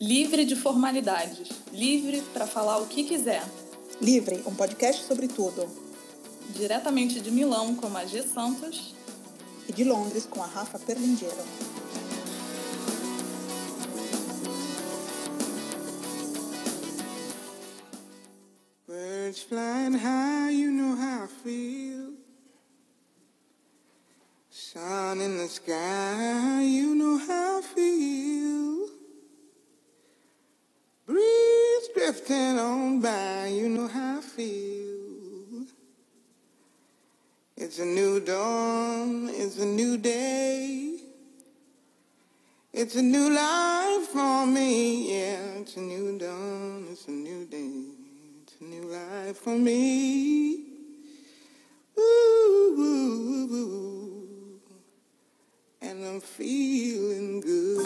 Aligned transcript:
Livre 0.00 0.44
de 0.44 0.54
formalidades, 0.54 1.48
livre 1.72 2.22
para 2.32 2.46
falar 2.46 2.78
o 2.78 2.86
que 2.86 3.02
quiser. 3.02 3.42
Livre, 4.00 4.44
um 4.46 4.54
podcast 4.54 5.04
sobre 5.04 5.26
tudo. 5.26 5.68
Diretamente 6.50 7.20
de 7.20 7.32
Milão 7.32 7.74
com 7.74 7.88
a 7.96 8.04
G 8.04 8.22
Santos 8.22 8.94
e 9.68 9.72
de 9.72 9.82
Londres 9.82 10.24
com 10.24 10.40
a 10.40 10.46
Rafa 10.46 10.78
Perlingeiro. 10.78 11.34
Birds 18.86 19.42
flying 19.42 19.98
high, 19.98 20.52
you 20.52 20.70
know 20.70 20.94
how 20.94 21.24
I 21.24 21.28
feel. 21.42 22.12
Sun 24.48 25.20
in 25.20 25.38
the 25.38 25.48
sky, 25.48 25.87
It's 42.80 42.94
a 42.94 43.02
new 43.02 43.28
life 43.28 44.06
for 44.06 44.46
me, 44.46 45.10
yeah. 45.10 45.58
It's 45.58 45.76
a 45.76 45.80
new 45.80 46.16
dawn, 46.16 46.86
it's 46.92 47.08
a 47.08 47.10
new 47.10 47.44
day. 47.44 47.90
It's 48.44 48.54
a 48.60 48.64
new 48.64 48.84
life 48.84 49.36
for 49.38 49.58
me. 49.58 50.62
Ooh, 51.98 52.76
ooh, 52.78 53.48
ooh, 53.50 54.60
and 55.82 56.04
I'm 56.06 56.20
feeling 56.20 57.40
good. 57.40 57.84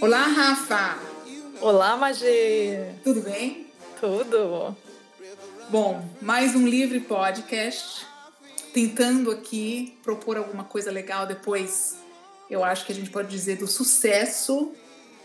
Olá, 0.00 0.28
Rafa! 0.30 1.00
Olá, 1.60 1.96
Magê! 1.96 2.94
Tudo 3.02 3.20
bem? 3.22 3.66
Tudo! 4.00 4.76
Bom, 5.68 6.04
mais 6.22 6.54
um 6.54 6.68
livre 6.68 7.00
podcast, 7.00 8.06
tentando 8.72 9.28
aqui 9.32 9.98
propor 10.04 10.36
alguma 10.36 10.62
coisa 10.62 10.88
legal 10.88 11.26
depois. 11.26 11.98
Eu 12.48 12.62
acho 12.62 12.86
que 12.86 12.92
a 12.92 12.94
gente 12.94 13.10
pode 13.10 13.28
dizer 13.28 13.56
do 13.56 13.66
sucesso 13.66 14.72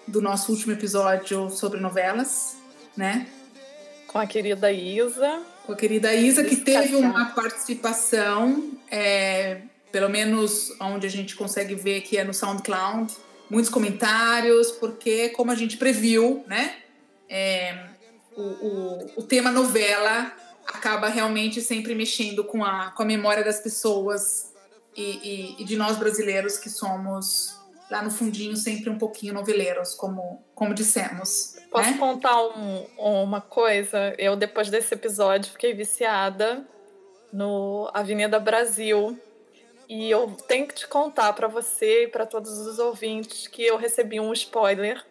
do 0.08 0.20
nosso 0.22 0.52
último 0.52 0.73
episódio 0.73 1.52
sobre 1.52 1.80
novelas, 1.80 2.58
né? 2.95 3.28
Com 4.08 4.17
a 4.17 4.26
querida 4.26 4.72
Isa. 4.72 5.44
Com 5.67 5.73
a 5.73 5.76
querida 5.76 6.16
Isa, 6.16 6.44
que 6.44 6.56
teve 6.56 6.95
uma 6.95 7.28
participação, 7.28 8.72
é, 8.89 9.61
pelo 9.92 10.09
menos 10.09 10.76
onde 10.80 11.06
a 11.06 11.09
gente 11.09 11.36
consegue 11.36 11.76
ver 11.76 12.02
que 12.02 12.17
é 12.17 12.23
no 12.23 12.34
SoundCloud, 12.34 13.14
muitos 13.52 13.70
comentários, 13.70 14.72
porque, 14.72 15.30
como 15.30 15.52
a 15.52 15.56
gente 15.56 15.78
previu, 15.78 16.44
né, 16.48 16.78
é, 17.30 17.86
o, 18.36 18.42
o, 18.42 19.11
o, 19.17 19.23
tema 19.23 19.52
novela 19.52 20.32
acaba 20.68 21.08
realmente 21.08 21.62
sempre 21.62 21.96
mexendo 21.96 22.44
com 22.44 22.64
a, 22.64 22.92
com 22.92 23.04
a 23.04 23.06
memória 23.06 23.44
das 23.44 23.60
pessoas 23.60 24.54
e, 24.96 25.02
e, 25.02 25.62
e 25.62 25.66
de 25.66 25.76
nós 25.78 25.98
brasileiros 25.98 26.58
que 26.58 26.70
somos 26.70 27.58
lá 27.90 28.02
no 28.02 28.12
fundinho 28.12 28.56
sempre 28.58 28.90
um 28.90 28.98
pouquinho 28.98 29.34
noveleiros, 29.34 29.94
como, 29.94 30.44
como 30.54 30.73
dissemos. 30.73 31.56
Posso 31.72 31.92
né? 31.92 31.98
contar 31.98 32.42
um, 32.42 32.86
uma 32.98 33.40
coisa? 33.40 34.14
Eu, 34.18 34.36
depois 34.36 34.70
desse 34.70 34.94
episódio, 34.94 35.52
fiquei 35.52 35.73
viciada 35.73 36.68
no 37.32 37.90
Avenida 37.94 38.40
Brasil, 38.40 39.18
e 39.90 40.12
eu 40.12 40.36
tenho 40.48 40.68
que 40.68 40.76
te 40.76 40.88
contar 40.88 41.32
para 41.34 41.48
você 41.48 42.04
e 42.04 42.08
para 42.08 42.26
todos 42.26 42.52
os 42.60 42.78
ouvintes 42.78 43.48
que 43.48 43.64
eu 43.64 43.78
recebi 43.78 44.20
um 44.20 44.34
spoiler. 44.34 45.04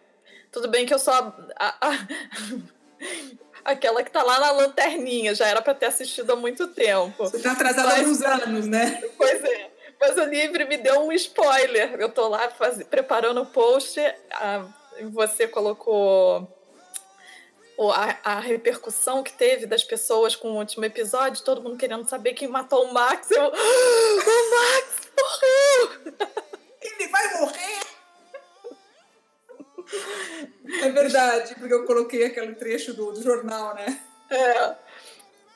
Tudo 0.52 0.68
bem 0.68 0.84
que 0.84 0.92
eu 0.92 0.98
sou 0.98 1.14
a, 1.14 1.34
a, 1.58 1.74
a, 1.80 2.06
aquela 3.66 4.02
que 4.02 4.10
tá 4.10 4.22
lá 4.22 4.38
na 4.38 4.50
lanterninha, 4.52 5.34
já 5.34 5.46
era 5.46 5.60
para 5.60 5.74
ter 5.74 5.86
assistido 5.86 6.32
há 6.32 6.36
muito 6.36 6.68
tempo. 6.68 7.24
Você 7.24 7.40
tá 7.40 7.52
atrasada 7.52 7.96
há 7.96 8.00
uns 8.00 8.22
anos, 8.22 8.66
né? 8.66 9.02
Pois 9.16 9.44
é. 9.44 9.70
Mas 10.00 10.16
o 10.16 10.24
livro 10.24 10.66
me 10.68 10.76
deu 10.76 11.00
um 11.00 11.12
spoiler. 11.12 11.96
Eu 11.98 12.08
tô 12.08 12.28
lá 12.28 12.50
faz, 12.50 12.82
preparando 12.84 13.42
o 13.42 13.46
post, 13.46 13.98
a, 14.30 14.64
você 15.10 15.48
colocou 15.48 16.48
a, 17.94 18.34
a, 18.36 18.40
repercussão 18.40 19.22
que 19.22 19.32
teve 19.32 19.66
das 19.66 19.82
pessoas 19.82 20.36
com 20.36 20.52
o 20.52 20.58
último 20.58 20.84
episódio, 20.84 21.44
todo 21.44 21.62
mundo 21.62 21.76
querendo 21.76 22.08
saber 22.08 22.34
quem 22.34 22.48
matou 22.48 22.84
o 22.84 22.92
Max. 22.92 23.30
Eu, 23.30 23.42
ah, 23.42 23.50
o 23.50 24.50
Max 24.50 25.10
morreu! 25.18 26.18
Ele 26.82 27.08
vai 27.08 27.40
morrer! 27.40 27.75
É 30.82 30.90
verdade, 30.90 31.54
porque 31.54 31.72
eu 31.72 31.84
coloquei 31.84 32.24
aquele 32.24 32.54
trecho 32.54 32.92
do, 32.92 33.12
do 33.12 33.22
jornal, 33.22 33.74
né? 33.74 34.00
É. 34.30 34.74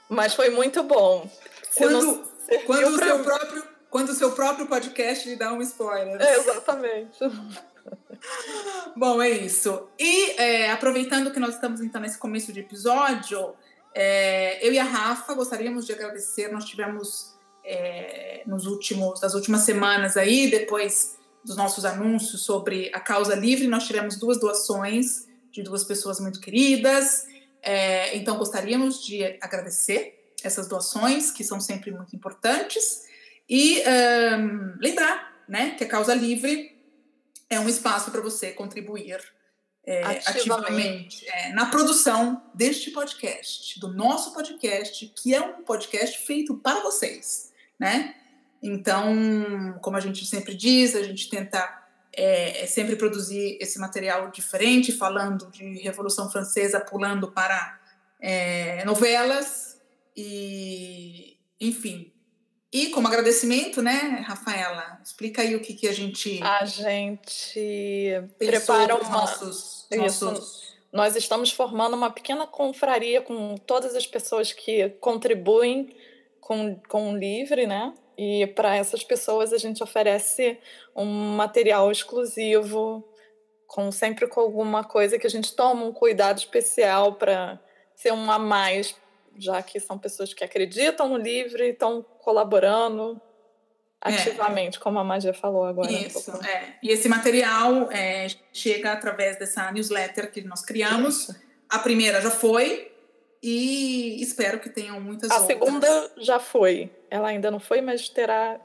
Mas 0.09 0.35
foi 0.35 0.51
muito 0.51 0.83
bom. 0.83 1.29
Quando, 1.77 2.25
quando, 2.67 2.95
o 2.95 2.99
seu 2.99 3.19
próprio, 3.23 3.65
quando 3.89 4.09
o 4.11 4.15
seu 4.15 4.33
próprio 4.33 4.67
podcast 4.67 5.29
lhe 5.29 5.37
dá 5.37 5.53
um 5.53 5.63
spoiler. 5.63 6.21
É, 6.21 6.37
exatamente. 6.37 7.19
Bom, 8.95 9.23
é 9.23 9.31
isso. 9.31 9.89
E 9.99 10.33
é, 10.33 10.71
aproveitando 10.71 11.31
que 11.31 11.41
nós 11.41 11.55
estamos 11.55 11.81
então 11.81 12.01
nesse 12.01 12.19
começo 12.19 12.53
de 12.53 12.61
episódio, 12.61 13.55
é, 13.95 14.67
eu 14.67 14.73
e 14.73 14.79
a 14.79 14.85
Rafa 14.85 15.33
gostaríamos 15.35 15.87
de 15.87 15.93
agradecer. 15.93 16.53
Nós 16.53 16.65
tivemos 16.65 17.35
é, 17.65 18.43
nos 18.47 18.67
últimos, 18.67 19.21
das 19.21 19.35
últimas 19.35 19.63
semanas 19.63 20.17
aí, 20.17 20.51
depois 20.51 21.17
dos 21.45 21.57
nossos 21.57 21.85
anúncios 21.85 22.45
sobre 22.45 22.91
a 22.95 23.01
causa 23.01 23.35
livre, 23.35 23.67
nós 23.67 23.87
tivemos 23.87 24.17
duas 24.17 24.39
doações 24.39 25.27
de 25.51 25.63
duas 25.63 25.85
pessoas 25.85 26.21
muito 26.21 26.41
queridas. 26.41 27.27
É, 27.63 28.17
então 28.17 28.39
gostaríamos 28.39 29.05
de 29.05 29.25
agradecer 29.41 30.35
essas 30.43 30.69
doações 30.69 31.31
que 31.31 31.45
são 31.45 31.61
sempre 31.61 31.91
muito 31.91 32.15
importantes 32.17 33.03
e 33.49 33.83
um, 33.83 34.77
lembrar, 34.81 35.45
né, 35.49 35.71
que 35.71 35.85
a 35.85 35.89
causa 35.89 36.15
livre 36.15 36.79
é 37.49 37.59
um 37.59 37.69
espaço 37.69 38.11
para 38.11 38.21
você 38.21 38.53
contribuir 38.53 39.21
é, 39.85 40.05
ativamente, 40.05 40.31
ativamente 40.39 41.29
é, 41.29 41.53
na 41.53 41.67
produção 41.67 42.43
deste 42.55 42.91
podcast, 42.93 43.81
do 43.81 43.89
nosso 43.89 44.33
podcast, 44.33 45.13
que 45.17 45.35
é 45.35 45.41
um 45.41 45.65
podcast 45.65 46.25
feito 46.27 46.55
para 46.59 46.81
vocês, 46.81 47.53
né? 47.79 48.15
Então, 48.63 49.79
como 49.81 49.97
a 49.97 50.01
gente 50.01 50.25
sempre 50.27 50.55
diz, 50.55 50.95
a 50.95 51.03
gente 51.03 51.29
tenta 51.29 51.81
é, 52.13 52.65
é 52.65 52.67
sempre 52.67 52.97
produzir 52.97 53.57
esse 53.61 53.79
material 53.79 54.31
diferente, 54.31 54.93
falando 54.93 55.51
de 55.51 55.79
Revolução 55.79 56.31
Francesa, 56.31 56.81
pulando 56.81 57.31
para 57.31 57.81
é, 58.21 58.85
novelas 58.85 59.81
e, 60.17 61.37
enfim, 61.61 62.13
e 62.73 62.89
como 62.91 63.09
agradecimento, 63.09 63.83
né, 63.83 64.23
Rafaela, 64.27 65.01
explica 65.05 65.43
aí 65.43 65.57
o 65.57 65.61
que, 65.61 65.75
que 65.75 65.89
a 65.89 65.93
gente. 65.93 66.41
A 66.43 66.65
gente 66.65 68.23
prepara 68.39 68.95
uma... 68.95 69.11
nossos, 69.11 69.89
nossos. 69.91 70.71
Nós 70.93 71.17
estamos 71.17 71.51
formando 71.53 71.95
uma 71.95 72.11
pequena 72.11 72.47
confraria 72.47 73.23
com 73.23 73.57
todas 73.57 73.97
as 73.97 74.07
pessoas 74.07 74.53
que 74.53 74.89
contribuem 75.01 75.97
com, 76.41 76.77
com 76.89 77.13
o 77.13 77.17
Livre, 77.17 77.67
né? 77.67 77.93
E 78.23 78.47
para 78.49 78.77
essas 78.77 79.03
pessoas 79.03 79.51
a 79.51 79.57
gente 79.57 79.83
oferece 79.83 80.59
um 80.95 81.07
material 81.07 81.91
exclusivo, 81.91 83.03
com 83.67 83.91
sempre 83.91 84.27
com 84.27 84.41
alguma 84.43 84.85
coisa 84.85 85.19
que 85.19 85.27
a 85.27 85.31
gente 85.31 85.57
toma 85.57 85.87
um 85.87 85.93
cuidado 85.93 86.37
especial 86.37 87.15
para 87.15 87.59
ser 87.95 88.13
um 88.13 88.31
a 88.31 88.39
mais 88.39 88.95
já 89.39 89.63
que 89.63 89.81
são 89.81 89.99
pessoas 89.99 90.35
que 90.35 90.45
acreditam 90.45 91.09
no 91.09 91.17
livro 91.17 91.65
e 91.65 91.71
estão 91.71 92.03
colaborando 92.19 93.19
ativamente, 93.99 94.77
é. 94.77 94.81
como 94.83 94.99
a 94.99 95.05
Magia 95.05 95.33
falou 95.33 95.65
agora. 95.65 95.91
Isso, 95.91 96.31
um 96.31 96.45
é. 96.45 96.75
E 96.83 96.91
esse 96.91 97.09
material 97.09 97.91
é, 97.91 98.27
chega 98.53 98.93
através 98.93 99.39
dessa 99.39 99.73
newsletter 99.73 100.31
que 100.31 100.43
nós 100.43 100.61
criamos. 100.61 101.23
Isso. 101.23 101.41
A 101.71 101.79
primeira 101.79 102.21
já 102.21 102.31
foi 102.31 102.90
e 103.43 104.23
espero 104.23 104.61
que 104.61 104.69
tenham 104.69 105.01
muitas 105.01 105.31
a 105.31 105.41
outras. 105.41 105.51
A 105.51 105.65
segunda 105.65 106.13
já 106.19 106.39
foi. 106.39 106.91
Ela 107.11 107.29
ainda 107.29 107.51
não 107.51 107.61
foi, 107.61 107.81
mas 107.81 108.09
terá 108.09 108.61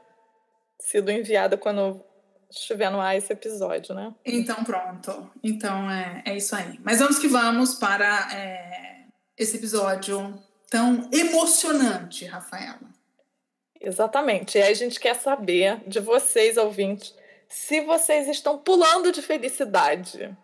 sido 0.78 1.10
enviada 1.10 1.56
quando 1.56 2.04
estiver 2.50 2.90
no 2.90 3.00
ar 3.00 3.16
esse 3.16 3.32
episódio, 3.32 3.94
né? 3.94 4.14
Então, 4.24 4.62
pronto. 4.64 5.30
Então, 5.42 5.90
é, 5.90 6.22
é 6.26 6.36
isso 6.36 6.54
aí. 6.54 6.78
Mas 6.84 6.98
vamos 6.98 7.18
que 7.18 7.28
vamos 7.28 7.74
para 7.74 8.28
é, 8.34 9.04
esse 9.36 9.56
episódio 9.56 10.38
tão 10.70 11.08
emocionante, 11.12 12.24
Rafaela. 12.26 12.94
Exatamente. 13.80 14.58
E 14.58 14.62
aí 14.62 14.72
a 14.72 14.76
gente 14.76 14.98
quer 15.00 15.14
saber 15.14 15.82
de 15.86 16.00
vocês, 16.00 16.56
ouvintes, 16.56 17.14
se 17.48 17.80
vocês 17.82 18.28
estão 18.28 18.58
pulando 18.58 19.12
de 19.12 19.22
felicidade. 19.22 20.36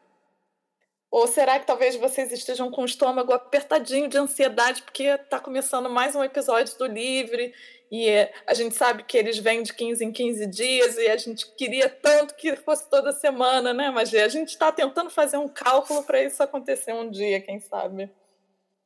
Ou 1.12 1.26
será 1.26 1.60
que 1.60 1.66
talvez 1.66 1.94
vocês 1.94 2.32
estejam 2.32 2.70
com 2.70 2.80
o 2.80 2.86
estômago 2.86 3.34
apertadinho 3.34 4.08
de 4.08 4.16
ansiedade 4.16 4.80
porque 4.80 5.02
está 5.02 5.38
começando 5.38 5.90
mais 5.90 6.16
um 6.16 6.24
episódio 6.24 6.74
do 6.78 6.86
Livre 6.86 7.52
e 7.90 8.08
a 8.46 8.54
gente 8.54 8.74
sabe 8.74 9.02
que 9.02 9.18
eles 9.18 9.36
vêm 9.36 9.62
de 9.62 9.74
15 9.74 10.02
em 10.02 10.10
15 10.10 10.46
dias 10.46 10.96
e 10.96 11.08
a 11.08 11.16
gente 11.18 11.54
queria 11.54 11.90
tanto 11.90 12.34
que 12.34 12.56
fosse 12.56 12.88
toda 12.88 13.12
semana, 13.12 13.74
né, 13.74 13.90
Mas 13.90 14.14
A 14.14 14.28
gente 14.28 14.48
está 14.48 14.72
tentando 14.72 15.10
fazer 15.10 15.36
um 15.36 15.48
cálculo 15.48 16.02
para 16.02 16.22
isso 16.22 16.42
acontecer 16.42 16.94
um 16.94 17.10
dia, 17.10 17.42
quem 17.42 17.60
sabe. 17.60 18.10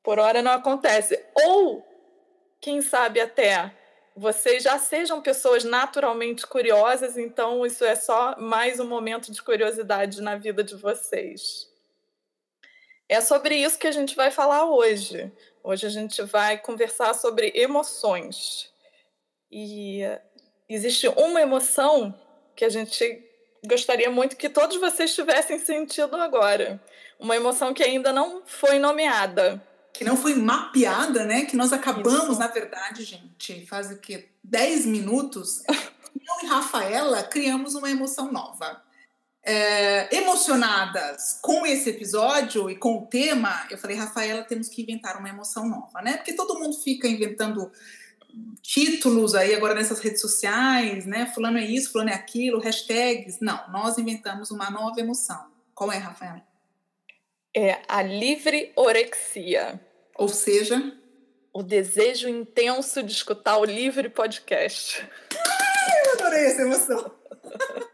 Por 0.03 0.19
hora 0.19 0.43
não 0.43 0.51
acontece. 0.51 1.25
Ou, 1.33 1.87
quem 2.61 2.83
sabe 2.83 3.21
até 3.21 3.73
vocês 4.17 4.65
já 4.65 4.81
sejam 4.81 5.23
pessoas 5.23 5.63
naturalmente 5.63 6.45
curiosas, 6.45 7.17
então 7.17 7.65
isso 7.65 7.85
é 7.85 7.95
só 7.95 8.35
mais 8.37 8.81
um 8.81 8.89
momento 8.89 9.31
de 9.31 9.41
curiosidade 9.41 10.21
na 10.21 10.35
vida 10.35 10.65
de 10.65 10.75
vocês. 10.75 11.76
É 13.09 13.21
sobre 13.21 13.57
isso 13.57 13.79
que 13.79 13.87
a 13.87 13.93
gente 13.93 14.17
vai 14.17 14.31
falar 14.31 14.65
hoje. 14.65 15.33
Hoje 15.63 15.87
a 15.87 15.91
gente 15.91 16.23
vai 16.23 16.59
conversar 16.59 17.15
sobre 17.15 17.53
emoções. 17.55 18.71
E 19.51 20.01
existe 20.69 21.07
uma 21.09 21.41
emoção 21.41 22.15
que 22.55 22.65
a 22.65 22.69
gente 22.69 23.25
gostaria 23.65 24.11
muito 24.11 24.37
que 24.37 24.49
todos 24.49 24.77
vocês 24.79 25.15
tivessem 25.15 25.59
sentido 25.59 26.17
agora. 26.17 26.83
Uma 27.19 27.37
emoção 27.37 27.73
que 27.73 27.83
ainda 27.83 28.13
não 28.13 28.43
foi 28.45 28.79
nomeada. 28.79 29.63
Que 29.93 30.05
não 30.05 30.17
foi 30.17 30.35
mapeada, 30.35 31.25
né? 31.25 31.47
Que 31.47 31.57
nós 31.57 31.73
acabamos, 31.73 32.31
Isso. 32.31 32.39
na 32.39 32.49
verdade, 32.49 33.05
gente, 33.05 33.65
faz 33.67 33.91
o 33.91 33.99
quê? 33.99 34.29
10 34.43 34.85
minutos. 34.87 35.63
Eu 35.69 36.45
e 36.45 36.47
Rafaela 36.47 37.23
criamos 37.23 37.75
uma 37.75 37.91
emoção 37.91 38.33
nova. 38.33 38.83
É, 39.49 40.13
emocionadas 40.17 41.39
com 41.41 41.65
esse 41.65 41.91
episódio 41.91 42.69
e 42.69 42.75
com 42.75 42.99
o 42.99 43.07
tema, 43.07 43.65
eu 43.71 43.79
falei, 43.79 43.97
Rafaela, 43.97 44.43
temos 44.43 44.69
que 44.69 44.83
inventar 44.83 45.17
uma 45.17 45.29
emoção 45.29 45.69
nova, 45.69 46.03
né? 46.03 46.17
Porque 46.17 46.33
todo 46.33 46.59
mundo 46.59 46.77
fica 46.83 47.07
inventando 47.07 47.71
títulos 48.61 49.35
aí 49.35 49.55
agora 49.55 49.75
nessas 49.75 50.01
redes 50.01 50.21
sociais, 50.21 51.07
né? 51.07 51.31
Fulano 51.33 51.59
é 51.59 51.65
isso, 51.65 51.93
fulano 51.93 52.11
é 52.11 52.15
aquilo, 52.15 52.61
hashtags. 52.61 53.39
Não, 53.41 53.71
nós 53.71 53.99
inventamos 53.99 54.51
uma 54.51 54.71
nova 54.71 55.01
emoção. 55.01 55.47
Qual 55.75 55.93
é, 55.93 55.99
Rafael? 55.99 56.43
É 57.55 57.81
a 57.89 58.03
livre 58.03 58.73
orexia. 58.77 59.81
Ou 60.15 60.29
seja, 60.29 60.93
o 61.53 61.63
desejo 61.63 62.29
intenso 62.29 63.03
de 63.03 63.13
escutar 63.13 63.59
o 63.59 63.65
livre 63.65 64.09
podcast. 64.09 65.07
Ai, 65.33 66.07
eu 66.07 66.13
adorei 66.15 66.47
essa 66.47 66.63
emoção. 66.63 67.13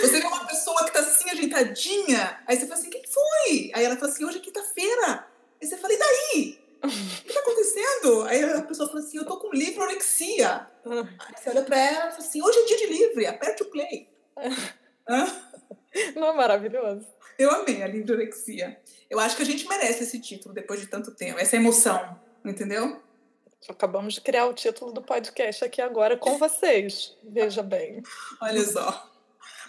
Você 0.00 0.20
vê 0.20 0.26
uma 0.26 0.46
pessoa 0.46 0.84
que 0.84 0.92
tá 0.92 1.00
assim 1.00 1.28
ajeitadinha, 1.30 2.40
aí 2.46 2.56
você 2.56 2.66
fala 2.66 2.78
assim: 2.78 2.88
o 2.88 2.90
que 2.90 3.02
foi? 3.08 3.70
Aí 3.74 3.84
ela 3.84 3.96
fala 3.96 4.10
assim: 4.12 4.24
hoje 4.24 4.38
é 4.38 4.40
quinta-feira. 4.40 5.26
Aí 5.60 5.66
você 5.66 5.76
fala: 5.76 5.92
e 5.92 5.98
daí? 5.98 6.66
O 6.84 6.88
que 6.88 7.28
está 7.28 7.40
acontecendo? 7.40 8.22
Aí 8.24 8.44
a 8.44 8.62
pessoa 8.62 8.88
fala 8.88 9.00
assim: 9.00 9.18
eu 9.18 9.26
tô 9.26 9.38
com 9.38 9.50
livre-orexia. 9.50 10.66
Aí 10.84 11.34
você 11.36 11.50
olha 11.50 11.62
para 11.62 11.78
ela 11.78 12.08
e 12.08 12.10
fala 12.10 12.18
assim: 12.18 12.42
hoje 12.42 12.58
é 12.58 12.64
dia 12.64 12.76
de 12.76 12.86
livre, 12.86 13.26
aperte 13.26 13.62
o 13.62 13.70
play. 13.70 14.08
Não 16.14 16.28
é 16.28 16.32
maravilhoso? 16.32 17.06
Eu 17.38 17.50
amei 17.50 17.82
a 17.82 17.86
livre-orexia. 17.86 18.80
Eu 19.10 19.18
acho 19.18 19.36
que 19.36 19.42
a 19.42 19.46
gente 19.46 19.66
merece 19.68 20.04
esse 20.04 20.20
título 20.20 20.54
depois 20.54 20.80
de 20.80 20.86
tanto 20.86 21.14
tempo, 21.14 21.38
essa 21.38 21.56
emoção, 21.56 22.18
entendeu? 22.44 23.00
Acabamos 23.68 24.14
de 24.14 24.20
criar 24.20 24.46
o 24.46 24.54
título 24.54 24.92
do 24.92 25.02
podcast 25.02 25.64
aqui 25.64 25.82
agora 25.82 26.16
com 26.16 26.38
vocês. 26.38 27.16
Veja 27.24 27.62
bem. 27.62 28.02
Olha 28.40 28.64
só. 28.64 29.15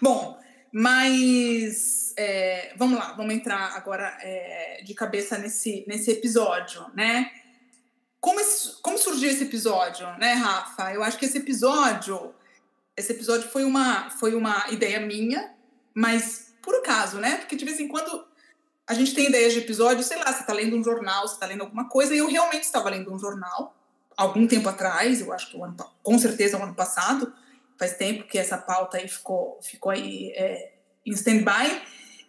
Bom, 0.00 0.38
mas 0.72 2.14
é, 2.16 2.72
vamos 2.76 2.98
lá, 2.98 3.12
vamos 3.12 3.34
entrar 3.34 3.76
agora 3.76 4.16
é, 4.20 4.82
de 4.84 4.94
cabeça 4.94 5.38
nesse, 5.38 5.84
nesse 5.88 6.10
episódio, 6.10 6.84
né? 6.94 7.30
Como, 8.20 8.40
esse, 8.40 8.80
como 8.82 8.98
surgiu 8.98 9.30
esse 9.30 9.44
episódio, 9.44 10.06
né, 10.18 10.34
Rafa? 10.34 10.92
Eu 10.92 11.02
acho 11.02 11.18
que 11.18 11.24
esse 11.24 11.38
episódio, 11.38 12.34
esse 12.96 13.12
episódio 13.12 13.48
foi 13.48 13.64
uma, 13.64 14.10
foi 14.10 14.34
uma 14.34 14.66
ideia 14.70 15.00
minha, 15.00 15.54
mas 15.94 16.54
por 16.62 16.74
acaso, 16.76 17.18
né? 17.18 17.36
Porque 17.38 17.56
de 17.56 17.64
vez 17.64 17.80
em 17.80 17.88
quando 17.88 18.26
a 18.86 18.94
gente 18.94 19.14
tem 19.14 19.26
ideias 19.26 19.52
de 19.52 19.60
episódio, 19.60 20.02
sei 20.02 20.18
lá, 20.18 20.32
você 20.32 20.40
está 20.40 20.52
lendo 20.52 20.76
um 20.76 20.82
jornal, 20.82 21.26
você 21.26 21.34
está 21.34 21.46
lendo 21.46 21.62
alguma 21.62 21.88
coisa, 21.88 22.14
e 22.14 22.18
eu 22.18 22.28
realmente 22.28 22.64
estava 22.64 22.90
lendo 22.90 23.12
um 23.12 23.18
jornal 23.18 23.74
algum 24.16 24.46
tempo 24.48 24.68
atrás, 24.68 25.20
eu 25.20 25.32
acho 25.32 25.50
que 25.50 25.62
ano, 25.62 25.76
com 26.02 26.18
certeza 26.18 26.58
o 26.58 26.62
ano 26.62 26.74
passado, 26.74 27.32
faz 27.78 27.96
tempo 27.96 28.26
que 28.26 28.36
essa 28.36 28.58
pauta 28.58 28.98
aí 28.98 29.08
ficou, 29.08 29.58
ficou 29.62 29.92
aí 29.92 30.32
é, 30.34 30.72
em 31.06 31.12
stand-by. 31.12 31.82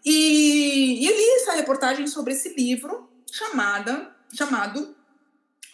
E, 0.05 1.03
e 1.03 1.07
eu 1.07 1.15
li 1.15 1.41
essa 1.41 1.53
reportagem 1.53 2.07
sobre 2.07 2.33
esse 2.33 2.53
livro 2.53 3.09
chamada, 3.31 4.15
chamado 4.33 4.95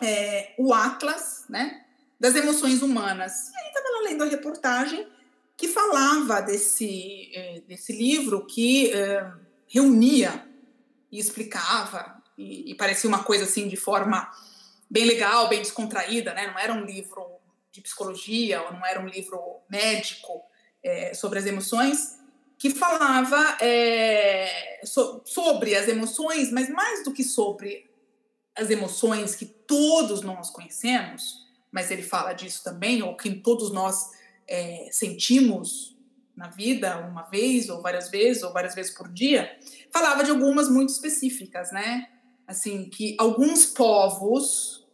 é, 0.01 0.53
O 0.57 0.73
Atlas 0.73 1.45
né, 1.49 1.85
das 2.19 2.35
Emoções 2.35 2.81
Humanas. 2.81 3.49
E 3.49 3.57
aí 3.57 3.67
estava 3.67 4.03
lendo 4.03 4.23
a 4.23 4.27
reportagem 4.27 5.07
que 5.57 5.67
falava 5.67 6.41
desse, 6.41 7.31
é, 7.33 7.61
desse 7.67 7.93
livro 7.93 8.45
que 8.45 8.91
é, 8.93 9.31
reunia 9.67 10.45
e 11.11 11.19
explicava, 11.19 12.21
e, 12.37 12.71
e 12.71 12.75
parecia 12.75 13.09
uma 13.09 13.23
coisa 13.23 13.45
assim 13.45 13.67
de 13.67 13.77
forma 13.77 14.29
bem 14.89 15.05
legal, 15.05 15.47
bem 15.47 15.61
descontraída, 15.61 16.33
né? 16.33 16.47
não 16.47 16.59
era 16.59 16.73
um 16.73 16.85
livro 16.85 17.34
de 17.75 17.81
psicologia, 17.81 18.63
ou 18.63 18.73
não 18.73 18.85
era 18.85 18.99
um 18.99 19.07
livro 19.07 19.39
médico 19.69 20.41
é, 20.81 21.13
sobre 21.13 21.39
as 21.39 21.45
emoções, 21.45 22.17
que 22.57 22.69
falava 22.69 23.57
é, 23.61 24.81
so, 24.83 25.21
sobre 25.25 25.75
as 25.75 25.87
emoções, 25.87 26.51
mas 26.51 26.69
mais 26.69 27.03
do 27.03 27.11
que 27.11 27.23
sobre 27.23 27.89
as 28.55 28.69
emoções 28.69 29.35
que 29.35 29.45
todos 29.45 30.21
nós 30.21 30.49
conhecemos, 30.49 31.45
mas 31.69 31.91
ele 31.91 32.01
fala 32.01 32.31
disso 32.31 32.63
também, 32.63 33.03
ou 33.03 33.17
que 33.17 33.29
todos 33.35 33.71
nós 33.71 34.11
é, 34.47 34.87
sentimos 34.91 35.97
na 36.33 36.47
vida, 36.47 36.97
uma 36.99 37.23
vez, 37.23 37.69
ou 37.69 37.81
várias 37.81 38.09
vezes, 38.09 38.43
ou 38.43 38.53
várias 38.53 38.73
vezes 38.73 38.93
por 38.93 39.11
dia, 39.11 39.57
falava 39.91 40.23
de 40.23 40.31
algumas 40.31 40.69
muito 40.69 40.89
específicas, 40.89 41.71
né? 41.71 42.07
Assim, 42.47 42.89
que 42.89 43.15
alguns 43.19 43.65
povos 43.65 44.85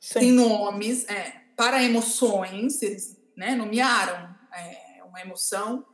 Sim. 0.00 0.20
têm 0.20 0.32
nomes, 0.32 1.06
é, 1.08 1.43
para 1.56 1.82
emoções, 1.82 2.82
eles 2.82 3.20
né, 3.36 3.54
nomearam 3.54 4.34
é, 4.52 5.02
uma 5.04 5.20
emoção 5.20 5.84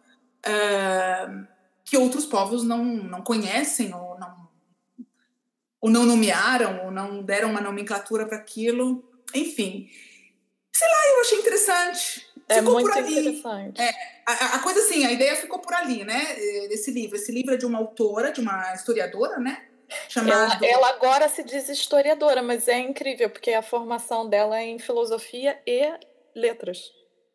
uh, 0.46 1.46
que 1.84 1.96
outros 1.96 2.26
povos 2.26 2.64
não, 2.64 2.84
não 2.84 3.22
conhecem 3.22 3.94
ou 3.94 4.18
não, 4.18 4.48
ou 5.80 5.90
não 5.90 6.04
nomearam 6.04 6.84
ou 6.84 6.90
não 6.90 7.22
deram 7.22 7.50
uma 7.50 7.60
nomenclatura 7.60 8.26
para 8.26 8.38
aquilo. 8.38 9.04
Enfim, 9.34 9.88
sei 10.72 10.88
lá, 10.88 11.08
eu 11.08 11.20
achei 11.20 11.38
interessante. 11.38 12.26
É 12.48 12.56
ficou 12.56 12.74
muito 12.74 12.88
por 12.90 12.98
ali. 12.98 13.18
interessante. 13.18 13.80
É, 13.80 13.90
a, 14.26 14.56
a, 14.56 14.58
coisa 14.58 14.80
assim, 14.80 15.04
a 15.04 15.12
ideia 15.12 15.36
ficou 15.36 15.60
por 15.60 15.72
ali, 15.72 16.04
né? 16.04 16.34
Desse 16.68 16.90
livro. 16.90 17.16
Esse 17.16 17.30
livro 17.30 17.54
é 17.54 17.56
de 17.56 17.64
uma 17.64 17.78
autora, 17.78 18.32
de 18.32 18.40
uma 18.40 18.74
historiadora, 18.74 19.38
né? 19.38 19.69
Ela, 20.16 20.58
ela, 20.62 20.88
agora 20.90 21.28
se 21.28 21.42
diz 21.42 21.68
historiadora, 21.68 22.42
mas 22.42 22.68
é 22.68 22.78
incrível, 22.78 23.30
porque 23.30 23.52
a 23.52 23.62
formação 23.62 24.28
dela 24.28 24.58
é 24.58 24.64
em 24.64 24.78
filosofia 24.78 25.60
e 25.66 25.92
letras. 26.34 26.92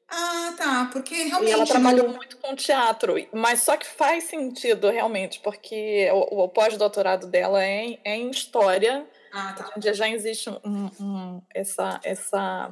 Ah, 0.08 0.54
tá, 0.56 0.90
porque 0.92 1.16
realmente... 1.24 1.50
E 1.50 1.54
ela 1.54 1.66
trabalhou 1.66 2.10
muito 2.10 2.38
com 2.38 2.56
teatro, 2.56 3.16
mas 3.34 3.62
só 3.62 3.76
que 3.76 3.88
faz 3.88 4.26
sentido, 4.26 4.90
realmente, 4.90 5.40
porque 5.40 6.10
o, 6.12 6.44
o 6.44 6.50
pós-doutorado 6.50 7.28
dela 7.28 7.64
é 7.64 7.86
em, 7.86 8.00
é 8.04 8.16
em 8.16 8.30
História, 8.30 9.06
ah, 9.34 9.54
tá. 9.58 9.72
onde 9.76 9.92
já 9.94 10.08
existe 10.08 10.50
um, 10.50 10.92
um, 11.00 11.42
essa, 11.54 12.00
essa 12.04 12.72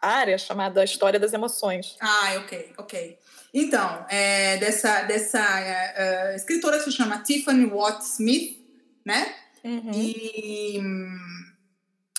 área 0.00 0.36
chamada 0.36 0.84
História 0.84 1.18
das 1.18 1.32
Emoções. 1.32 1.96
Ah, 2.00 2.34
ok, 2.38 2.74
ok. 2.76 3.18
Então, 3.52 4.04
é, 4.08 4.56
dessa, 4.58 5.02
dessa 5.02 5.40
uh, 5.40 6.36
escritora 6.36 6.78
se 6.80 6.92
chama 6.92 7.22
Tiffany 7.22 7.66
Watt 7.66 8.02
Smith, 8.02 8.63
né? 9.04 9.34
Uhum. 9.62 9.90
E, 9.92 10.78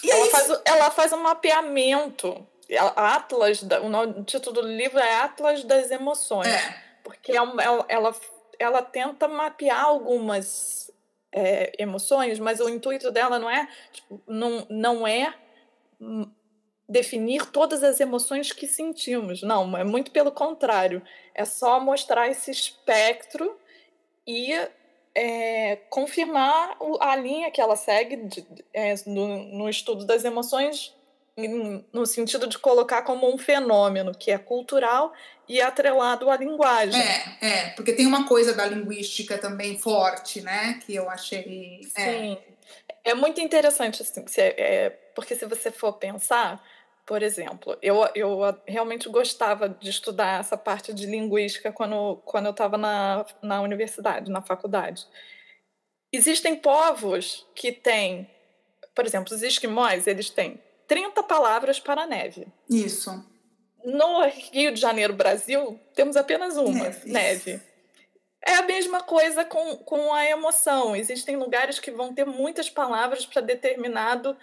e 0.03 0.11
ela, 0.11 0.25
faz, 0.27 0.61
ela 0.65 0.91
faz 0.91 1.13
um 1.13 1.21
mapeamento. 1.21 2.47
Atlas, 2.95 3.61
o, 3.61 4.23
título 4.23 4.61
do 4.61 4.67
livro 4.67 4.97
é 4.97 5.15
Atlas 5.17 5.63
das 5.63 5.91
Emoções. 5.91 6.47
É. 6.47 6.83
Porque 7.03 7.31
é 7.31 7.35
ela, 7.35 7.85
ela, 7.87 8.15
ela 8.57 8.81
tenta 8.81 9.27
mapear 9.27 9.83
algumas 9.85 10.91
é, 11.31 11.71
emoções, 11.77 12.39
mas 12.39 12.59
o 12.59 12.67
intuito 12.67 13.11
dela 13.11 13.37
não 13.37 13.49
é, 13.49 13.67
tipo, 13.91 14.21
não, 14.27 14.65
não 14.69 15.07
é 15.07 15.33
definir 16.87 17.45
todas 17.47 17.83
as 17.83 17.99
emoções 17.99 18.51
que 18.51 18.67
sentimos. 18.67 19.41
Não, 19.41 19.77
é 19.77 19.83
muito 19.83 20.11
pelo 20.11 20.31
contrário. 20.31 21.01
É 21.33 21.43
só 21.43 21.79
mostrar 21.79 22.29
esse 22.29 22.49
espectro 22.51 23.57
e 24.25 24.53
é, 25.15 25.77
confirmar 25.89 26.77
a 26.99 27.15
linha 27.15 27.49
que 27.49 27.61
ela 27.61 27.77
segue 27.77 28.17
de, 28.17 28.45
é, 28.73 28.93
no, 29.07 29.45
no, 29.45 29.69
estudo 29.69 30.05
das 30.05 30.25
emoções 30.25 30.93
no 31.91 32.05
sentido 32.05 32.47
de 32.47 32.57
colocar 32.57 33.01
como 33.01 33.33
um 33.33 33.37
fenômeno 33.37 34.13
que 34.17 34.31
é 34.31 34.37
cultural 34.37 35.13
e 35.49 35.61
atrelado 35.61 36.29
à 36.29 36.37
linguagem. 36.37 37.01
É, 37.01 37.37
é, 37.41 37.69
porque 37.71 37.91
tem 37.91 38.05
uma 38.05 38.25
coisa 38.25 38.53
da 38.53 38.65
linguística 38.65 39.37
também 39.37 39.77
forte, 39.77 40.41
né? 40.41 40.79
Que 40.85 40.95
eu 40.95 41.09
achei. 41.09 41.81
É. 41.95 42.03
Sim. 42.03 42.37
É, 43.03 43.11
é 43.11 43.13
muito 43.13 43.41
interessante, 43.41 44.01
assim, 44.01 44.23
é, 44.37 44.91
porque 45.13 45.35
se 45.35 45.45
você 45.45 45.71
for 45.71 45.93
pensar, 45.93 46.63
por 47.05 47.21
exemplo, 47.21 47.77
eu, 47.81 47.97
eu 48.15 48.39
realmente 48.65 49.07
gostava 49.07 49.69
de 49.69 49.89
estudar 49.89 50.39
essa 50.39 50.57
parte 50.57 50.91
de 50.91 51.05
linguística 51.05 51.71
quando, 51.71 52.17
quando 52.25 52.47
eu 52.47 52.51
estava 52.51 52.77
na, 52.77 53.25
na 53.43 53.61
universidade, 53.61 54.31
na 54.31 54.41
faculdade. 54.41 55.05
Existem 56.11 56.55
povos 56.55 57.45
que 57.53 57.71
têm, 57.71 58.29
por 58.95 59.05
exemplo, 59.05 59.35
os 59.35 59.43
esquimós, 59.43 60.07
eles 60.07 60.29
têm 60.29 60.59
30 60.87 61.21
palavras 61.23 61.79
para 61.79 62.07
neve. 62.07 62.47
Isso. 62.67 63.23
No 63.83 64.25
Rio 64.25 64.73
de 64.73 64.81
Janeiro, 64.81 65.13
Brasil, 65.13 65.79
temos 65.93 66.17
apenas 66.17 66.57
uma, 66.57 66.85
neve. 66.85 67.11
neve. 67.11 67.61
É 68.47 68.55
a 68.55 68.63
mesma 68.63 69.01
coisa 69.01 69.45
com, 69.45 69.75
com 69.77 70.11
a 70.11 70.25
emoção. 70.25 70.95
Existem 70.95 71.35
lugares 71.35 71.79
que 71.79 71.91
vão 71.91 72.13
ter 72.13 72.25
muitas 72.25 72.69
palavras 72.69 73.25
para 73.25 73.41
determinado 73.41 74.35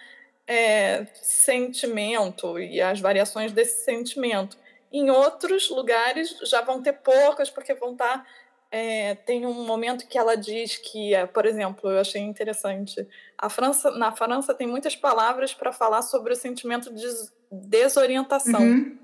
é, 0.47 1.05
sentimento 1.21 2.59
e 2.59 2.81
as 2.81 2.99
variações 2.99 3.51
desse 3.51 3.83
sentimento. 3.83 4.57
Em 4.91 5.09
outros 5.09 5.69
lugares 5.69 6.37
já 6.43 6.61
vão 6.61 6.81
ter 6.81 6.93
poucas, 6.93 7.49
porque 7.49 7.73
vão 7.73 7.93
estar. 7.93 8.19
Tá, 8.19 8.25
é, 8.69 9.13
tem 9.13 9.45
um 9.45 9.65
momento 9.65 10.07
que 10.07 10.17
ela 10.17 10.35
diz 10.35 10.77
que, 10.77 11.13
é, 11.13 11.27
por 11.27 11.45
exemplo, 11.45 11.91
eu 11.91 11.99
achei 11.99 12.21
interessante. 12.21 13.07
A 13.37 13.47
França, 13.47 13.91
na 13.91 14.11
França 14.11 14.51
tem 14.53 14.65
muitas 14.65 14.95
palavras 14.95 15.53
para 15.53 15.71
falar 15.71 16.01
sobre 16.01 16.33
o 16.33 16.35
sentimento 16.35 16.91
de 16.91 17.05
desorientação. 17.51 18.61
Uhum. 18.61 18.97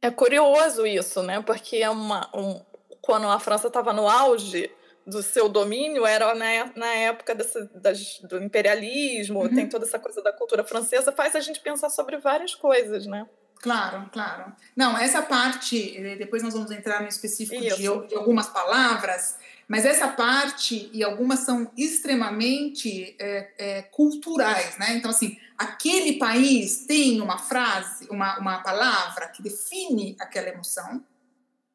É 0.00 0.12
curioso 0.12 0.86
isso, 0.86 1.24
né? 1.24 1.42
Porque 1.42 1.78
é 1.78 1.90
uma, 1.90 2.30
um, 2.32 2.60
quando 3.02 3.26
a 3.26 3.40
França 3.40 3.66
estava 3.66 3.92
no 3.92 4.08
auge, 4.08 4.70
do 5.08 5.22
seu 5.22 5.48
domínio 5.48 6.06
era 6.06 6.34
na, 6.34 6.70
na 6.76 6.94
época 6.94 7.34
desse, 7.34 7.68
das, 7.74 8.20
do 8.20 8.42
imperialismo, 8.42 9.40
uhum. 9.42 9.54
tem 9.54 9.68
toda 9.68 9.84
essa 9.86 9.98
coisa 9.98 10.22
da 10.22 10.32
cultura 10.32 10.62
francesa, 10.62 11.12
faz 11.12 11.34
a 11.34 11.40
gente 11.40 11.60
pensar 11.60 11.90
sobre 11.90 12.18
várias 12.18 12.54
coisas, 12.54 13.06
né? 13.06 13.26
Claro, 13.60 14.08
claro. 14.12 14.52
Não, 14.76 14.96
essa 14.96 15.20
parte, 15.20 15.96
eh, 15.96 16.16
depois 16.16 16.42
nós 16.42 16.54
vamos 16.54 16.70
entrar 16.70 17.02
no 17.02 17.08
específico 17.08 17.60
de, 17.60 17.76
de, 17.76 18.14
algumas 18.14 18.48
palavras, 18.48 19.36
mas 19.66 19.84
essa 19.84 20.08
parte, 20.08 20.88
e 20.92 21.02
algumas 21.02 21.40
são 21.40 21.70
extremamente 21.76 23.16
é, 23.18 23.52
é, 23.58 23.82
culturais, 23.82 24.78
né? 24.78 24.94
Então, 24.94 25.10
assim, 25.10 25.36
aquele 25.56 26.18
país 26.18 26.86
tem 26.86 27.20
uma 27.20 27.36
frase, 27.36 28.06
uma, 28.10 28.38
uma 28.38 28.62
palavra 28.62 29.28
que 29.28 29.42
define 29.42 30.16
aquela 30.20 30.48
emoção, 30.48 31.04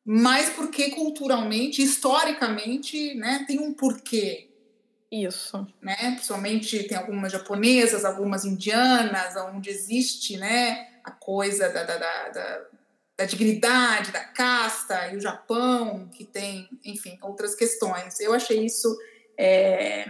mas 0.06 0.50
porque 0.50 0.92
culturalmente, 0.92 1.82
historicamente, 1.82 3.16
né, 3.16 3.44
tem 3.48 3.60
um 3.60 3.74
porquê. 3.74 4.50
Isso. 5.12 5.66
Né? 5.82 5.96
Principalmente 6.16 6.84
tem 6.84 6.98
algumas 6.98 7.32
japonesas, 7.32 8.04
algumas 8.04 8.44
indianas, 8.44 9.36
onde 9.54 9.70
existe 9.70 10.38
né, 10.38 10.88
a 11.04 11.12
coisa 11.12 11.70
da, 11.70 11.84
da, 11.84 11.98
da, 11.98 12.30
da, 12.30 12.62
da 13.18 13.26
dignidade, 13.26 14.12
da 14.12 14.24
casta, 14.24 15.10
e 15.14 15.18
o 15.18 15.22
Japão, 15.22 16.10
que 16.10 16.26
tem, 16.26 16.68
enfim, 16.84 17.18
outras 17.22 17.54
questões. 17.56 18.20
Eu 18.20 18.34
achei 18.34 18.66
isso 18.66 18.98
é, 19.38 20.06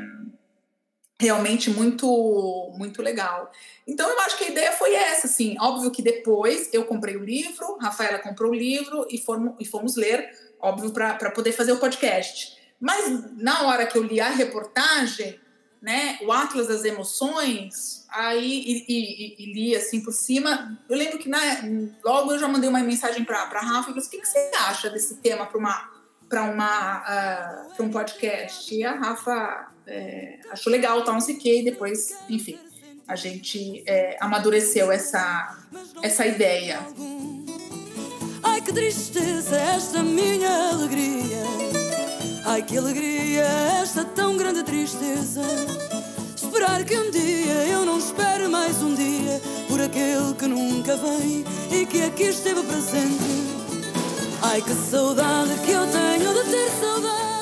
realmente 1.24 1.70
muito 1.70 2.72
muito 2.78 3.02
legal. 3.02 3.52
Então 3.88 4.10
eu 4.10 4.20
acho 4.22 4.38
que 4.38 4.46
a 4.46 4.50
ideia 4.50 4.72
foi 4.74 4.94
essa, 4.94 5.28
assim. 5.28 5.56
Óbvio 5.60 5.92
que 5.92 6.02
depois 6.02 6.70
eu 6.72 6.86
comprei 6.86 7.16
o 7.16 7.24
livro, 7.24 7.78
Rafaela 7.78 8.20
comprou 8.20 8.52
o 8.52 8.56
livro 8.56 9.08
e 9.10 9.18
fomos, 9.18 9.56
e 9.60 9.66
fomos 9.66 9.96
ler, 9.96 10.30
óbvio, 10.60 10.92
para 10.92 11.32
poder 11.32 11.52
fazer 11.52 11.72
o 11.72 11.78
podcast. 11.78 12.58
Mas 12.80 13.34
na 13.38 13.64
hora 13.64 13.86
que 13.86 13.98
eu 13.98 14.04
li 14.04 14.20
a 14.20 14.30
reportagem, 14.30 15.40
né, 15.82 16.18
o 16.22 16.32
Atlas 16.32 16.68
das 16.68 16.86
Emoções, 16.86 18.06
aí 18.10 18.64
e, 18.66 18.86
e, 18.88 19.36
e, 19.38 19.54
li 19.54 19.76
assim 19.76 20.02
por 20.02 20.14
cima, 20.14 20.80
eu 20.90 20.98
lembro 20.98 21.18
que 21.18 21.28
na, 21.28 21.40
logo 22.04 22.32
eu 22.32 22.40
já 22.40 22.48
mandei 22.48 22.70
uma 22.70 22.80
mensagem 22.80 23.26
para 23.26 23.42
a 23.42 23.60
Rafa 23.60 23.90
e 23.90 23.94
falei: 23.94 24.08
o 24.08 24.10
que, 24.10 24.20
que 24.20 24.28
você 24.28 24.52
acha 24.60 24.90
desse 24.90 25.16
tema 25.18 25.46
para 25.46 25.58
uma 25.58 25.92
para 26.30 26.44
uma 26.44 27.00
uh, 27.02 27.76
para 27.76 27.86
um 27.86 27.92
podcast? 27.92 28.74
E 28.74 28.84
a 28.84 28.94
Rafa 28.94 29.73
é, 29.88 30.40
achou 30.52 30.72
legal, 30.72 31.04
tal, 31.04 31.14
não 31.14 31.22
sei 31.22 31.36
o 31.36 31.40
quê, 31.40 31.60
e 31.60 31.64
depois, 31.64 32.16
enfim, 32.30 32.58
a 33.08 33.16
gente 33.16 33.84
é, 33.86 34.18
amadureceu 34.20 34.92
essa, 34.92 35.58
essa 36.02 36.26
ideia. 36.26 36.80
Ai 38.42 38.62
que 38.62 38.72
tristeza 38.72 39.56
esta 39.58 40.02
minha 40.02 40.70
alegria. 40.70 41.44
Ai 42.46 42.62
que 42.62 42.78
alegria 42.78 43.44
esta 43.82 44.06
tão 44.06 44.38
grande 44.38 44.64
tristeza. 44.64 45.42
Esperar 46.36 46.84
que 46.86 46.98
um 46.98 47.10
dia 47.10 47.68
eu 47.72 47.86
não 47.86 47.98
espere 47.98 48.48
mais 48.48 48.84
um 48.84 48.94
dia 48.94 49.42
Por 49.68 49.82
aquele 49.82 50.36
que 50.38 50.46
nunca 50.46 50.96
vem 50.98 51.44
e 51.72 51.86
que 51.86 52.04
aqui 52.04 52.26
esteve 52.26 52.62
presente. 52.64 53.24
Ai 54.42 54.62
que 54.62 54.74
saudade 54.74 55.52
que 55.66 55.72
eu 55.72 55.88
tenho 55.88 56.34
de 56.34 56.52
ter 56.52 56.70
saudade 56.80 57.33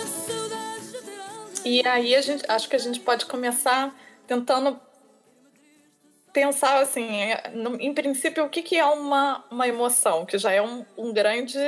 e 1.63 1.85
aí 1.85 2.15
a 2.15 2.21
gente 2.21 2.43
acho 2.47 2.69
que 2.69 2.75
a 2.75 2.79
gente 2.79 2.99
pode 2.99 3.25
começar 3.25 3.95
tentando 4.27 4.79
pensar 6.31 6.81
assim, 6.81 7.07
em 7.79 7.93
princípio, 7.93 8.45
o 8.45 8.49
que, 8.49 8.61
que 8.61 8.77
é 8.77 8.85
uma, 8.85 9.43
uma 9.51 9.67
emoção, 9.67 10.25
que 10.25 10.37
já 10.37 10.51
é 10.51 10.61
um, 10.61 10.85
um 10.97 11.13
grande 11.13 11.59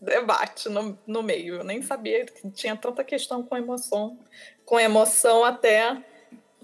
debate 0.00 0.68
no, 0.68 0.98
no 1.06 1.22
meio. 1.22 1.56
Eu 1.56 1.64
nem 1.64 1.82
sabia 1.82 2.26
que 2.26 2.50
tinha 2.50 2.76
tanta 2.76 3.02
questão 3.02 3.42
com 3.42 3.56
emoção, 3.56 4.18
com 4.64 4.78
emoção 4.78 5.44
até 5.44 5.96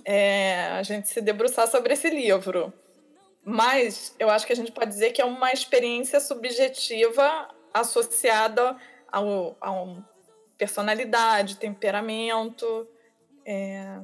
é, 0.05 0.67
a 0.73 0.83
gente 0.83 1.09
se 1.09 1.21
debruçar 1.21 1.67
sobre 1.67 1.95
esse 1.95 2.11
livro. 2.11 2.73
Mas 3.43 4.15
eu 4.19 4.31
acho 4.31 4.47
que 4.47 4.53
a 4.53 4.57
gente 4.57 4.73
pode 4.73 4.91
dizer 4.91 5.13
que 5.13 5.21
é 5.21 5.25
uma 5.25 5.53
experiência 5.53 6.21
subjetiva 6.21 7.49
associada 7.73 8.77
ao, 9.11 9.57
a 9.61 9.73
um 9.73 10.03
personalidade, 10.57 11.57
temperamento. 11.57 12.89
É, 13.45 13.99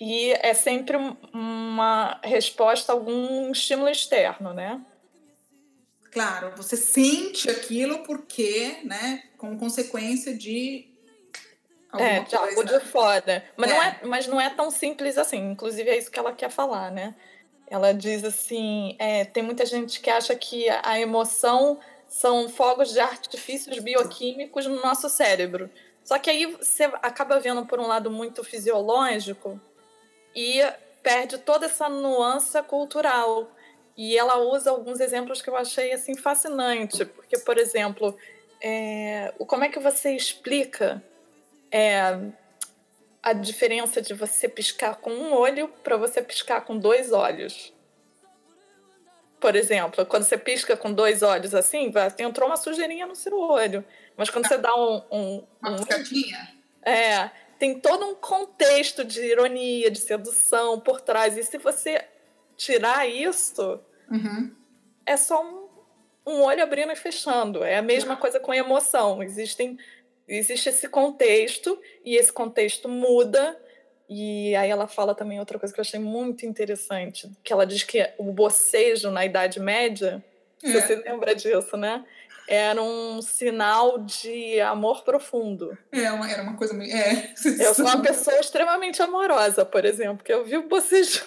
e 0.00 0.32
é 0.32 0.54
sempre 0.54 0.96
uma 1.32 2.20
resposta 2.24 2.92
a 2.92 2.94
algum 2.94 3.50
estímulo 3.52 3.88
externo, 3.88 4.52
né? 4.54 4.80
Claro, 6.10 6.52
você 6.56 6.76
sente 6.76 7.48
aquilo 7.48 8.02
porque, 8.02 8.78
né, 8.84 9.22
como 9.38 9.58
consequência 9.58 10.36
de 10.36 10.90
é, 11.98 12.20
de 12.20 12.36
algo 12.36 12.64
de 12.64 12.80
fora. 12.80 13.44
Mas, 13.56 13.70
é. 13.70 13.74
Não 13.74 13.82
é, 13.82 14.00
mas 14.04 14.26
não 14.26 14.40
é 14.40 14.50
tão 14.50 14.70
simples 14.70 15.18
assim. 15.18 15.50
Inclusive, 15.50 15.90
é 15.90 15.98
isso 15.98 16.10
que 16.10 16.18
ela 16.18 16.32
quer 16.32 16.50
falar, 16.50 16.90
né? 16.90 17.14
Ela 17.66 17.92
diz 17.92 18.24
assim: 18.24 18.96
é, 18.98 19.24
tem 19.24 19.42
muita 19.42 19.66
gente 19.66 20.00
que 20.00 20.10
acha 20.10 20.34
que 20.36 20.68
a 20.82 20.98
emoção 21.00 21.78
são 22.10 22.48
fogos 22.48 22.92
de 22.92 22.98
artifícios 22.98 23.78
bioquímicos 23.78 24.66
no 24.66 24.82
nosso 24.82 25.08
cérebro. 25.08 25.70
Só 26.04 26.18
que 26.18 26.28
aí 26.28 26.44
você 26.44 26.84
acaba 27.00 27.38
vendo 27.38 27.64
por 27.64 27.78
um 27.78 27.86
lado 27.86 28.10
muito 28.10 28.42
fisiológico 28.42 29.60
e 30.34 30.60
perde 31.04 31.38
toda 31.38 31.66
essa 31.66 31.88
nuance 31.88 32.60
cultural. 32.64 33.48
E 33.96 34.18
ela 34.18 34.38
usa 34.38 34.70
alguns 34.70 34.98
exemplos 34.98 35.40
que 35.40 35.48
eu 35.48 35.56
achei 35.56 35.92
assim 35.92 36.16
fascinante, 36.16 37.04
porque 37.04 37.38
por 37.38 37.56
exemplo, 37.56 38.16
é, 38.60 39.32
como 39.46 39.62
é 39.62 39.68
que 39.68 39.78
você 39.78 40.10
explica 40.10 41.00
é, 41.70 42.18
a 43.22 43.32
diferença 43.32 44.02
de 44.02 44.14
você 44.14 44.48
piscar 44.48 44.96
com 44.96 45.12
um 45.12 45.32
olho 45.32 45.68
para 45.84 45.96
você 45.96 46.20
piscar 46.20 46.62
com 46.62 46.76
dois 46.76 47.12
olhos? 47.12 47.72
Por 49.40 49.56
exemplo, 49.56 50.04
quando 50.04 50.24
você 50.24 50.36
pisca 50.36 50.76
com 50.76 50.92
dois 50.92 51.22
olhos 51.22 51.54
assim, 51.54 51.90
entrou 52.18 52.48
uma 52.48 52.58
sujeirinha 52.58 53.06
no 53.06 53.16
seu 53.16 53.38
olho. 53.38 53.82
Mas 54.16 54.28
quando 54.28 54.46
você 54.46 54.58
dá 54.58 54.74
um. 54.76 55.02
um 55.10 55.46
uma 55.62 55.76
piscadinha? 55.76 56.54
É. 56.82 57.30
Tem 57.58 57.80
todo 57.80 58.06
um 58.06 58.14
contexto 58.14 59.02
de 59.04 59.20
ironia, 59.20 59.90
de 59.90 59.98
sedução 59.98 60.78
por 60.78 61.00
trás. 61.00 61.36
E 61.38 61.42
se 61.42 61.56
você 61.58 62.04
tirar 62.56 63.08
isso, 63.08 63.80
uhum. 64.10 64.54
é 65.06 65.16
só 65.16 65.42
um, 65.42 65.68
um 66.26 66.42
olho 66.42 66.62
abrindo 66.62 66.92
e 66.92 66.96
fechando. 66.96 67.64
É 67.64 67.78
a 67.78 67.82
mesma 67.82 68.16
coisa 68.16 68.38
com 68.38 68.52
emoção. 68.52 69.22
Existem, 69.22 69.78
existe 70.28 70.68
esse 70.68 70.88
contexto, 70.88 71.80
e 72.04 72.16
esse 72.16 72.32
contexto 72.32 72.88
muda 72.88 73.58
e 74.12 74.56
aí 74.56 74.68
ela 74.68 74.88
fala 74.88 75.14
também 75.14 75.38
outra 75.38 75.56
coisa 75.56 75.72
que 75.72 75.78
eu 75.78 75.82
achei 75.82 76.00
muito 76.00 76.44
interessante, 76.44 77.30
que 77.44 77.52
ela 77.52 77.64
diz 77.64 77.84
que 77.84 78.10
o 78.18 78.32
bocejo 78.32 79.08
na 79.08 79.24
Idade 79.24 79.60
Média, 79.60 80.20
é. 80.64 80.72
você 80.72 80.96
lembra 80.96 81.32
disso, 81.32 81.76
né? 81.76 82.04
Era 82.48 82.82
um 82.82 83.22
sinal 83.22 83.98
de 83.98 84.60
amor 84.62 85.04
profundo. 85.04 85.78
É, 85.92 86.10
uma, 86.10 86.28
era 86.28 86.42
uma 86.42 86.56
coisa 86.56 86.74
meio. 86.74 86.92
É. 86.92 87.32
Eu 87.60 87.72
sou 87.72 87.84
uma 87.84 88.02
pessoa 88.02 88.36
extremamente 88.40 89.00
amorosa, 89.00 89.64
por 89.64 89.84
exemplo, 89.84 90.24
que 90.24 90.32
eu 90.32 90.44
vi 90.44 90.56
o 90.56 90.66
bocejo. 90.66 91.24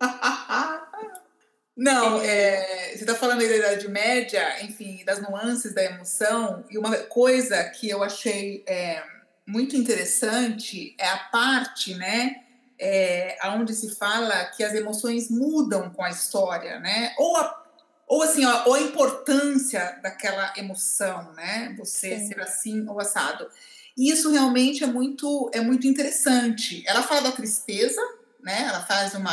Não, 1.76 2.20
é, 2.22 2.88
você 2.88 3.04
está 3.04 3.14
falando 3.14 3.42
aí 3.42 3.48
da 3.48 3.56
Idade 3.56 3.88
Média, 3.88 4.64
enfim, 4.64 5.04
das 5.04 5.22
nuances 5.22 5.72
da 5.72 5.84
emoção, 5.84 6.64
e 6.70 6.76
uma 6.76 6.96
coisa 6.96 7.62
que 7.64 7.88
eu 7.88 8.02
achei 8.02 8.64
é, 8.66 9.00
muito 9.46 9.76
interessante 9.76 10.94
é 10.98 11.08
a 11.08 11.18
parte, 11.18 11.94
né, 11.94 12.42
é, 12.78 13.38
onde 13.54 13.74
se 13.74 13.94
fala 13.94 14.44
que 14.46 14.64
as 14.64 14.74
emoções 14.74 15.30
mudam 15.30 15.88
com 15.90 16.02
a 16.02 16.10
história, 16.10 16.80
né, 16.80 17.14
ou, 17.16 17.36
a, 17.36 17.64
ou 18.06 18.22
assim, 18.22 18.44
ó, 18.44 18.64
ou 18.66 18.74
a 18.74 18.80
importância 18.80 19.98
daquela 20.02 20.52
emoção, 20.56 21.32
né, 21.34 21.74
você 21.78 22.18
Sim. 22.18 22.28
ser 22.28 22.40
assim 22.40 22.88
ou 22.88 23.00
assado. 23.00 23.48
E 23.96 24.10
isso 24.10 24.30
realmente 24.30 24.84
é 24.84 24.86
muito, 24.86 25.50
é 25.54 25.60
muito 25.60 25.86
interessante. 25.86 26.82
Ela 26.86 27.02
fala 27.02 27.22
da 27.22 27.32
tristeza, 27.32 28.00
né, 28.42 28.66
ela 28.68 28.84
faz 28.84 29.14
uma 29.14 29.32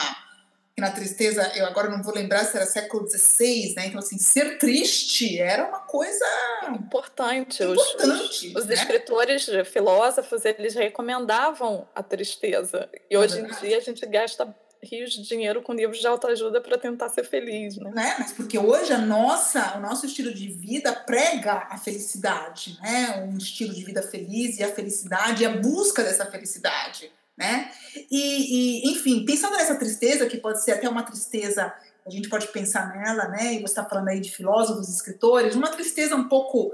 que 0.75 0.82
na 0.82 0.89
tristeza, 0.89 1.51
eu 1.56 1.65
agora 1.68 1.88
não 1.88 2.01
vou 2.01 2.13
lembrar 2.13 2.44
se 2.46 2.58
era 2.58 2.65
século 2.65 3.08
XVI, 3.08 3.75
né? 3.75 3.88
Então, 3.88 4.00
assim, 4.00 4.18
ser 4.18 4.58
triste 4.58 5.39
era 5.39 5.68
uma 5.68 5.80
coisa 5.80 6.25
importante. 6.70 7.63
importante 7.63 8.48
os, 8.48 8.56
os, 8.56 8.65
né? 8.65 8.74
escritores, 8.74 9.48
filósofos, 9.72 10.44
eles 10.46 10.74
recomendavam 10.74 11.88
a 11.94 12.01
tristeza. 12.01 12.89
E 13.10 13.15
hoje 13.15 13.39
em 13.39 13.48
dia 13.62 13.77
a 13.77 13.82
gente 13.82 14.03
gasta 14.08 14.56
rios 14.82 15.13
de 15.13 15.22
dinheiro 15.22 15.62
com 15.62 15.74
livros 15.74 16.00
de 16.00 16.08
autoajuda 16.08 16.60
para 16.60 16.77
tentar 16.77 17.08
ser 17.10 17.24
feliz, 17.24 17.77
né? 17.77 17.92
né? 17.94 18.15
Mas 18.20 18.34
porque 18.34 18.58
hoje 18.58 18.92
a 18.92 18.98
nossa, 18.98 19.77
o 19.77 19.80
nosso 19.80 20.06
estilo 20.06 20.34
de 20.34 20.50
vida 20.50 20.92
prega 20.92 21.68
a 21.70 21.77
felicidade, 21.77 22.77
né? 22.82 23.24
Um 23.24 23.38
estilo 23.38 23.74
de 23.74 23.84
vida 23.84 24.01
feliz 24.01 24.58
e 24.58 24.63
a 24.63 24.74
felicidade 24.74 25.44
e 25.44 25.46
a 25.46 25.50
busca 25.51 26.03
dessa 26.03 26.25
felicidade 26.25 27.12
né? 27.38 27.72
E, 28.12 28.88
e, 28.88 28.92
enfim, 28.92 29.25
pensando 29.25 29.56
nessa 29.56 29.75
tristeza, 29.75 30.28
que 30.28 30.38
pode 30.38 30.63
ser 30.63 30.74
até 30.74 30.88
uma 30.88 31.04
tristeza, 31.04 31.74
a 32.06 32.10
gente 32.10 32.30
pode 32.30 32.48
pensar 32.48 32.96
nela, 32.96 33.28
né? 33.30 33.54
E 33.54 33.60
você 33.60 33.72
está 33.72 33.86
falando 33.86 34.10
aí 34.10 34.20
de 34.20 34.32
filósofos, 34.32 34.90
escritores, 34.90 35.56
uma 35.56 35.70
tristeza 35.70 36.16
um 36.16 36.28
pouco 36.28 36.74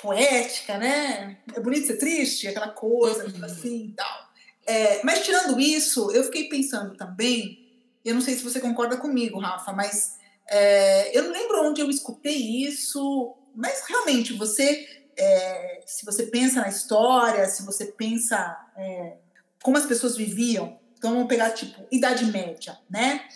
poética, 0.00 0.78
né? 0.78 1.38
É 1.54 1.60
bonito 1.60 1.86
ser 1.86 1.96
triste, 1.96 2.48
aquela 2.48 2.68
coisa, 2.68 3.26
uhum. 3.26 3.44
assim 3.44 3.86
e 3.86 3.92
tal. 3.92 4.30
É, 4.66 5.02
mas 5.02 5.24
tirando 5.24 5.58
isso, 5.58 6.10
eu 6.12 6.24
fiquei 6.24 6.48
pensando 6.48 6.96
também, 6.96 7.68
eu 8.04 8.14
não 8.14 8.20
sei 8.20 8.34
se 8.34 8.44
você 8.44 8.60
concorda 8.60 8.96
comigo, 8.96 9.40
Rafa, 9.40 9.72
mas 9.72 10.18
é, 10.48 11.16
eu 11.16 11.24
não 11.24 11.32
lembro 11.32 11.68
onde 11.68 11.80
eu 11.80 11.90
escutei 11.90 12.36
isso, 12.36 13.36
mas 13.54 13.82
realmente 13.88 14.32
você, 14.34 14.86
é, 15.16 15.82
se 15.86 16.04
você 16.04 16.24
pensa 16.26 16.60
na 16.60 16.68
história, 16.68 17.48
se 17.48 17.64
você 17.64 17.86
pensa 17.86 18.56
é, 18.76 19.16
como 19.62 19.76
as 19.76 19.86
pessoas 19.86 20.16
viviam. 20.16 20.78
Então 20.96 21.12
vamos 21.12 21.28
pegar 21.28 21.50
tipo 21.50 21.86
Idade 21.90 22.26
Média, 22.26 22.78
né? 22.88 23.26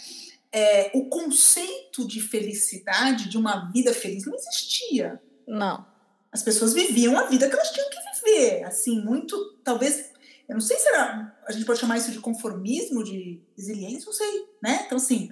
É, 0.52 0.90
o 0.94 1.06
conceito 1.06 2.06
de 2.06 2.20
felicidade, 2.20 3.28
de 3.28 3.36
uma 3.36 3.70
vida 3.72 3.92
feliz, 3.92 4.24
não 4.24 4.34
existia. 4.34 5.20
Não. 5.46 5.84
As 6.30 6.42
pessoas 6.42 6.72
viviam 6.72 7.18
a 7.18 7.26
vida 7.26 7.48
que 7.48 7.54
elas 7.54 7.70
tinham 7.70 7.88
que 7.90 7.96
viver, 8.24 8.64
assim, 8.64 9.00
muito, 9.00 9.58
talvez, 9.64 10.12
eu 10.48 10.54
não 10.54 10.60
sei 10.60 10.76
se 10.78 10.88
era, 10.88 11.36
a 11.46 11.52
gente 11.52 11.64
pode 11.64 11.80
chamar 11.80 11.96
isso 11.96 12.10
de 12.10 12.20
conformismo, 12.20 13.02
de 13.02 13.40
resiliência, 13.56 14.06
não 14.06 14.12
sei, 14.12 14.48
né? 14.62 14.82
Então, 14.86 14.96
assim, 14.96 15.30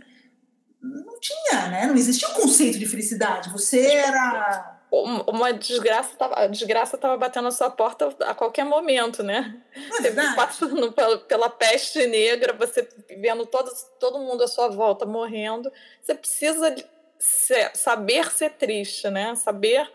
não 0.81 1.19
tinha, 1.21 1.69
né? 1.69 1.87
Não 1.87 1.97
existia 1.97 2.29
o 2.29 2.33
um 2.33 2.35
conceito 2.35 2.79
de 2.79 2.87
felicidade. 2.87 3.51
Você 3.51 3.81
era 3.81 4.72
uma 4.93 5.55
desgraça 5.55 6.15
tava, 6.19 6.39
a 6.39 6.47
desgraça 6.47 6.97
estava 6.97 7.17
batendo 7.17 7.45
na 7.45 7.51
sua 7.51 7.71
porta 7.71 8.15
a 8.21 8.35
qualquer 8.35 8.65
momento, 8.65 9.23
né? 9.23 9.59
Você 9.91 10.13
passando 10.37 10.93
pela, 10.93 11.19
pela, 11.19 11.49
peste 11.49 12.07
negra, 12.07 12.53
você 12.53 12.87
vendo 13.19 13.47
todo, 13.47 13.71
todo 13.99 14.19
mundo 14.19 14.45
à 14.45 14.47
sua 14.47 14.69
volta 14.69 15.07
morrendo. 15.07 15.73
Você 16.03 16.15
precisa 16.15 16.75
ser, 17.19 17.71
saber 17.75 18.31
ser 18.31 18.51
triste, 18.51 19.09
né? 19.09 19.35
Saber. 19.35 19.91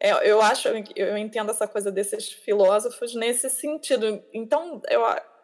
É, 0.00 0.28
eu 0.28 0.42
acho, 0.42 0.68
eu 0.96 1.16
entendo 1.16 1.52
essa 1.52 1.68
coisa 1.68 1.92
desses 1.92 2.28
filósofos 2.28 3.14
nesse 3.14 3.48
sentido. 3.48 4.20
Então, 4.32 4.82
eu, 4.90 5.00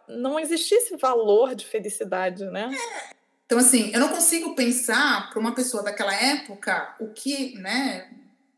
não 0.08 0.38
existia 0.38 0.78
esse 0.78 0.96
valor 0.96 1.54
de 1.54 1.64
felicidade, 1.64 2.44
né? 2.46 2.68
É. 2.74 3.14
Então, 3.46 3.58
assim, 3.58 3.92
eu 3.92 4.00
não 4.00 4.08
consigo 4.08 4.54
pensar 4.54 5.30
para 5.30 5.38
uma 5.38 5.54
pessoa 5.54 5.82
daquela 5.82 6.14
época 6.14 6.96
o 7.00 7.08
que, 7.08 7.56
né? 7.58 8.10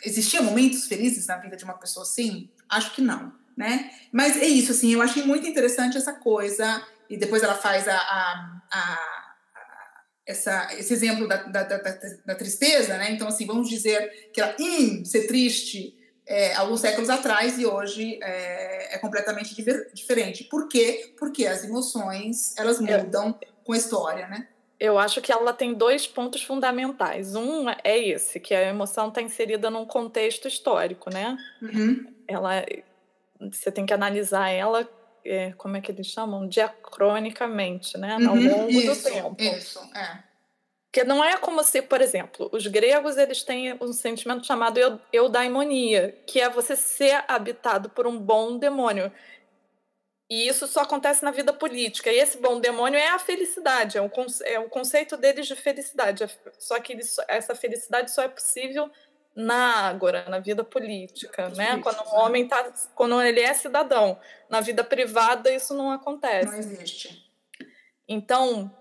Existia 0.05 0.43
momentos 0.43 0.87
felizes 0.87 1.27
na 1.27 1.37
vida 1.37 1.57
de 1.57 1.65
uma 1.65 1.75
pessoa 1.75 2.05
assim? 2.05 2.51
Acho 2.69 2.95
que 2.95 3.03
não, 3.03 3.33
né? 3.57 3.91
Mas 4.11 4.37
é 4.37 4.47
isso, 4.47 4.73
assim, 4.73 4.93
eu 4.93 5.03
achei 5.03 5.23
muito 5.25 5.47
interessante 5.47 5.97
essa 5.97 6.13
coisa, 6.13 6.85
e 7.09 7.17
depois 7.17 7.43
ela 7.43 7.55
faz 7.55 7.87
a, 7.87 7.97
a, 7.97 8.63
a 8.73 9.23
essa, 10.27 10.69
esse 10.79 10.93
exemplo 10.93 11.29
da, 11.29 11.43
da, 11.43 11.63
da, 11.65 11.79
da, 12.25 12.35
tristeza, 12.35 12.97
né? 12.97 13.11
Então, 13.11 13.29
assim, 13.29 13.47
vamos 13.47 13.69
dizer 13.69 14.31
que 14.33 14.41
ela, 14.41 14.55
hum, 14.59 15.05
ser 15.05 15.27
triste 15.27 15.95
é, 16.27 16.55
alguns 16.55 16.81
séculos 16.81 17.11
atrás 17.11 17.59
e 17.59 17.67
hoje 17.67 18.19
é, 18.23 18.95
é 18.95 18.99
completamente 18.99 19.55
diver, 19.55 19.91
diferente. 19.93 20.45
Por 20.45 20.69
quê? 20.69 21.15
Porque 21.19 21.47
as 21.47 21.65
emoções, 21.65 22.55
elas 22.57 22.81
mudam 22.81 23.39
com 23.65 23.73
a 23.73 23.77
história, 23.77 24.29
né? 24.29 24.49
Eu 24.83 24.99
acho 24.99 25.21
que 25.21 25.31
ela 25.31 25.53
tem 25.53 25.75
dois 25.75 26.09
pontos 26.09 26.43
fundamentais. 26.43 27.37
Um 27.37 27.69
é 27.85 27.97
esse, 27.97 28.41
que 28.41 28.53
a 28.53 28.63
emoção 28.63 29.11
está 29.11 29.23
inserida 29.23 29.71
num 29.71 29.87
contexto 29.87 30.49
histórico, 30.49 31.09
né? 31.09 31.39
Uhum. 31.63 32.13
Ela, 32.27 32.67
você 33.41 33.71
tem 33.71 33.87
que 33.87 33.95
analisar 33.95 34.49
ela, 34.49 34.89
é, 35.25 35.53
como 35.53 35.77
é 35.77 35.81
que 35.81 35.93
eles 35.93 36.09
chamam? 36.09 36.49
Diacronicamente, 36.49 37.97
né? 37.97 38.15
Ao 38.15 38.35
uhum. 38.35 38.51
longo 38.51 38.71
isso, 38.71 39.09
do 39.09 39.13
tempo. 39.13 39.37
Isso, 39.39 39.79
é. 39.95 40.19
Porque 40.91 41.05
não 41.05 41.23
é 41.23 41.37
como 41.37 41.63
se, 41.63 41.81
por 41.81 42.01
exemplo, 42.01 42.51
os 42.53 42.67
gregos 42.67 43.17
eles 43.17 43.45
têm 43.45 43.79
um 43.81 43.93
sentimento 43.93 44.45
chamado 44.45 45.01
eudaimonia, 45.13 46.19
que 46.27 46.41
é 46.41 46.51
você 46.51 46.75
ser 46.75 47.23
habitado 47.29 47.89
por 47.89 48.05
um 48.05 48.19
bom 48.19 48.59
demônio. 48.59 49.13
E 50.33 50.49
isso 50.49 50.67
só 50.67 50.81
acontece 50.81 51.23
na 51.23 51.31
vida 51.31 51.53
política. 51.53 52.11
E 52.11 52.19
esse 52.19 52.39
bom 52.39 52.59
demônio 52.59 52.99
é 52.99 53.09
a 53.09 53.19
felicidade, 53.19 53.99
é 53.99 54.01
o, 54.01 54.11
é 54.47 54.59
o 54.59 54.67
conceito 54.71 55.15
deles 55.15 55.47
de 55.47 55.55
felicidade. 55.55 56.25
Só 56.59 56.81
que 56.81 56.95
eles, 56.95 57.17
essa 57.29 57.55
felicidade 57.55 58.11
só 58.11 58.23
é 58.23 58.29
possível 58.29 58.91
na 59.37 59.89
agora, 59.89 60.25
na 60.31 60.39
vida 60.39 60.65
política, 60.65 61.51
né? 61.51 61.79
Quando 61.83 62.01
o 62.01 62.15
homem 62.17 62.49
tá, 62.49 62.73
quando 62.95 63.21
ele 63.21 63.41
é 63.41 63.53
cidadão, 63.53 64.19
na 64.49 64.63
vida 64.63 64.83
privada 64.83 65.53
isso 65.53 65.75
não 65.75 65.91
acontece. 65.91 66.51
Não 66.51 66.59
existe. 66.59 67.31
Então, 68.09 68.75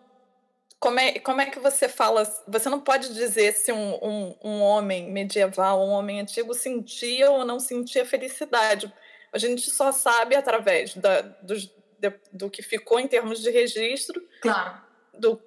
como 0.80 1.02
é, 1.02 1.20
como 1.20 1.42
é 1.42 1.48
que 1.48 1.60
você 1.60 1.90
fala? 1.90 2.24
Você 2.48 2.70
não 2.70 2.80
pode 2.80 3.14
dizer 3.14 3.52
se 3.52 3.74
um, 3.74 4.00
um, 4.02 4.36
um 4.42 4.62
homem 4.62 5.12
medieval, 5.12 5.86
um 5.86 5.92
homem 5.92 6.22
antigo 6.22 6.54
sentia 6.54 7.30
ou 7.30 7.44
não 7.44 7.60
sentia 7.60 8.06
felicidade, 8.06 8.90
a 9.32 9.38
gente 9.38 9.70
só 9.70 9.92
sabe 9.92 10.36
através 10.36 10.96
da, 10.96 11.22
do, 11.22 11.56
de, 11.56 12.14
do 12.32 12.50
que 12.50 12.62
ficou 12.62 13.00
em 13.00 13.08
termos 13.08 13.42
de 13.42 13.50
registro, 13.50 14.22
claro. 14.42 14.82
do 15.18 15.42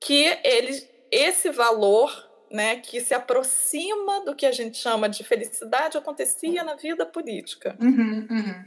que 0.00 0.38
ele, 0.44 0.88
esse 1.10 1.50
valor 1.50 2.30
né, 2.50 2.76
que 2.76 3.00
se 3.00 3.14
aproxima 3.14 4.24
do 4.24 4.34
que 4.34 4.46
a 4.46 4.52
gente 4.52 4.76
chama 4.76 5.08
de 5.08 5.24
felicidade 5.24 5.96
acontecia 5.96 6.62
na 6.62 6.74
vida 6.74 7.04
política. 7.06 7.76
Uhum, 7.80 8.26
uhum. 8.30 8.64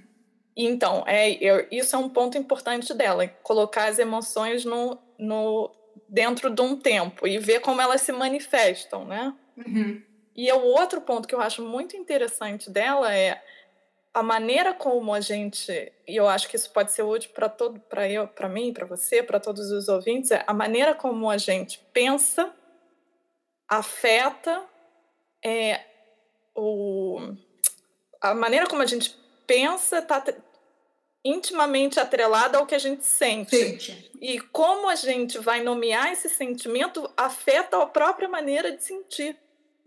Então, 0.56 1.04
é, 1.06 1.32
é, 1.32 1.68
isso 1.72 1.96
é 1.96 2.00
um 2.00 2.10
ponto 2.10 2.38
importante 2.38 2.94
dela, 2.94 3.28
colocar 3.44 3.86
as 3.86 4.00
emoções 4.00 4.66
no, 4.66 4.98
no, 5.20 5.72
dentro 6.10 6.50
de 6.50 6.62
um 6.62 6.76
tempo 6.76 7.28
e 7.28 7.38
ver 7.38 7.62
como 7.62 7.80
elas 7.80 8.02
se 8.02 8.12
manifestam, 8.12 9.06
né? 9.06 9.34
Uhum. 9.56 10.02
E 10.36 10.52
o 10.52 10.64
outro 10.64 11.00
ponto 11.02 11.28
que 11.28 11.34
eu 11.34 11.42
acho 11.42 11.64
muito 11.64 11.96
interessante 11.96 12.70
dela 12.70 13.14
é 13.16 13.42
a 14.18 14.24
maneira 14.24 14.74
como 14.74 15.14
a 15.14 15.22
gente, 15.22 15.72
e 16.08 16.16
eu 16.16 16.28
acho 16.28 16.50
que 16.50 16.56
isso 16.56 16.72
pode 16.72 16.92
ser 16.92 17.04
útil 17.04 17.30
para 17.36 17.48
todo, 17.48 17.80
para 17.82 18.10
eu, 18.10 18.28
para 18.28 18.50
mim, 18.50 18.74
para 18.74 18.84
você, 18.84 19.22
para 19.22 19.40
todos 19.40 19.70
os 19.70 19.88
ouvintes, 19.88 20.32
é 20.32 20.44
a 20.48 20.56
maneira 20.56 20.96
como 20.96 21.30
a 21.30 21.38
gente 21.38 21.80
pensa, 21.94 22.52
afeta, 23.68 24.66
é, 25.46 25.82
o, 26.56 27.32
a 28.20 28.34
maneira 28.34 28.66
como 28.66 28.82
a 28.82 28.88
gente 28.88 29.16
pensa 29.46 30.00
está 30.00 30.24
intimamente 31.24 32.00
atrelada 32.00 32.58
ao 32.58 32.66
que 32.66 32.74
a 32.74 32.80
gente 32.80 33.06
sente. 33.06 33.56
sente. 33.56 34.12
E 34.20 34.40
como 34.40 34.90
a 34.90 34.96
gente 34.96 35.38
vai 35.38 35.62
nomear 35.62 36.12
esse 36.12 36.28
sentimento 36.28 37.08
afeta 37.16 37.84
a 37.84 37.86
própria 37.86 38.28
maneira 38.28 38.76
de 38.76 38.84
sentir. 38.84 39.38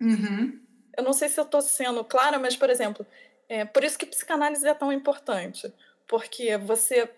Uhum. 0.01 0.57
Eu 0.97 1.03
não 1.03 1.13
sei 1.13 1.29
se 1.29 1.41
eu 1.41 1.45
estou 1.45 1.61
sendo 1.61 2.05
clara, 2.05 2.39
mas, 2.39 2.55
por 2.55 2.71
exemplo, 2.71 3.05
é 3.51 3.65
por 3.65 3.83
isso 3.83 3.99
que 3.99 4.07
psicanálise 4.07 4.67
é 4.67 4.73
tão 4.73 4.93
importante, 4.93 5.73
porque 6.07 6.57
você 6.57 7.11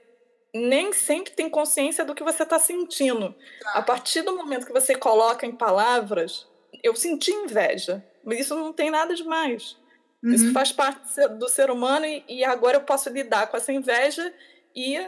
nem 0.55 0.91
sempre 0.93 1.33
tem 1.33 1.49
consciência 1.49 2.07
do 2.07 2.15
que 2.15 2.25
você 2.25 2.43
está 2.43 2.59
sentindo. 2.59 3.35
Tá. 3.61 3.73
A 3.75 3.83
partir 3.83 4.23
do 4.23 4.35
momento 4.35 4.67
que 4.67 4.73
você 4.73 4.95
coloca 4.95 5.47
em 5.47 5.53
palavras, 5.53 6.49
eu 6.83 6.97
senti 6.97 7.31
inveja, 7.31 8.03
mas 8.25 8.41
isso 8.41 8.55
não 8.55 8.73
tem 8.73 8.91
nada 8.91 9.15
demais. 9.15 9.77
Uhum. 10.23 10.33
Isso 10.33 10.53
faz 10.53 10.73
parte 10.73 11.29
do 11.39 11.49
ser 11.51 11.71
humano 11.71 12.07
e, 12.07 12.25
e, 12.27 12.45
agora 12.45 12.79
eu 12.79 12.83
posso 12.83 13.11
lidar 13.11 13.49
com 13.49 13.57
essa 13.59 13.73
inveja 13.73 14.33
e, 14.75 14.99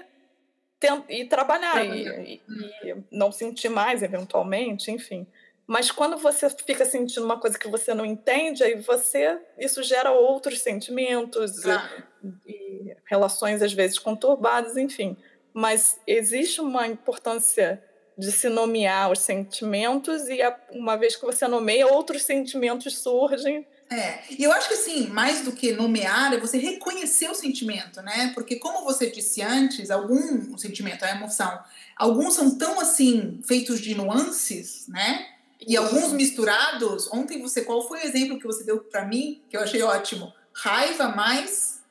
e 1.09 1.25
trabalhar 1.25 1.87
e, 1.87 2.43
e, 2.85 2.97
não 3.11 3.33
sentir 3.33 3.71
mais, 3.71 4.03
eventualmente, 4.03 4.91
enfim. 4.91 5.27
Mas 5.67 5.91
quando 5.91 6.17
você 6.19 6.49
fica 6.51 6.85
sentindo 6.85 7.25
uma 7.25 7.39
coisa 7.41 7.59
que 7.59 7.69
você 7.69 7.95
não 7.95 8.05
entende, 8.05 8.63
aí 8.63 8.75
você 8.81 9.39
isso 9.59 9.83
gera 9.83 10.11
outros 10.13 10.61
sentimentos 10.61 11.61
Claro. 11.61 12.03
e, 12.47 12.53
e 12.53 12.97
relações 13.07 13.63
às 13.63 13.73
vezes 13.73 13.99
conturbadas, 13.99 14.77
enfim. 14.77 15.17
Mas 15.55 15.99
existe 16.07 16.61
uma 16.61 16.87
importância 16.87 17.83
de 18.17 18.31
se 18.31 18.49
nomear 18.49 19.11
os 19.11 19.21
sentimentos 19.21 20.29
e 20.29 20.41
a- 20.43 20.57
uma 20.71 20.97
vez 20.97 21.17
que 21.17 21.25
você 21.25 21.49
nomeia, 21.49 21.87
outros 21.87 22.23
sentimentos 22.23 22.99
surgem. 22.99 23.67
É, 23.91 24.21
e 24.31 24.43
eu 24.43 24.53
acho 24.53 24.69
que 24.69 24.75
assim, 24.75 25.07
mais 25.09 25.43
do 25.43 25.53
que 25.53 25.73
nomear, 25.73 26.33
é 26.33 26.39
você 26.39 26.59
reconhecer 26.59 27.29
o 27.31 27.35
sentimento, 27.35 28.01
né? 28.03 28.31
Porque 28.35 28.57
como 28.57 28.85
você 28.85 29.11
disse 29.11 29.43
antes, 29.43 29.91
algum 29.91 30.53
o 30.55 30.59
sentimento, 30.59 31.05
a 31.05 31.11
emoção, 31.11 31.59
alguns 31.97 32.35
são 32.35 32.57
tão 32.57 32.81
assim 32.81 33.41
feitos 33.47 33.81
de 33.81 33.95
nuances, 33.95 34.87
né? 34.89 35.27
E 35.67 35.77
alguns 35.77 36.13
misturados. 36.13 37.11
Ontem 37.13 37.41
você, 37.41 37.63
qual 37.63 37.87
foi 37.87 38.01
o 38.01 38.03
exemplo 38.07 38.39
que 38.39 38.47
você 38.47 38.65
deu 38.65 38.79
para 38.81 39.05
mim 39.05 39.43
que 39.49 39.57
eu 39.57 39.61
achei 39.61 39.83
ótimo? 39.83 40.33
Raiva 40.53 41.09
mais, 41.09 41.83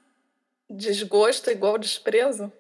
Desgosto 0.70 1.52
igual 1.52 1.78
desprezo? 1.78 2.52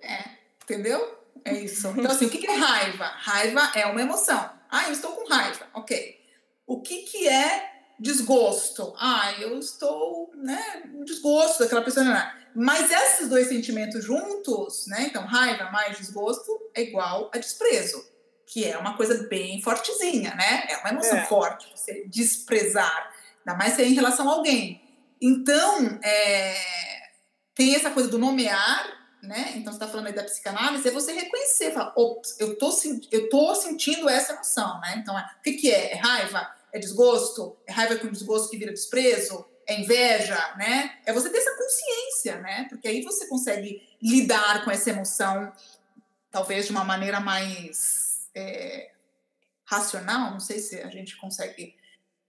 entendeu? 0.63 1.17
É 1.45 1.53
isso. 1.53 1.87
Então 1.97 2.11
assim, 2.11 2.25
o 2.25 2.29
que 2.29 2.45
é 2.45 2.53
raiva? 2.55 3.05
Raiva 3.05 3.71
é 3.75 3.85
uma 3.85 4.01
emoção. 4.01 4.49
Ah, 4.69 4.85
eu 4.87 4.91
estou 4.93 5.11
com 5.11 5.27
raiva. 5.27 5.67
OK. 5.73 6.19
O 6.67 6.81
que 6.81 7.03
que 7.03 7.27
é 7.27 7.71
desgosto? 7.99 8.93
Ah, 8.97 9.33
eu 9.39 9.57
estou, 9.59 10.31
né, 10.35 10.83
um 10.93 11.03
desgosto 11.03 11.59
daquela 11.63 11.81
pessoa. 11.81 12.05
né? 12.05 12.33
Mas 12.55 12.91
esses 12.91 13.29
dois 13.29 13.47
sentimentos 13.47 14.03
juntos, 14.03 14.85
né? 14.87 15.07
Então, 15.07 15.25
raiva 15.25 15.71
mais 15.71 15.97
desgosto 15.97 16.51
é 16.75 16.83
igual 16.83 17.31
a 17.33 17.37
desprezo, 17.39 18.05
que 18.45 18.65
é 18.65 18.77
uma 18.77 18.95
coisa 18.97 19.27
bem 19.27 19.61
fortezinha, 19.61 20.33
né? 20.35 20.65
É 20.69 20.77
uma 20.77 20.89
emoção 20.89 21.17
É. 21.17 21.25
forte, 21.25 21.67
você 21.75 22.05
desprezar, 22.07 23.11
ainda 23.45 23.57
mais 23.57 23.73
se 23.73 23.81
é 23.81 23.85
em 23.87 23.93
relação 23.93 24.29
a 24.29 24.33
alguém. 24.33 24.81
Então, 25.21 25.99
é, 26.03 26.55
tem 27.55 27.75
essa 27.75 27.89
coisa 27.91 28.09
do 28.09 28.17
nomear, 28.19 28.85
né? 29.21 29.53
Então, 29.55 29.71
você 29.71 29.77
está 29.77 29.87
falando 29.87 30.07
aí 30.07 30.13
da 30.13 30.23
psicanálise, 30.23 30.87
é 30.87 30.91
você 30.91 31.13
reconhecer, 31.13 31.71
falar, 31.71 31.93
ops, 31.95 32.37
eu 32.39 32.57
tô, 32.57 32.69
eu 33.11 33.29
tô 33.29 33.55
sentindo 33.55 34.09
essa 34.09 34.33
emoção, 34.33 34.79
né? 34.81 34.95
Então, 34.97 35.17
é- 35.17 35.23
o 35.39 35.41
que, 35.41 35.53
que 35.53 35.71
é? 35.71 35.93
É 35.93 35.95
raiva? 35.95 36.45
É 36.73 36.79
desgosto? 36.79 37.55
É 37.65 37.71
raiva 37.71 37.95
com 37.95 38.09
desgosto 38.09 38.49
que 38.49 38.57
vira 38.57 38.73
desprezo? 38.73 39.45
É 39.65 39.79
inveja, 39.79 40.53
né? 40.57 40.97
É 41.05 41.13
você 41.13 41.29
ter 41.29 41.37
essa 41.37 41.55
consciência, 41.55 42.41
né? 42.41 42.65
Porque 42.69 42.85
aí 42.87 43.01
você 43.01 43.27
consegue 43.27 43.81
lidar 44.01 44.65
com 44.65 44.71
essa 44.71 44.89
emoção, 44.89 45.53
talvez 46.29 46.65
de 46.65 46.71
uma 46.71 46.83
maneira 46.83 47.21
mais 47.21 48.02
é, 48.35 48.91
racional. 49.65 50.31
Não 50.31 50.39
sei 50.39 50.59
se 50.59 50.79
a 50.81 50.87
gente 50.89 51.15
consegue 51.17 51.75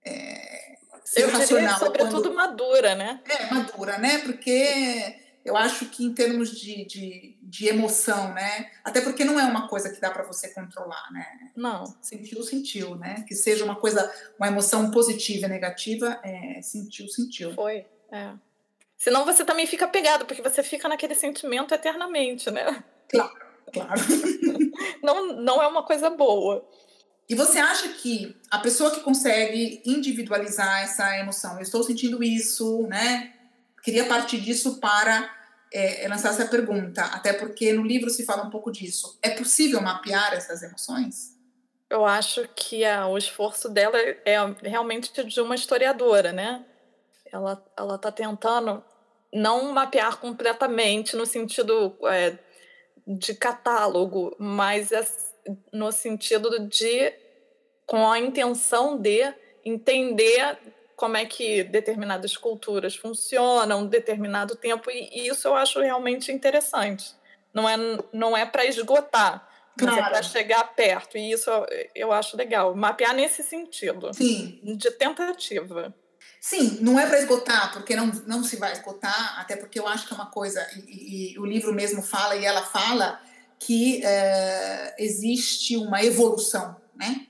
é, 0.04 0.76
ser 1.04 1.22
Eu 1.22 1.30
racional. 1.30 1.78
sobretudo, 1.78 2.22
quando- 2.30 2.34
madura, 2.34 2.94
né? 2.94 3.20
é, 3.28 3.52
madura, 3.52 3.98
né? 3.98 4.18
Porque 4.18 5.16
eu 5.44 5.56
acho 5.56 5.86
que 5.86 6.04
em 6.04 6.14
termos 6.14 6.50
de, 6.58 6.84
de, 6.86 7.36
de 7.42 7.68
emoção, 7.68 8.32
né? 8.32 8.70
Até 8.82 9.00
porque 9.00 9.24
não 9.24 9.38
é 9.38 9.44
uma 9.44 9.68
coisa 9.68 9.90
que 9.90 10.00
dá 10.00 10.10
para 10.10 10.22
você 10.24 10.48
controlar, 10.48 11.12
né? 11.12 11.50
Não. 11.54 11.84
Sentiu, 12.00 12.42
sentiu, 12.42 12.96
né? 12.96 13.24
Que 13.28 13.34
seja 13.34 13.64
uma 13.64 13.76
coisa, 13.76 14.10
uma 14.38 14.48
emoção 14.48 14.90
positiva 14.90 15.46
e 15.46 15.48
negativa, 15.50 16.18
é, 16.22 16.60
sentiu, 16.62 17.08
sentiu. 17.08 17.54
Foi. 17.54 17.84
É. 18.10 18.32
Senão 18.96 19.24
você 19.26 19.44
também 19.44 19.66
fica 19.66 19.86
pegado, 19.86 20.24
porque 20.24 20.40
você 20.40 20.62
fica 20.62 20.88
naquele 20.88 21.14
sentimento 21.14 21.74
eternamente, 21.74 22.50
né? 22.50 22.82
Claro. 23.10 23.44
Não, 25.02 25.34
não 25.36 25.62
é 25.62 25.66
uma 25.66 25.82
coisa 25.82 26.10
boa. 26.10 26.66
E 27.28 27.34
você 27.34 27.58
acha 27.58 27.88
que 27.88 28.36
a 28.50 28.58
pessoa 28.58 28.90
que 28.90 29.00
consegue 29.00 29.82
individualizar 29.86 30.82
essa 30.82 31.16
emoção, 31.18 31.54
eu 31.56 31.62
estou 31.62 31.82
sentindo 31.82 32.22
isso, 32.22 32.82
né? 32.86 33.32
Queria 33.82 34.04
partir 34.06 34.40
disso 34.40 34.78
para 34.80 35.30
é, 35.72 36.06
lançar 36.08 36.30
essa 36.30 36.46
pergunta, 36.46 37.02
até 37.02 37.32
porque 37.32 37.72
no 37.72 37.82
livro 37.82 38.10
se 38.10 38.24
fala 38.24 38.44
um 38.44 38.50
pouco 38.50 38.70
disso. 38.70 39.18
É 39.22 39.30
possível 39.30 39.80
mapear 39.80 40.34
essas 40.34 40.62
emoções? 40.62 41.34
Eu 41.90 42.04
acho 42.04 42.46
que 42.54 42.84
a- 42.84 43.06
o 43.06 43.16
esforço 43.18 43.68
dela 43.68 43.96
é 43.98 44.36
realmente 44.62 45.10
de 45.24 45.40
uma 45.40 45.54
historiadora, 45.54 46.32
né? 46.32 46.64
Ela 47.32 47.62
ela 47.76 47.96
está 47.96 48.12
tentando 48.12 48.82
não 49.32 49.72
mapear 49.72 50.16
completamente 50.18 51.16
no 51.16 51.26
sentido 51.26 51.96
é, 52.04 52.38
de 53.06 53.34
catálogo, 53.34 54.34
mas 54.38 54.92
é 54.92 55.06
no 55.72 55.92
sentido 55.92 56.66
de 56.68 57.12
com 57.86 58.10
a 58.10 58.18
intenção 58.18 58.96
de 58.96 59.32
entender 59.64 60.58
como 60.96 61.16
é 61.16 61.26
que 61.26 61.64
determinadas 61.64 62.36
culturas 62.36 62.96
funcionam, 62.96 63.86
determinado 63.86 64.56
tempo, 64.56 64.90
e 64.90 65.26
isso 65.28 65.48
eu 65.48 65.54
acho 65.54 65.80
realmente 65.80 66.32
interessante. 66.32 67.12
Não 67.52 67.68
é, 67.68 67.76
não 68.12 68.36
é 68.36 68.46
para 68.46 68.64
esgotar, 68.64 69.48
mas 69.78 69.92
é 69.92 69.96
Claro. 69.96 70.12
para 70.12 70.22
chegar 70.22 70.74
perto, 70.74 71.18
e 71.18 71.32
isso 71.32 71.50
eu, 71.50 71.66
eu 71.94 72.12
acho 72.12 72.36
legal. 72.36 72.74
Mapear 72.74 73.14
nesse 73.14 73.42
sentido, 73.42 74.14
Sim, 74.14 74.60
de 74.62 74.90
tentativa. 74.92 75.94
Sim, 76.46 76.76
não 76.82 77.00
é 77.00 77.06
para 77.06 77.18
esgotar, 77.20 77.72
porque 77.72 77.96
não, 77.96 78.08
não 78.26 78.44
se 78.44 78.56
vai 78.56 78.72
esgotar, 78.72 79.40
até 79.40 79.56
porque 79.56 79.78
eu 79.80 79.88
acho 79.88 80.06
que 80.06 80.12
é 80.12 80.16
uma 80.16 80.26
coisa, 80.30 80.60
e, 80.76 81.32
e- 81.32 81.38
o 81.38 81.46
livro 81.46 81.72
mesmo 81.72 82.02
fala, 82.02 82.36
e 82.36 82.44
ela 82.44 82.60
fala, 82.60 83.18
que 83.58 84.02
eh, 84.04 84.94
existe 84.98 85.74
uma 85.78 86.04
evolução, 86.04 86.76
né? 86.94 87.28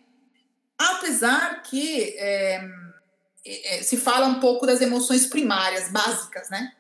Apesar 0.77 1.63
que 1.63 2.17
eh, 2.19 2.69
se 3.83 3.97
fala 3.99 4.27
um 4.27 4.41
pouco 4.41 4.67
das 4.67 4.81
emoções 4.81 5.27
primárias, 5.27 5.93
básicas, 5.93 6.51
né? 6.51 6.73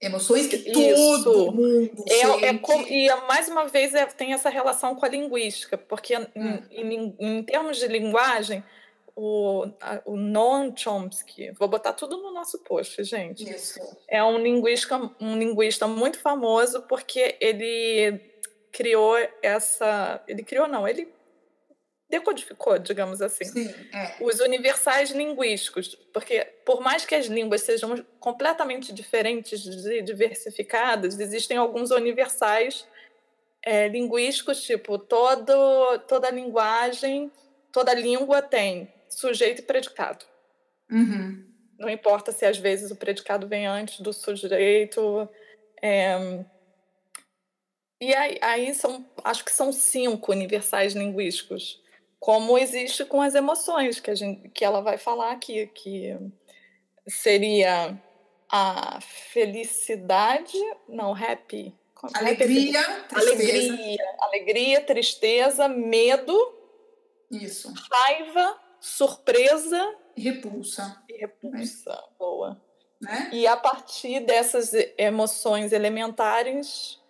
Emoções 0.00 0.46
que 0.46 0.54
Isso. 0.58 1.24
todo 1.24 1.52
mundo 1.52 2.04
É, 2.08 2.50
é 2.50 2.60
e 2.88 3.26
mais 3.26 3.48
uma 3.48 3.66
vez 3.66 3.92
é- 3.94 4.06
tem 4.06 4.32
essa 4.32 4.48
relação 4.48 4.94
com 4.94 5.04
a 5.04 5.08
linguística, 5.08 5.76
porque 5.76 6.14
em, 6.14 6.28
Hum. 6.36 6.62
em- 6.70 7.16
em 7.18 7.42
termos 7.42 7.78
de 7.78 7.88
linguagem, 7.88 8.62
o, 9.16 9.64
a- 9.80 10.02
o 10.04 10.14
Noam 10.14 10.76
Chomsky, 10.76 11.50
vou 11.52 11.66
botar 11.68 11.94
tudo 11.94 12.18
no 12.18 12.30
nosso 12.32 12.58
post, 12.62 13.02
gente. 13.02 13.50
Isso. 13.50 13.80
É 14.06 14.22
um 14.22 14.36
linguista, 14.38 14.96
um 15.18 15.38
linguista 15.38 15.88
muito 15.88 16.18
famoso 16.18 16.82
porque 16.82 17.36
ele 17.40 18.20
criou 18.70 19.16
essa. 19.42 20.22
Ele 20.28 20.42
criou, 20.42 20.68
não, 20.68 20.86
ele 20.86 21.10
decodificou, 22.08 22.78
digamos 22.78 23.20
assim, 23.20 23.44
Sim, 23.46 23.74
é. 23.92 24.22
os 24.22 24.38
universais 24.38 25.10
linguísticos. 25.10 25.96
Porque, 26.12 26.44
por 26.64 26.80
mais 26.80 27.04
que 27.04 27.14
as 27.14 27.26
línguas 27.26 27.62
sejam 27.62 28.04
completamente 28.20 28.92
diferentes 28.92 29.64
e 29.66 30.02
diversificadas, 30.02 31.18
existem 31.18 31.56
alguns 31.56 31.90
universais 31.90 32.86
é, 33.64 33.88
linguísticos, 33.88 34.62
tipo, 34.62 34.98
todo, 34.98 35.98
toda 36.06 36.30
linguagem, 36.30 37.32
toda 37.72 37.92
língua 37.94 38.40
tem 38.40 38.92
sujeito 39.16 39.60
e 39.60 39.62
predicado. 39.64 40.24
Uhum. 40.90 41.44
Não 41.78 41.88
importa 41.88 42.32
se 42.32 42.44
às 42.44 42.58
vezes 42.58 42.90
o 42.90 42.96
predicado 42.96 43.46
vem 43.48 43.66
antes 43.66 44.00
do 44.00 44.12
sujeito. 44.12 45.28
é, 45.82 46.44
E 48.00 48.14
aí, 48.14 48.38
aí 48.42 48.74
são, 48.74 49.04
acho 49.24 49.44
que 49.44 49.50
são 49.52 49.72
cinco 49.72 50.32
universais 50.32 50.92
linguísticos, 50.94 51.82
como 52.20 52.58
existe 52.58 53.04
com 53.04 53.20
as 53.22 53.34
emoções, 53.34 54.00
que, 54.00 54.10
a 54.10 54.14
gente, 54.14 54.48
que 54.50 54.64
ela 54.64 54.80
vai 54.80 54.98
falar 54.98 55.32
aqui, 55.32 55.66
que 55.68 56.16
seria 57.08 57.98
a 58.50 59.00
felicidade, 59.00 60.56
não, 60.88 61.12
happy. 61.14 61.74
happy 62.02 62.14
é 62.14 62.18
Alegria, 62.18 62.82
tristeza. 63.08 63.32
alegria, 63.32 64.16
alegria, 64.20 64.80
tristeza, 64.82 65.68
medo, 65.68 66.54
Isso. 67.30 67.72
raiva, 67.90 68.60
surpresa 68.86 69.96
E 70.16 70.22
repulsa, 70.22 71.02
e 71.08 71.18
repulsa. 71.18 71.98
Boa. 72.16 72.60
né? 73.00 73.30
E 73.32 73.44
a 73.46 73.56
partir 73.56 74.20
dessas 74.20 74.72
emoções 74.96 75.72
elementares, 75.72 77.00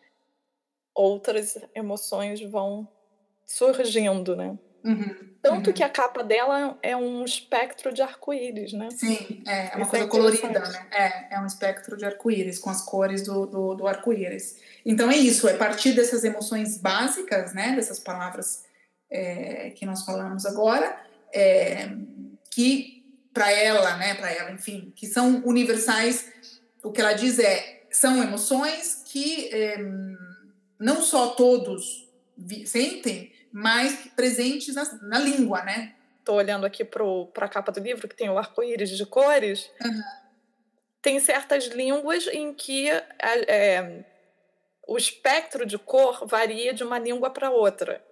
outras 0.94 1.58
emoções 1.74 2.40
vão 2.40 2.88
surgindo, 3.44 4.34
né? 4.34 4.58
Uhum. 4.82 5.36
Tanto 5.42 5.68
uhum. 5.68 5.74
que 5.74 5.82
a 5.82 5.88
capa 5.88 6.22
dela 6.24 6.78
é 6.82 6.96
um 6.96 7.24
espectro 7.24 7.92
de 7.92 8.00
arco-íris, 8.00 8.72
né? 8.72 8.88
Sim, 8.92 9.42
é, 9.46 9.72
é 9.72 9.76
uma 9.76 9.82
Isso 9.82 9.90
coisa 9.90 10.04
é 10.04 10.08
colorida, 10.08 10.60
né? 10.60 10.88
É, 10.92 11.34
é 11.34 11.40
um 11.40 11.46
espectro 11.46 11.96
de 11.96 12.06
arco-íris, 12.06 12.58
com 12.58 12.70
as 12.70 12.82
cores 12.82 13.22
do, 13.22 13.46
do, 13.46 13.74
do 13.74 13.86
arco-íris. 13.86 14.60
Então 14.84 15.10
é 15.10 15.16
isso, 15.16 15.48
é 15.48 15.54
a 15.54 15.58
partir 15.58 15.92
dessas 15.92 16.24
emoções 16.24 16.78
básicas, 16.78 17.52
né? 17.52 17.74
Dessas 17.74 17.98
palavras 17.98 18.64
é, 19.10 19.70
que 19.70 19.84
nós 19.84 20.04
falamos 20.04 20.46
agora, 20.46 21.05
é, 21.36 21.90
que 22.50 23.04
para 23.32 23.52
ela, 23.52 23.98
né? 23.98 24.14
Para 24.14 24.32
ela, 24.32 24.50
enfim, 24.50 24.92
que 24.96 25.06
são 25.06 25.42
universais. 25.44 26.32
O 26.82 26.90
que 26.90 27.00
ela 27.00 27.12
diz 27.12 27.38
é 27.38 27.82
são 27.90 28.22
emoções 28.22 29.02
que 29.04 29.48
é, 29.54 29.76
não 30.78 31.02
só 31.02 31.28
todos 31.30 32.08
sentem, 32.64 33.32
mas 33.52 34.10
presentes 34.16 34.74
na, 34.74 34.84
na 35.02 35.18
língua, 35.18 35.62
né? 35.62 35.94
Estou 36.18 36.36
olhando 36.36 36.64
aqui 36.64 36.84
para 36.84 37.46
a 37.46 37.48
capa 37.48 37.70
do 37.70 37.80
livro, 37.80 38.08
que 38.08 38.16
tem 38.16 38.28
o 38.28 38.38
arco-íris 38.38 38.90
de 38.90 39.06
cores. 39.06 39.70
Uhum. 39.84 40.02
Tem 41.00 41.20
certas 41.20 41.66
línguas 41.66 42.26
em 42.26 42.52
que 42.52 42.88
é, 42.90 44.04
o 44.86 44.96
espectro 44.96 45.64
de 45.64 45.78
cor 45.78 46.26
varia 46.26 46.72
de 46.72 46.82
uma 46.82 46.98
língua 46.98 47.30
para 47.30 47.50
outra. 47.50 48.04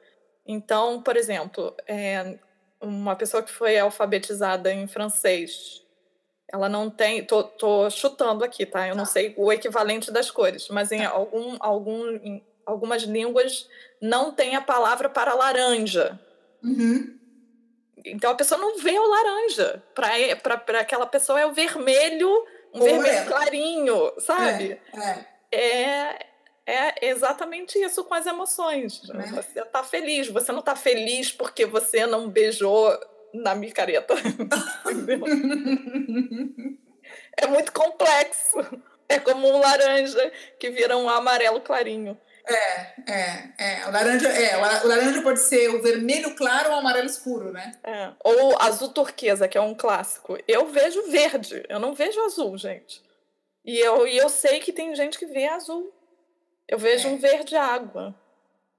Então, 0.46 1.02
por 1.02 1.16
exemplo, 1.16 1.74
é, 1.86 2.38
uma 2.84 3.16
pessoa 3.16 3.42
que 3.42 3.50
foi 3.50 3.78
alfabetizada 3.78 4.72
em 4.72 4.86
francês, 4.86 5.82
ela 6.52 6.68
não 6.68 6.90
tem. 6.90 7.24
Tô, 7.24 7.42
tô 7.42 7.90
chutando 7.90 8.44
aqui, 8.44 8.64
tá? 8.64 8.86
Eu 8.86 8.94
não 8.94 9.04
tá. 9.04 9.10
sei 9.10 9.34
o 9.36 9.52
equivalente 9.52 10.10
das 10.10 10.30
cores, 10.30 10.68
mas 10.68 10.92
em, 10.92 11.02
tá. 11.02 11.08
algum, 11.08 11.56
algum, 11.60 12.10
em 12.10 12.44
algumas 12.64 13.02
línguas 13.02 13.68
não 14.00 14.32
tem 14.32 14.56
a 14.56 14.60
palavra 14.60 15.08
para 15.08 15.34
laranja. 15.34 16.18
Uhum. 16.62 17.18
Então 18.04 18.30
a 18.30 18.34
pessoa 18.34 18.60
não 18.60 18.78
vê 18.78 18.98
o 18.98 19.06
laranja. 19.06 19.82
Para 19.94 20.80
aquela 20.80 21.06
pessoa 21.06 21.40
é 21.40 21.46
o 21.46 21.52
vermelho, 21.52 22.28
um 22.72 22.80
Ou 22.80 22.84
vermelho 22.84 23.18
é. 23.18 23.24
clarinho, 23.24 24.12
sabe? 24.18 24.80
É, 25.50 25.56
é. 25.56 25.60
é 25.60 26.33
é 26.66 27.06
exatamente 27.06 27.78
isso 27.78 28.04
com 28.04 28.14
as 28.14 28.26
emoções. 28.26 29.02
É. 29.10 29.26
Você 29.32 29.60
está 29.60 29.82
feliz, 29.84 30.28
você 30.28 30.50
não 30.52 30.60
está 30.60 30.74
feliz 30.74 31.30
porque 31.30 31.66
você 31.66 32.06
não 32.06 32.28
beijou 32.28 32.98
na 33.32 33.54
micareta. 33.54 34.14
é 37.36 37.46
muito 37.46 37.72
complexo. 37.72 38.58
É 39.08 39.18
como 39.18 39.46
um 39.48 39.60
laranja 39.60 40.32
que 40.58 40.70
vira 40.70 40.96
um 40.96 41.08
amarelo 41.08 41.60
clarinho. 41.60 42.18
É, 42.46 43.10
é, 43.10 43.52
é. 43.58 43.86
O 43.86 43.90
laranja, 43.90 44.28
é, 44.28 44.56
o 44.56 44.86
laranja 44.86 45.22
pode 45.22 45.40
ser 45.40 45.68
o 45.70 45.82
vermelho 45.82 46.34
claro 46.36 46.70
ou 46.70 46.76
o 46.76 46.78
amarelo 46.78 47.06
escuro, 47.06 47.50
né? 47.52 47.74
É. 47.82 48.12
Ou 48.22 48.60
azul 48.60 48.90
turquesa, 48.90 49.48
que 49.48 49.56
é 49.56 49.60
um 49.60 49.74
clássico. 49.74 50.38
Eu 50.46 50.66
vejo 50.66 51.10
verde, 51.10 51.64
eu 51.68 51.78
não 51.78 51.94
vejo 51.94 52.20
azul, 52.22 52.56
gente. 52.58 53.02
E 53.64 53.78
eu, 53.78 54.06
e 54.06 54.16
eu 54.16 54.28
sei 54.28 54.60
que 54.60 54.72
tem 54.72 54.94
gente 54.94 55.18
que 55.18 55.26
vê 55.26 55.46
azul. 55.46 55.92
Eu 56.68 56.78
vejo 56.78 57.08
é. 57.08 57.10
um 57.12 57.18
verde 57.18 57.56
água. 57.56 58.14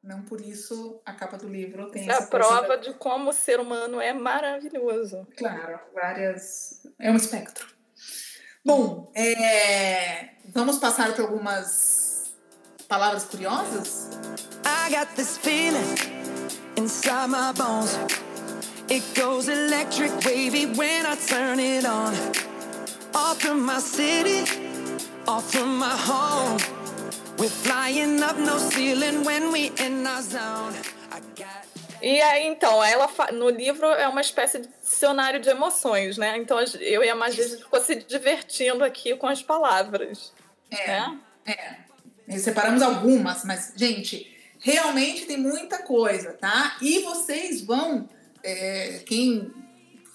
Não 0.03 0.21
por 0.21 0.39
isso 0.39 1.01
a 1.03 1.13
capa 1.13 1.35
do 1.35 1.47
livro 1.47 1.89
tem 1.89 2.03
Isso 2.03 2.11
é 2.11 2.15
a 2.15 2.27
prova 2.27 2.67
da... 2.67 2.75
de 2.75 2.93
como 2.93 3.31
o 3.31 3.33
ser 3.33 3.59
humano 3.59 3.99
é 3.99 4.13
maravilhoso. 4.13 5.27
Claro, 5.35 5.79
várias. 5.93 6.85
É 6.99 7.09
um 7.09 7.15
espectro. 7.15 7.67
Bom, 8.63 9.11
é... 9.15 10.29
vamos 10.53 10.77
passar 10.77 11.13
por 11.15 11.21
algumas 11.21 12.35
palavras 12.87 13.25
curiosas? 13.25 14.09
I 14.63 14.91
got 14.91 15.07
this 15.15 15.37
feeling 15.39 15.95
inside 16.77 17.29
my 17.29 17.51
bones. 17.53 17.97
It 18.87 19.03
goes 19.19 19.47
electric 19.47 20.11
wavy 20.23 20.67
when 20.67 21.07
I 21.07 21.15
turn 21.15 21.59
it 21.59 21.85
on. 21.85 22.13
Off 23.15 23.41
from 23.41 23.65
my 23.65 23.79
city, 23.79 24.43
off 25.27 25.51
from 25.51 25.79
my 25.79 25.89
home. 25.89 26.84
E 32.01 32.21
aí, 32.21 32.47
então, 32.47 32.83
ela 32.83 33.09
no 33.33 33.49
livro 33.49 33.85
é 33.87 34.07
uma 34.07 34.21
espécie 34.21 34.59
de 34.59 34.69
dicionário 34.81 35.41
de 35.41 35.49
emoções, 35.49 36.17
né? 36.17 36.37
Então 36.37 36.57
eu 36.79 37.03
e 37.03 37.09
a 37.09 37.15
Magia 37.15 37.47
ficou 37.57 37.81
se 37.81 37.95
divertindo 37.95 38.83
aqui 38.83 39.15
com 39.17 39.27
as 39.27 39.43
palavras. 39.43 40.31
É, 40.71 40.87
né? 40.87 41.19
é. 42.27 42.37
Separamos 42.37 42.81
algumas, 42.81 43.43
mas, 43.43 43.73
gente, 43.75 44.33
realmente 44.59 45.25
tem 45.25 45.37
muita 45.37 45.79
coisa, 45.79 46.33
tá? 46.33 46.77
E 46.81 46.99
vocês 46.99 47.61
vão, 47.61 48.07
é, 48.43 49.03
quem 49.05 49.51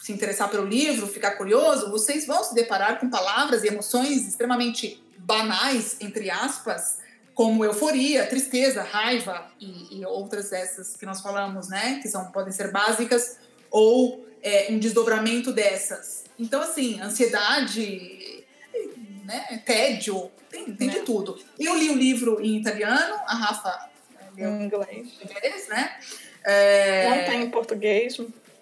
se 0.00 0.12
interessar 0.12 0.48
pelo 0.48 0.66
livro, 0.66 1.06
ficar 1.06 1.32
curioso, 1.32 1.90
vocês 1.90 2.26
vão 2.26 2.42
se 2.42 2.54
deparar 2.54 2.98
com 2.98 3.10
palavras 3.10 3.62
e 3.62 3.68
emoções 3.68 4.26
extremamente 4.26 5.02
banais, 5.18 5.98
entre 6.00 6.30
aspas, 6.30 6.98
como 7.40 7.64
euforia, 7.64 8.26
tristeza, 8.26 8.82
raiva 8.82 9.50
e, 9.58 9.98
e, 9.98 10.04
outras 10.04 10.50
dessas 10.50 10.94
que 10.94 11.06
nós 11.06 11.22
falamos, 11.22 11.70
né? 11.70 11.98
Que 12.02 12.06
são, 12.06 12.30
podem 12.30 12.52
ser 12.52 12.70
básicas 12.70 13.38
ou 13.70 14.26
é, 14.42 14.66
um 14.68 14.78
desdobramento 14.78 15.50
dessas. 15.50 16.26
Então, 16.38 16.60
assim, 16.60 17.00
ansiedade, 17.00 18.44
né? 19.24 19.62
tédio, 19.64 20.30
tem, 20.50 20.66
tem 20.74 20.90
de 20.90 20.98
né? 20.98 21.02
tudo. 21.06 21.38
Eu 21.58 21.78
li 21.78 21.88
o 21.88 21.94
livro 21.94 22.42
em 22.42 22.58
italiano, 22.58 23.14
a 23.26 23.34
Rafa 23.34 23.88
leu 24.36 24.50
em 24.50 24.64
inglês. 24.64 25.08
inglês, 25.24 25.68
né? 25.68 25.98
É... 26.44 27.08
Não 27.08 27.24
tem 27.24 27.42
em 27.44 27.50
português. 27.50 28.20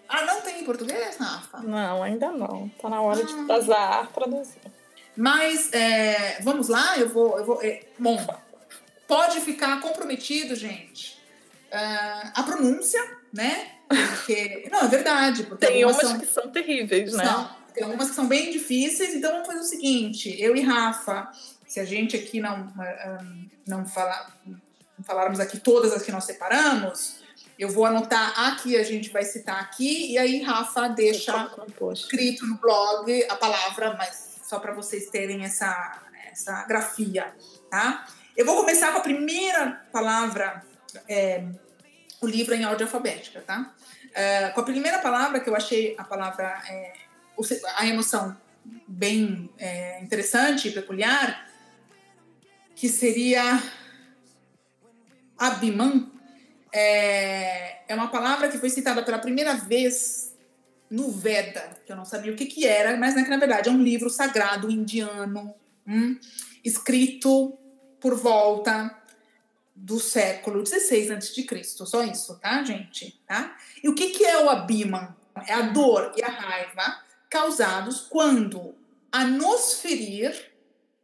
Ah, 0.08 0.24
não 0.24 0.40
tem 0.40 0.60
em 0.60 0.64
português, 0.64 1.16
Rafa? 1.16 1.58
Não, 1.62 2.00
ainda 2.00 2.30
não. 2.30 2.68
Tá 2.80 2.88
na 2.88 3.02
hora 3.02 3.22
ah. 3.22 3.26
de 3.26 3.34
vazar, 3.44 4.06
traduzir. 4.12 4.60
Mas 5.16 5.72
é, 5.72 6.40
vamos 6.42 6.68
lá, 6.68 6.96
eu 6.96 7.08
vou. 7.08 7.36
Eu 7.36 7.44
vou 7.44 7.60
é, 7.60 7.80
bom, 7.98 8.24
pode 9.08 9.40
ficar 9.40 9.80
comprometido, 9.80 10.54
gente. 10.54 11.18
Uh, 11.72 12.30
a 12.34 12.42
pronúncia, 12.44 13.02
né? 13.32 13.72
Porque. 13.88 14.68
Não, 14.70 14.82
é 14.82 14.88
verdade. 14.88 15.44
Porque 15.44 15.66
tem 15.66 15.84
umas 15.84 15.96
são, 15.96 16.18
que 16.20 16.26
são 16.26 16.50
terríveis, 16.50 17.14
né? 17.14 17.24
São, 17.24 17.50
tem 17.74 17.84
algumas 17.84 18.10
que 18.10 18.14
são 18.14 18.28
bem 18.28 18.52
difíceis, 18.52 19.14
então 19.14 19.32
vamos 19.32 19.46
fazer 19.46 19.60
o 19.60 19.64
seguinte: 19.64 20.40
eu 20.40 20.54
e 20.54 20.60
Rafa, 20.60 21.30
se 21.66 21.80
a 21.80 21.84
gente 21.84 22.14
aqui 22.14 22.40
não, 22.40 22.66
uh, 22.66 23.48
não, 23.66 23.86
falar, 23.86 24.36
não 24.46 25.04
falarmos 25.04 25.40
aqui 25.40 25.58
todas 25.58 25.92
as 25.92 26.02
que 26.02 26.12
nós 26.12 26.24
separamos, 26.24 27.20
eu 27.58 27.70
vou 27.70 27.84
anotar 27.84 28.48
aqui, 28.48 28.76
a 28.76 28.84
gente 28.84 29.10
vai 29.10 29.24
citar 29.24 29.60
aqui, 29.60 30.12
e 30.12 30.18
aí 30.18 30.42
Rafa 30.42 30.88
deixa 30.88 31.50
escrito 31.92 32.46
no 32.46 32.56
blog 32.56 33.24
a 33.28 33.36
palavra, 33.36 33.94
mas 33.96 34.38
só 34.44 34.58
para 34.58 34.72
vocês 34.72 35.10
terem 35.10 35.44
essa, 35.44 36.02
essa 36.30 36.64
grafia, 36.64 37.34
tá? 37.70 38.06
Eu 38.38 38.46
vou 38.46 38.54
começar 38.54 38.92
com 38.92 38.98
a 38.98 39.00
primeira 39.00 39.84
palavra, 39.90 40.64
é, 41.08 41.44
o 42.20 42.26
livro 42.28 42.54
em 42.54 42.64
ordem 42.64 42.86
alfabética, 42.86 43.40
tá? 43.40 43.74
É, 44.14 44.50
com 44.50 44.60
a 44.60 44.62
primeira 44.62 45.00
palavra 45.00 45.40
que 45.40 45.50
eu 45.50 45.56
achei 45.56 45.96
a 45.98 46.04
palavra, 46.04 46.62
é, 46.68 46.92
a 47.74 47.84
emoção 47.84 48.36
bem 48.86 49.50
é, 49.58 50.00
interessante 50.00 50.68
e 50.68 50.70
peculiar, 50.70 51.50
que 52.76 52.88
seria 52.88 53.60
Abhiman, 55.36 56.08
é, 56.72 57.90
é 57.92 57.94
uma 57.96 58.06
palavra 58.06 58.48
que 58.48 58.58
foi 58.58 58.70
citada 58.70 59.02
pela 59.02 59.18
primeira 59.18 59.54
vez 59.54 60.32
no 60.88 61.10
Veda, 61.10 61.76
que 61.84 61.90
eu 61.90 61.96
não 61.96 62.04
sabia 62.04 62.32
o 62.32 62.36
que, 62.36 62.46
que 62.46 62.68
era, 62.68 62.96
mas 62.96 63.16
né, 63.16 63.24
que 63.24 63.30
na 63.30 63.36
verdade 63.36 63.68
é 63.68 63.72
um 63.72 63.82
livro 63.82 64.08
sagrado 64.08 64.70
indiano, 64.70 65.52
hum, 65.84 66.16
escrito 66.64 67.57
por 68.00 68.14
volta 68.14 68.96
do 69.74 70.00
século 70.00 70.64
XVI 70.64 71.12
a.C. 71.12 71.64
Só 71.64 72.02
isso, 72.02 72.38
tá, 72.40 72.62
gente? 72.64 73.20
Tá? 73.26 73.56
E 73.82 73.88
o 73.88 73.94
que, 73.94 74.10
que 74.10 74.24
é 74.24 74.42
o 74.42 74.50
Abhiman? 74.50 75.16
É 75.46 75.52
a 75.52 75.62
dor 75.62 76.12
e 76.16 76.22
a 76.22 76.28
raiva 76.28 77.00
causados 77.30 78.00
quando 78.00 78.74
a 79.12 79.24
nos 79.24 79.80
ferir, 79.80 80.34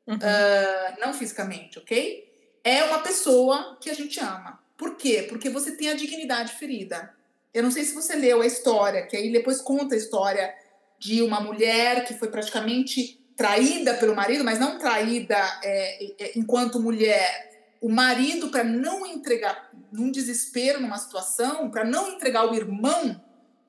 uhum. 0.07 0.17
uh, 0.17 1.01
não 1.01 1.15
fisicamente, 1.15 1.79
ok? 1.79 2.29
É 2.65 2.83
uma 2.85 2.99
pessoa 3.01 3.77
que 3.81 3.91
a 3.91 3.95
gente 3.95 4.19
ama. 4.19 4.59
Por 4.77 4.97
quê? 4.97 5.25
Porque 5.29 5.49
você 5.49 5.73
tem 5.73 5.89
a 5.89 5.95
dignidade 5.95 6.55
ferida. 6.55 7.15
Eu 7.53 7.63
não 7.63 7.71
sei 7.71 7.85
se 7.85 7.95
você 7.95 8.17
leu 8.17 8.43
a 8.43 8.47
história, 8.47 9.07
que 9.07 9.17
aí 9.17 9.31
depois 9.31 9.61
conta 9.61 9.95
a 9.95 9.99
história 9.99 10.53
de 10.99 11.23
uma 11.23 11.41
mulher 11.41 12.05
que 12.05 12.15
foi 12.15 12.29
praticamente 12.29 13.24
traída 13.37 13.95
pelo 13.95 14.15
marido, 14.15 14.45
mas 14.45 14.59
não 14.59 14.79
traída 14.79 15.37
é, 15.63 16.25
é, 16.25 16.33
enquanto 16.39 16.81
mulher. 16.81 17.53
O 17.81 17.89
marido, 17.89 18.49
para 18.49 18.65
não 18.65 19.05
entregar, 19.05 19.71
num 19.93 20.11
desespero, 20.11 20.81
numa 20.81 20.97
situação, 20.97 21.71
para 21.71 21.85
não 21.85 22.13
entregar 22.13 22.51
o 22.51 22.55
irmão 22.55 23.11
uh, 23.11 23.21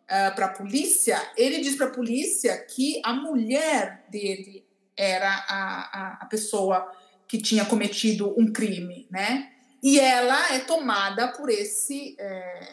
é, 0.08 0.32
para 0.32 0.46
a 0.46 0.50
polícia, 0.50 1.22
ele 1.36 1.60
diz 1.60 1.76
para 1.76 1.88
a 1.88 1.92
polícia 1.92 2.58
que 2.66 3.02
a 3.04 3.12
mulher 3.14 4.06
dele 4.10 4.66
era 4.96 5.30
a, 5.30 5.90
a, 5.92 6.18
a, 6.22 6.26
pessoa 6.28 6.90
que 7.28 7.38
tinha 7.38 7.66
cometido 7.66 8.34
um 8.40 8.52
crime, 8.54 9.06
né? 9.12 9.52
E 9.84 10.00
ela 10.00 10.54
é 10.54 10.60
tomada 10.60 11.28
por 11.34 11.50
esse 11.50 12.16
é, 12.18 12.68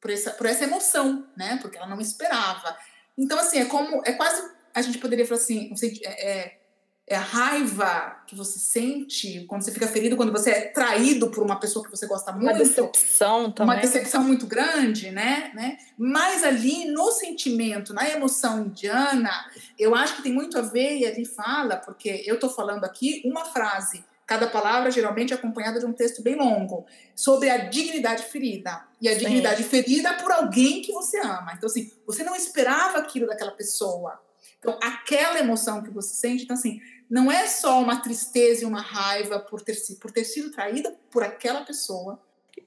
por 0.00 0.10
essa, 0.10 0.30
por 0.30 0.46
essa 0.46 0.64
emoção, 0.64 1.26
né? 1.36 1.58
Porque 1.60 1.76
ela 1.76 1.86
não 1.86 2.00
esperava. 2.00 2.76
Então 3.18 3.38
assim 3.38 3.58
é 3.58 3.66
como 3.66 4.00
é 4.04 4.12
quase 4.12 4.55
a 4.76 4.82
gente 4.82 4.98
poderia 4.98 5.26
falar 5.26 5.40
assim, 5.40 5.72
é, 6.04 6.30
é, 6.30 6.58
é 7.06 7.16
a 7.16 7.20
raiva 7.20 8.22
que 8.26 8.34
você 8.36 8.58
sente 8.58 9.44
quando 9.46 9.62
você 9.62 9.72
fica 9.72 9.86
ferido, 9.88 10.16
quando 10.16 10.32
você 10.32 10.50
é 10.50 10.60
traído 10.68 11.30
por 11.30 11.42
uma 11.42 11.58
pessoa 11.58 11.84
que 11.84 11.90
você 11.90 12.06
gosta 12.06 12.30
muito. 12.30 12.44
Uma 12.44 12.58
decepção 12.58 13.50
também. 13.50 13.74
Uma 13.74 13.80
decepção 13.80 14.22
muito 14.22 14.46
grande, 14.46 15.10
né? 15.10 15.50
né? 15.54 15.78
Mas 15.96 16.44
ali 16.44 16.84
no 16.86 17.10
sentimento, 17.10 17.94
na 17.94 18.08
emoção 18.08 18.66
indiana, 18.66 19.30
eu 19.78 19.94
acho 19.94 20.16
que 20.16 20.22
tem 20.22 20.32
muito 20.32 20.58
a 20.58 20.62
ver, 20.62 20.98
e 20.98 21.06
ali 21.06 21.24
fala, 21.24 21.76
porque 21.76 22.22
eu 22.26 22.34
estou 22.34 22.50
falando 22.50 22.84
aqui 22.84 23.22
uma 23.24 23.44
frase 23.46 24.04
Cada 24.26 24.48
palavra 24.48 24.90
geralmente 24.90 25.32
é 25.32 25.36
acompanhada 25.36 25.78
de 25.78 25.86
um 25.86 25.92
texto 25.92 26.20
bem 26.20 26.34
longo 26.34 26.84
sobre 27.14 27.48
a 27.48 27.68
dignidade 27.68 28.24
ferida. 28.24 28.82
E 29.00 29.08
a 29.08 29.12
Sim. 29.12 29.18
dignidade 29.20 29.62
ferida 29.62 30.14
por 30.14 30.32
alguém 30.32 30.82
que 30.82 30.90
você 30.90 31.20
ama. 31.20 31.52
Então, 31.56 31.68
assim, 31.68 31.92
você 32.04 32.24
não 32.24 32.34
esperava 32.34 32.98
aquilo 32.98 33.28
daquela 33.28 33.52
pessoa. 33.52 34.20
Então, 34.66 34.80
aquela 34.82 35.38
emoção 35.38 35.80
que 35.80 35.90
você 35.90 36.12
sente, 36.16 36.42
então, 36.42 36.56
assim, 36.56 36.80
não 37.08 37.30
é 37.30 37.46
só 37.46 37.80
uma 37.80 38.02
tristeza 38.02 38.64
e 38.64 38.66
uma 38.66 38.80
raiva 38.80 39.38
por 39.38 39.62
ter, 39.62 39.76
por 40.00 40.10
ter 40.10 40.24
sido 40.24 40.50
traída 40.50 40.92
por 41.08 41.22
aquela 41.22 41.64
pessoa. 41.64 42.20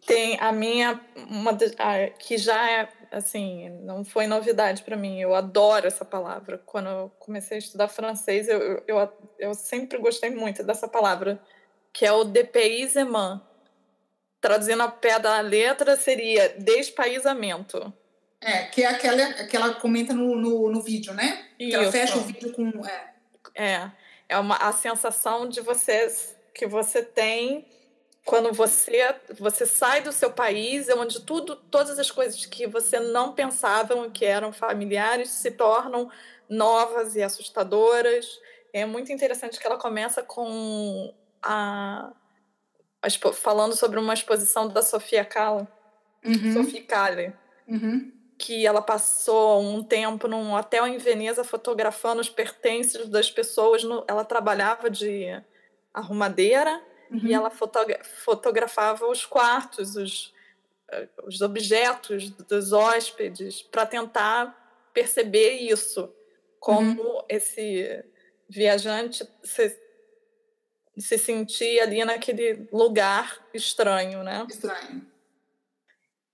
Tem 0.05 0.39
a 0.39 0.49
minha, 0.53 1.01
uma 1.29 1.51
a, 1.51 2.09
que 2.11 2.37
já 2.37 2.71
é, 2.71 2.89
assim, 3.11 3.67
não 3.81 4.05
foi 4.05 4.27
novidade 4.27 4.81
para 4.83 4.95
mim. 4.95 5.19
Eu 5.19 5.35
adoro 5.35 5.87
essa 5.87 6.05
palavra. 6.05 6.57
Quando 6.65 6.87
eu 6.87 7.11
comecei 7.19 7.57
a 7.57 7.59
estudar 7.59 7.89
francês, 7.89 8.47
eu, 8.47 8.81
eu, 8.87 9.13
eu 9.37 9.53
sempre 9.53 9.97
gostei 9.97 10.29
muito 10.29 10.63
dessa 10.63 10.87
palavra, 10.87 11.37
que 11.91 12.05
é 12.05 12.13
o 12.13 12.23
dépaysement. 12.23 13.41
Traduzindo 14.39 14.83
a 14.83 14.87
pé 14.87 15.19
da 15.19 15.41
letra, 15.41 15.97
seria 15.97 16.47
despaísamento. 16.57 17.93
É, 18.41 18.63
que 18.63 18.83
é 18.83 18.87
aquela 18.87 19.33
que 19.45 19.55
ela 19.55 19.73
comenta 19.75 20.13
no, 20.13 20.35
no, 20.35 20.71
no 20.71 20.81
vídeo, 20.81 21.13
né? 21.13 21.45
Isso. 21.59 21.69
Que 21.69 21.75
ela 21.75 21.91
fecha 21.91 22.17
o 22.17 22.21
vídeo 22.21 22.53
com. 22.53 22.71
É, 22.85 23.13
é, 23.55 23.91
é 24.29 24.37
uma, 24.37 24.55
a 24.55 24.71
sensação 24.71 25.49
de 25.49 25.59
você 25.59 26.07
que 26.53 26.65
você 26.65 27.03
tem 27.03 27.65
quando 28.23 28.53
você 28.53 29.15
você 29.37 29.65
sai 29.65 30.01
do 30.01 30.11
seu 30.11 30.31
país, 30.31 30.87
onde 30.89 31.19
tudo, 31.21 31.55
todas 31.55 31.99
as 31.99 32.11
coisas 32.11 32.45
que 32.45 32.65
você 32.65 32.99
não 32.99 33.33
pensava 33.33 34.09
que 34.09 34.23
eram 34.23 34.53
familiares 34.53 35.29
se 35.29 35.51
tornam 35.51 36.09
novas 36.47 37.15
e 37.15 37.23
assustadoras. 37.23 38.39
É 38.71 38.85
muito 38.85 39.11
interessante 39.11 39.59
que 39.59 39.67
ela 39.67 39.77
começa 39.77 40.23
com 40.23 41.13
a, 41.41 42.13
a 43.01 43.33
falando 43.33 43.75
sobre 43.75 43.99
uma 43.99 44.13
exposição 44.13 44.69
da 44.69 44.81
Sofia 44.81 45.25
Kahlo, 45.25 45.67
uhum. 46.23 46.53
Sofia 46.53 46.83
Kahlo. 46.83 47.33
Uhum 47.67 48.18
que 48.39 48.65
ela 48.65 48.81
passou 48.81 49.61
um 49.61 49.83
tempo 49.83 50.25
num 50.25 50.53
hotel 50.53 50.87
em 50.87 50.97
Veneza 50.97 51.43
fotografando 51.43 52.21
os 52.21 52.29
pertences 52.29 53.09
das 53.09 53.29
pessoas. 53.29 53.83
No, 53.83 54.05
ela 54.07 54.23
trabalhava 54.23 54.89
de 54.89 55.25
arrumadeira 55.93 56.81
uhum. 57.11 57.19
e 57.21 57.33
ela 57.33 57.49
fotogra 57.49 58.01
fotografava 58.23 59.05
os 59.07 59.25
quartos, 59.25 59.97
os, 59.97 60.33
eh, 60.89 61.09
os 61.25 61.41
objetos 61.41 62.29
dos 62.29 62.71
hóspedes, 62.71 63.61
para 63.61 63.85
tentar 63.85 64.89
perceber 64.93 65.55
isso, 65.57 66.09
como 66.61 67.01
uhum. 67.01 67.25
esse 67.27 68.05
viajante 68.47 69.27
se, 69.43 69.77
se 70.97 71.17
sentia 71.17 71.83
ali 71.83 72.05
naquele 72.05 72.69
lugar 72.71 73.45
estranho, 73.53 74.23
né? 74.23 74.47
Estranho. 74.49 75.05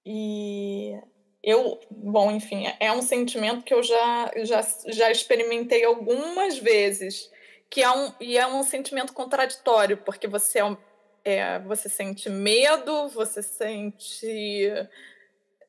E 0.06 1.02
eu, 1.46 1.80
bom, 1.92 2.32
enfim, 2.32 2.66
é 2.80 2.92
um 2.92 3.04
sentimento 3.04 3.64
que 3.64 3.74
eu 3.74 3.84
já, 3.84 4.32
já, 4.38 4.66
já 4.88 5.12
experimentei 5.12 5.86
algumas 5.86 6.58
vezes, 6.58 7.30
que 7.70 7.84
é 7.84 7.92
um, 7.92 8.12
e 8.20 8.36
é 8.36 8.48
um 8.48 8.64
sentimento 8.64 9.14
contraditório, 9.14 9.98
porque 9.98 10.28
você, 10.28 10.60
é, 10.60 10.76
é 11.24 11.60
você 11.60 11.88
sente 11.88 12.32
medo, 12.32 13.10
você 13.10 13.44
sente 13.44 14.28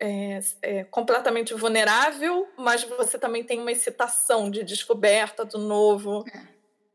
é, 0.01 0.41
é, 0.63 0.85
completamente 0.85 1.53
vulnerável, 1.53 2.49
mas 2.57 2.83
você 2.83 3.19
também 3.19 3.45
tem 3.45 3.61
uma 3.61 3.71
excitação 3.71 4.51
de 4.51 4.65
descoberta 4.65 5.45
do 5.45 5.59
novo, 5.59 6.25
é. 6.33 6.41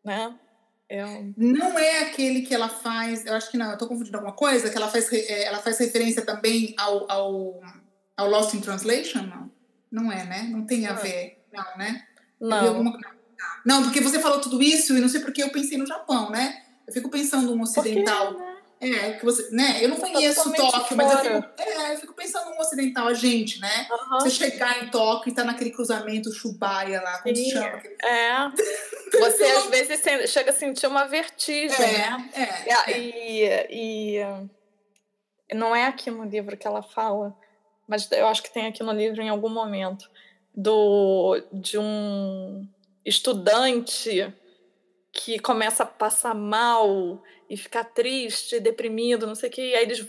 né? 0.04 0.39
É 0.89 1.06
um... 1.06 1.34
Não 1.38 1.78
é 1.78 2.00
aquele 2.00 2.41
que 2.41 2.54
ela 2.54 2.67
faz, 2.67 3.28
eu 3.28 3.36
acho 3.36 3.52
que 3.52 3.58
não, 3.58 3.67
eu 3.67 3.74
estou 3.74 3.88
confundindo 3.88 4.17
alguma 4.17 4.36
coisa, 4.36 4.72
que 4.72 4.76
ela 4.76 4.89
faz, 4.89 5.13
é, 5.13 5.44
ela 5.44 5.60
faz 5.60 5.78
referência 5.78 6.26
também 6.26 6.74
ao, 6.78 7.10
ao 7.10 7.62
ao 8.21 8.29
Lost 8.29 8.53
in 8.53 8.62
Translation? 8.62 9.23
Não. 9.23 9.51
Não 9.91 10.12
é, 10.12 10.23
né? 10.23 10.43
Não 10.49 10.65
tem 10.65 10.88
a 10.88 10.93
ver. 10.93 11.43
Não, 11.51 11.77
né? 11.77 12.07
Não. 12.39 12.67
Alguma... 12.67 12.99
Não, 13.65 13.84
porque 13.84 13.99
você 13.99 14.19
falou 14.19 14.39
tudo 14.39 14.62
isso 14.62 14.95
e 14.95 15.01
não 15.01 15.10
sei 15.10 15.21
porque 15.21 15.43
eu 15.43 15.49
pensei 15.49 15.77
no 15.77 15.86
Japão, 15.86 16.29
né? 16.29 16.63
Eu 16.88 16.93
fico 16.93 17.10
pensando 17.10 17.53
um 17.53 17.62
ocidental. 17.62 18.34
Né? 18.34 18.51
É, 18.79 19.12
que 19.13 19.23
você, 19.23 19.47
né? 19.51 19.77
Eu 19.79 19.89
não 19.89 19.97
conheço 19.97 20.51
Tóquio, 20.53 20.97
mas 20.97 21.12
eu 21.12 21.17
fico, 21.19 21.62
é, 21.62 21.93
eu 21.93 21.99
fico 21.99 22.13
pensando 22.15 22.49
no 22.49 22.60
ocidental, 22.60 23.07
a 23.07 23.13
gente, 23.13 23.60
né? 23.60 23.88
Uhum. 23.91 24.19
Você 24.21 24.31
chegar 24.31 24.84
em 24.84 24.89
Tóquio 24.89 25.31
e 25.31 25.36
tá 25.36 25.43
naquele 25.43 25.69
cruzamento 25.69 26.34
Chubaia 26.34 26.99
lá, 26.99 27.19
como 27.19 27.36
Sim. 27.36 27.43
se 27.43 27.51
chama? 27.51 27.79
É. 28.03 28.49
Você 29.19 29.43
às 29.43 29.65
vezes 29.65 30.31
chega 30.31 30.49
a 30.49 30.53
sentir 30.53 30.88
uma 30.88 31.05
vertigem, 31.05 31.77
é, 31.77 32.10
né? 32.10 32.29
É, 32.34 32.91
é. 32.91 32.99
E, 33.69 34.19
e 35.49 35.53
não 35.53 35.75
é 35.75 35.86
aqui 35.86 36.10
no 36.10 36.23
livro 36.23 36.57
que 36.57 36.65
ela 36.65 36.81
fala 36.81 37.38
mas 37.91 38.10
eu 38.10 38.25
acho 38.25 38.41
que 38.41 38.54
tem 38.54 38.67
aqui 38.67 38.82
no 38.82 38.93
livro 38.93 39.21
em 39.21 39.27
algum 39.27 39.49
momento, 39.49 40.10
do, 40.56 41.43
de 41.51 41.77
um 41.77 42.65
estudante 43.06 44.34
que 45.12 45.38
começa 45.39 45.84
a 45.84 45.86
passar 45.86 46.34
mal 46.34 47.21
e 47.49 47.58
ficar 47.58 47.84
triste, 47.84 48.62
deprimido, 48.62 49.27
não 49.27 49.36
sei 49.36 49.49
o 49.49 49.51
que, 49.51 49.62
e 49.62 49.75
aí 49.75 49.84
eles 49.84 50.08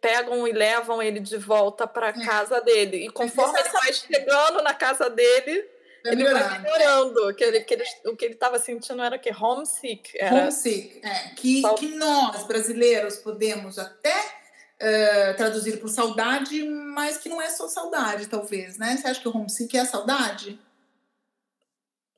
pegam 0.00 0.46
e 0.46 0.52
levam 0.52 1.02
ele 1.02 1.18
de 1.18 1.36
volta 1.36 1.88
para 1.88 2.10
é. 2.10 2.24
casa 2.24 2.60
dele. 2.60 3.06
E 3.06 3.10
conforme 3.10 3.58
ele 3.58 3.68
vai 3.70 3.92
chegando 3.92 4.62
na 4.62 4.72
casa 4.72 5.10
dele, 5.10 5.68
é 6.06 6.12
ele 6.12 6.32
vai 6.32 6.60
melhorando. 6.60 7.34
Que 7.34 7.42
ele, 7.42 7.60
que 7.62 7.74
ele, 7.74 7.84
o 8.06 8.14
que 8.14 8.26
ele 8.26 8.34
estava 8.34 8.60
sentindo 8.60 9.02
era 9.02 9.18
que 9.18 9.34
homesick. 9.34 10.12
Era... 10.16 10.36
Homesick, 10.36 11.00
é. 11.02 11.34
Que, 11.34 11.62
que 11.78 11.88
nós, 11.96 12.44
brasileiros, 12.44 13.16
podemos 13.16 13.76
até 13.76 14.43
uh, 14.80 15.36
traduzir 15.36 15.80
por 15.80 15.88
saudade, 15.88 16.62
mas 16.64 17.18
que 17.18 17.28
não 17.28 17.40
é 17.40 17.50
só 17.50 17.68
saudade, 17.68 18.26
talvez, 18.26 18.78
né? 18.78 18.96
Você 18.96 19.08
acha 19.08 19.20
que 19.20 19.28
o 19.28 19.36
homesick 19.36 19.76
é 19.76 19.84
saudade? 19.84 20.58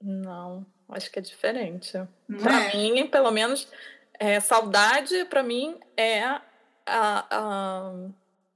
Não, 0.00 0.64
acho 0.90 1.10
que 1.10 1.18
é 1.18 1.22
diferente. 1.22 1.92
Para 2.42 2.64
é? 2.64 2.76
mim, 2.76 3.06
pelo 3.06 3.30
menos, 3.30 3.68
é, 4.18 4.40
saudade 4.40 5.24
para 5.26 5.42
mim 5.42 5.78
é 5.96 6.22
a, 6.22 6.42
a 6.86 7.92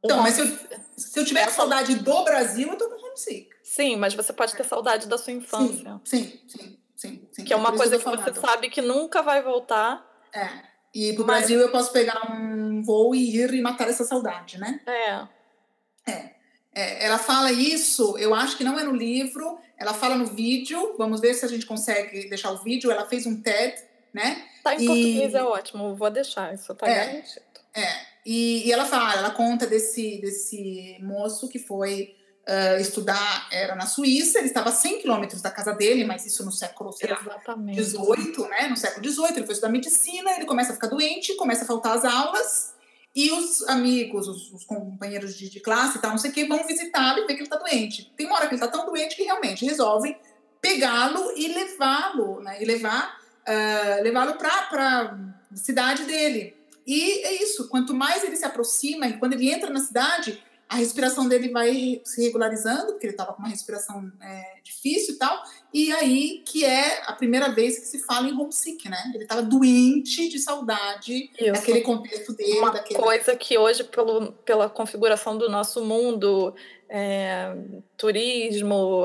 então, 0.02 0.22
mas 0.22 0.34
se 0.34 0.40
eu, 0.40 0.58
se 0.96 1.20
eu 1.20 1.24
tiver 1.24 1.42
é 1.42 1.50
saudade 1.50 1.94
do 1.96 2.24
Brasil, 2.24 2.68
eu 2.70 2.76
tô 2.76 2.88
com 2.88 3.06
homesick. 3.06 3.50
Sim, 3.62 3.96
mas 3.96 4.14
você 4.14 4.32
pode 4.32 4.54
ter 4.54 4.64
saudade 4.64 5.06
da 5.06 5.18
sua 5.18 5.32
infância. 5.32 6.00
Sim, 6.04 6.40
sim, 6.48 6.78
sim. 6.96 7.28
sim, 7.30 7.44
Que 7.44 7.52
é 7.52 7.56
uma 7.56 7.76
coisa 7.76 7.98
que 7.98 8.04
você 8.04 8.34
sabe 8.34 8.70
que 8.70 8.80
nunca 8.80 9.22
vai 9.22 9.42
voltar. 9.42 10.04
É. 10.32 10.48
E 10.94 11.12
pro 11.12 11.26
Mas... 11.26 11.40
Brasil 11.40 11.60
eu 11.60 11.70
posso 11.70 11.92
pegar 11.92 12.32
um 12.32 12.69
voo 12.82 13.14
e 13.14 13.36
ir 13.36 13.54
e 13.54 13.60
matar 13.60 13.88
essa 13.88 14.04
saudade, 14.04 14.58
né? 14.58 14.80
É. 14.86 16.12
É. 16.12 16.34
é. 16.74 17.06
Ela 17.06 17.18
fala 17.18 17.52
isso, 17.52 18.16
eu 18.18 18.34
acho 18.34 18.56
que 18.56 18.64
não 18.64 18.78
é 18.78 18.84
no 18.84 18.92
livro, 18.92 19.58
ela 19.76 19.94
fala 19.94 20.16
no 20.16 20.26
vídeo, 20.26 20.94
vamos 20.98 21.20
ver 21.20 21.34
se 21.34 21.44
a 21.44 21.48
gente 21.48 21.66
consegue 21.66 22.28
deixar 22.28 22.50
o 22.52 22.62
vídeo. 22.62 22.90
Ela 22.90 23.06
fez 23.06 23.26
um 23.26 23.40
TED, 23.40 23.74
né? 24.12 24.44
Tá 24.62 24.74
em 24.74 24.82
e... 24.82 24.86
português, 24.86 25.34
é 25.34 25.42
ótimo, 25.42 25.94
vou 25.94 26.10
deixar, 26.10 26.54
isso 26.54 26.74
tá 26.74 26.86
é, 26.86 26.94
garantido. 26.94 27.44
É. 27.74 28.10
E, 28.26 28.68
e 28.68 28.72
ela 28.72 28.84
fala, 28.84 29.14
ela 29.14 29.30
conta 29.30 29.66
desse, 29.66 30.20
desse 30.20 30.98
moço 31.00 31.48
que 31.48 31.58
foi 31.58 32.14
uh, 32.50 32.80
estudar 32.80 33.48
era 33.52 33.76
na 33.76 33.86
Suíça, 33.86 34.38
ele 34.38 34.48
estava 34.48 34.70
a 34.70 34.72
100 34.72 35.00
quilômetros 35.00 35.40
da 35.40 35.50
casa 35.50 35.72
dele, 35.72 36.04
mas 36.04 36.26
isso 36.26 36.44
no 36.44 36.50
século 36.50 36.92
XVIII, 36.92 38.48
né? 38.48 38.68
No 38.68 38.76
século 38.76 39.08
XVIII, 39.08 39.36
ele 39.36 39.46
foi 39.46 39.54
estudar 39.54 39.70
medicina, 39.70 40.32
ele 40.32 40.46
começa 40.46 40.72
a 40.72 40.74
ficar 40.74 40.88
doente, 40.88 41.36
começa 41.36 41.62
a 41.62 41.66
faltar 41.66 41.96
as 41.96 42.04
aulas, 42.04 42.74
e 43.14 43.30
os 43.30 43.62
amigos, 43.68 44.28
os, 44.28 44.52
os 44.52 44.64
companheiros 44.64 45.36
de, 45.36 45.48
de, 45.48 45.60
classe 45.60 45.98
e 45.98 46.00
tal, 46.00 46.10
não 46.10 46.18
sei 46.18 46.30
o 46.30 46.34
que, 46.34 46.44
vão 46.44 46.66
visitá-lo 46.66 47.20
e 47.20 47.26
ver 47.26 47.34
que 47.34 47.40
ele 47.40 47.42
está 47.42 47.56
doente. 47.56 48.12
Tem 48.16 48.26
uma 48.26 48.36
hora 48.36 48.46
que 48.46 48.54
ele 48.54 48.62
está 48.62 48.76
tão 48.76 48.86
doente 48.86 49.16
que 49.16 49.22
realmente 49.22 49.64
resolvem 49.64 50.16
pegá-lo 50.60 51.32
e 51.36 51.48
levá-lo, 51.48 52.40
né? 52.40 52.62
E 52.62 52.64
levar, 52.64 53.18
uh, 53.48 54.02
levá-lo 54.02 54.34
para 54.34 55.18
a 55.50 55.56
cidade 55.56 56.04
dele. 56.04 56.56
E 56.86 57.24
é 57.24 57.42
isso, 57.42 57.68
quanto 57.68 57.94
mais 57.94 58.22
ele 58.22 58.36
se 58.36 58.44
aproxima, 58.44 59.06
e 59.06 59.18
quando 59.18 59.32
ele 59.32 59.50
entra 59.50 59.70
na 59.70 59.80
cidade, 59.80 60.42
a 60.70 60.76
respiração 60.76 61.28
dele 61.28 61.50
vai 61.50 62.00
se 62.04 62.22
regularizando, 62.22 62.92
porque 62.92 63.06
ele 63.06 63.14
estava 63.14 63.32
com 63.32 63.40
uma 63.40 63.48
respiração 63.48 64.08
é, 64.22 64.54
difícil 64.62 65.16
e 65.16 65.18
tal, 65.18 65.42
e 65.74 65.90
aí 65.90 66.44
que 66.46 66.64
é 66.64 67.02
a 67.06 67.12
primeira 67.12 67.52
vez 67.52 67.80
que 67.80 67.86
se 67.86 67.98
fala 67.98 68.28
em 68.28 68.32
homesick, 68.32 68.88
né? 68.88 69.10
Ele 69.12 69.24
estava 69.24 69.42
doente 69.42 70.28
de 70.28 70.38
saudade 70.38 71.28
Isso. 71.36 71.52
daquele 71.52 71.80
contexto 71.80 72.32
dele. 72.34 72.60
Uma 72.60 72.70
daquele... 72.70 73.00
coisa 73.00 73.34
que 73.36 73.58
hoje, 73.58 73.82
pelo, 73.82 74.30
pela 74.44 74.70
configuração 74.70 75.36
do 75.36 75.50
nosso 75.50 75.84
mundo, 75.84 76.54
é, 76.88 77.52
turismo, 77.96 79.02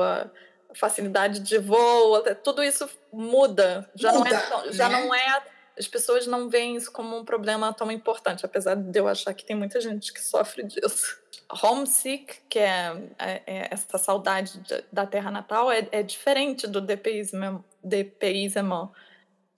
facilidade 0.72 1.40
de 1.40 1.58
voo, 1.58 2.22
tudo 2.44 2.62
isso 2.62 2.88
muda. 3.12 3.90
Já, 3.96 4.12
muda, 4.12 4.30
não, 4.30 4.64
é, 4.66 4.72
já 4.72 4.88
né? 4.88 5.00
não 5.00 5.12
é 5.12 5.42
as 5.78 5.86
pessoas 5.86 6.26
não 6.26 6.48
veem 6.48 6.76
isso 6.76 6.90
como 6.90 7.16
um 7.16 7.24
problema 7.24 7.72
tão 7.72 7.90
importante, 7.90 8.44
apesar 8.44 8.74
de 8.74 8.98
eu 8.98 9.06
achar 9.06 9.34
que 9.34 9.44
tem 9.44 9.56
muita 9.56 9.80
gente 9.80 10.12
que 10.12 10.20
sofre 10.20 10.62
disso 10.62 11.18
homesick, 11.62 12.38
que 12.48 12.58
é, 12.58 12.96
é, 13.18 13.42
é 13.46 13.68
essa 13.70 13.98
saudade 13.98 14.60
da 14.90 15.06
terra 15.06 15.30
natal, 15.30 15.70
é, 15.70 15.86
é 15.92 16.02
diferente 16.02 16.66
do 16.66 16.80
depaysement, 16.80 17.62
depaysement 17.82 18.90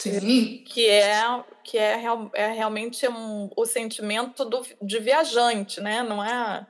Sim. 0.01 0.63
Que 0.65 0.89
é, 0.89 1.45
que 1.65 1.77
é, 1.77 1.97
real, 1.97 2.31
é 2.33 2.53
realmente 2.53 3.07
um, 3.09 3.51
o 3.57 3.67
sentimento 3.67 4.45
do, 4.45 4.63
de 4.81 5.01
viajante, 5.01 5.81
né? 5.81 6.03
Não 6.03 6.25
é, 6.25 6.67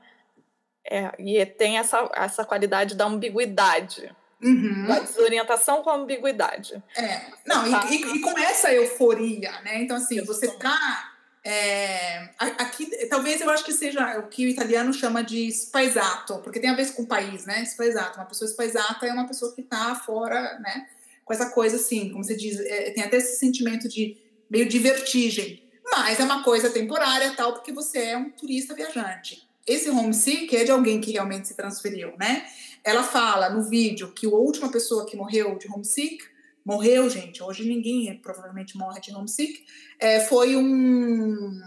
é. 0.91 1.13
E 1.19 1.45
tem 1.45 1.79
essa, 1.79 2.11
essa 2.15 2.45
qualidade 2.45 2.95
da 2.95 3.05
ambiguidade. 3.05 4.11
Uhum. 4.43 4.87
Da 4.87 5.01
desorientação 5.01 5.83
com 5.83 5.91
ambiguidade. 5.91 6.81
É. 6.97 7.21
Não, 7.45 7.69
tá. 7.71 7.89
e, 7.91 7.97
e, 7.97 8.17
e, 8.17 8.21
com 8.21 8.39
essa 8.39 8.73
euforia, 8.73 9.51
né? 9.63 9.83
Então, 9.83 9.97
assim, 9.97 10.25
você 10.25 10.49
tá. 10.49 11.13
É, 11.45 12.31
aqui, 12.39 12.87
talvez 13.09 13.41
eu 13.41 13.49
acho 13.51 13.65
que 13.65 13.73
seja 13.73 14.19
o 14.19 14.29
que 14.29 14.45
o 14.45 14.49
italiano 14.49 14.93
chama 14.93 15.23
de 15.23 15.51
spaisato, 15.51 16.39
porque 16.39 16.61
tem 16.61 16.71
a 16.71 16.77
ver 16.77 16.93
com 16.93 17.03
o 17.03 17.07
país, 17.07 17.47
né? 17.47 17.65
Spaisato. 17.65 18.19
Uma 18.19 18.27
pessoa 18.27 18.49
spaisata 18.49 19.07
é 19.07 19.13
uma 19.13 19.27
pessoa 19.27 19.55
que 19.55 19.63
está 19.63 19.95
fora, 19.95 20.59
né? 20.61 20.87
Com 21.25 21.33
essa 21.33 21.51
coisa 21.51 21.77
assim, 21.77 22.11
como 22.11 22.23
você 22.23 22.37
diz, 22.37 22.61
é, 22.61 22.91
tem 22.91 23.03
até 23.03 23.17
esse 23.17 23.39
sentimento 23.39 23.89
de 23.89 24.17
meio 24.49 24.69
de 24.69 24.79
vertigem. 24.79 25.63
Mas 25.91 26.21
é 26.21 26.25
uma 26.25 26.45
coisa 26.45 26.71
temporária, 26.71 27.33
tal, 27.35 27.55
porque 27.55 27.73
você 27.73 27.99
é 27.99 28.17
um 28.17 28.31
turista 28.31 28.75
viajante. 28.75 29.48
Esse 29.69 29.91
homesick 29.91 30.57
é 30.57 30.65
de 30.65 30.71
alguém 30.71 31.01
que 31.01 31.13
realmente 31.13 31.47
se 31.47 31.55
transferiu, 31.55 32.15
né? 32.19 32.47
Ela 32.83 33.03
fala 33.03 33.51
no 33.51 33.63
vídeo 33.63 34.13
que 34.13 34.27
a 34.27 34.31
última 34.31 34.71
pessoa 34.71 35.05
que 35.05 35.17
morreu 35.17 35.59
de 35.59 35.71
homesick, 35.71 36.25
morreu, 36.65 37.09
gente, 37.11 37.43
hoje 37.43 37.69
ninguém 37.69 38.19
provavelmente 38.19 38.77
morre 38.77 39.01
de 39.01 39.15
homesick, 39.15 39.65
é, 39.99 40.21
foi 40.21 40.57
um, 40.57 41.61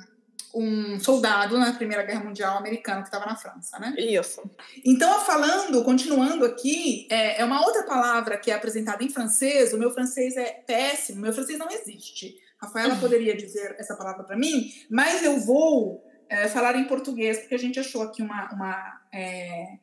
um 0.53 0.99
soldado 0.99 1.57
na 1.57 1.73
Primeira 1.73 2.03
Guerra 2.03 2.23
Mundial 2.23 2.57
americano 2.57 3.01
que 3.01 3.07
estava 3.07 3.25
na 3.25 3.35
França, 3.35 3.79
né? 3.79 3.93
Isso. 3.97 4.41
Então, 4.83 5.19
falando, 5.21 5.83
continuando 5.83 6.45
aqui, 6.45 7.07
é, 7.09 7.41
é, 7.41 7.45
uma 7.45 7.65
outra 7.65 7.83
palavra 7.83 8.37
que 8.37 8.51
é 8.51 8.55
apresentada 8.55 9.03
em 9.03 9.09
francês. 9.09 9.73
O 9.73 9.77
meu 9.77 9.91
francês 9.91 10.35
é 10.35 10.63
péssimo, 10.65 11.21
meu 11.21 11.33
francês 11.33 11.57
não 11.59 11.69
existe. 11.69 12.35
Rafaela 12.57 12.95
poderia 13.01 13.35
dizer 13.35 13.75
essa 13.77 13.95
palavra 13.95 14.23
para 14.23 14.37
mim, 14.37 14.71
mas 14.89 15.23
eu 15.23 15.39
vou 15.39 16.03
é, 16.31 16.47
falar 16.47 16.77
em 16.77 16.85
português, 16.85 17.39
porque 17.39 17.55
a 17.55 17.59
gente 17.59 17.77
achou 17.77 18.01
aqui 18.01 18.21
uma, 18.21 18.49
uma 18.53 19.01
é, 19.11 19.77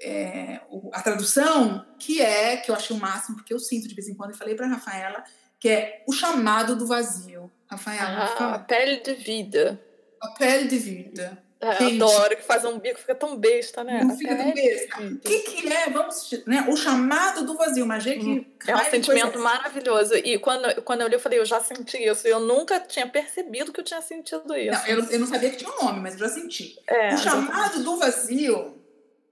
é, 0.00 0.60
a 0.92 1.00
tradução, 1.00 1.86
que 1.96 2.20
é, 2.20 2.56
que 2.56 2.72
eu 2.72 2.74
achei 2.74 2.94
o 2.96 2.98
máximo, 2.98 3.36
porque 3.36 3.54
eu 3.54 3.60
sinto 3.60 3.86
de 3.86 3.94
vez 3.94 4.08
em 4.08 4.14
quando, 4.14 4.34
e 4.34 4.36
falei 4.36 4.56
para 4.56 4.66
Rafaela, 4.66 5.22
que 5.60 5.68
é 5.68 6.02
o 6.04 6.12
chamado 6.12 6.74
do 6.74 6.88
vazio. 6.88 7.52
Rafaela, 7.70 8.34
ah, 8.36 8.54
a 8.54 8.58
pele 8.58 9.00
de 9.00 9.14
vida. 9.14 9.80
A 10.20 10.28
pele 10.30 10.66
de 10.66 10.76
vida. 10.76 11.40
É, 11.58 11.70
adoro, 11.70 12.36
que 12.36 12.42
faz 12.42 12.64
um 12.66 12.78
bico, 12.78 13.00
fica 13.00 13.14
tão 13.14 13.34
besta, 13.36 13.82
né? 13.82 14.04
Não 14.04 14.16
fica 14.16 14.36
tão 14.36 14.52
besta. 14.52 15.02
O 15.02 15.18
que, 15.20 15.38
que 15.40 15.72
é? 15.72 15.88
Vamos, 15.88 16.30
né? 16.46 16.66
O 16.68 16.76
chamado 16.76 17.46
do 17.46 17.56
vazio, 17.56 17.86
mas 17.86 18.04
que 18.04 18.18
hum, 18.18 18.44
é 18.66 18.76
um 18.76 18.90
sentimento 18.90 19.32
coisa... 19.32 19.38
maravilhoso. 19.38 20.14
E 20.16 20.38
quando, 20.38 20.82
quando 20.82 21.00
eu 21.00 21.08
li, 21.08 21.14
eu 21.14 21.20
falei, 21.20 21.38
eu 21.38 21.46
já 21.46 21.60
senti 21.60 21.96
isso. 21.96 22.28
Eu 22.28 22.40
nunca 22.40 22.78
tinha 22.78 23.08
percebido 23.08 23.72
que 23.72 23.80
eu 23.80 23.84
tinha 23.84 24.02
sentido 24.02 24.54
isso. 24.54 24.78
Não, 24.78 24.86
eu, 24.86 25.04
eu 25.04 25.18
não 25.18 25.26
sabia 25.26 25.50
que 25.50 25.56
tinha 25.56 25.70
um 25.70 25.84
nome, 25.84 26.00
mas 26.00 26.12
eu 26.14 26.20
já 26.20 26.28
senti. 26.28 26.78
É, 26.86 27.14
o 27.14 27.18
chamado 27.18 27.82
do 27.82 27.96
vazio 27.96 28.76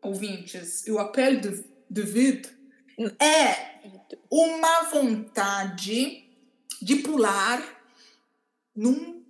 ouvintes, 0.01 0.85
o 0.89 0.99
apelo 0.99 1.41
de, 1.41 1.65
de 1.91 2.03
vida 2.03 2.49
é 3.21 3.81
uma 4.31 4.83
vontade 4.85 6.25
de 6.81 6.97
pular 6.97 7.63
num, 8.75 9.23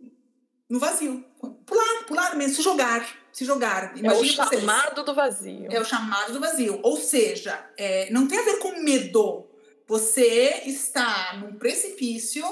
no 0.69 0.79
vazio. 0.79 1.25
Pular, 1.67 2.05
pular 2.07 2.37
mesmo, 2.37 2.57
se 2.57 2.63
jogar. 2.63 3.07
Se 3.33 3.45
jogar. 3.45 3.97
Imagina 3.97 4.15
é 4.15 4.21
o 4.21 4.25
chamado 4.25 4.95
vocês. 4.95 5.07
do 5.07 5.15
vazio. 5.15 5.67
É 5.71 5.81
o 5.81 5.85
chamado 5.85 6.33
do 6.33 6.41
vazio. 6.41 6.81
Ou 6.83 6.97
seja, 6.97 7.69
é, 7.77 8.11
não 8.11 8.29
tem 8.29 8.39
a 8.39 8.43
ver 8.43 8.59
com 8.59 8.81
medo. 8.83 9.49
Você 9.87 10.63
está 10.67 11.37
num 11.37 11.59
precipício 11.59 12.45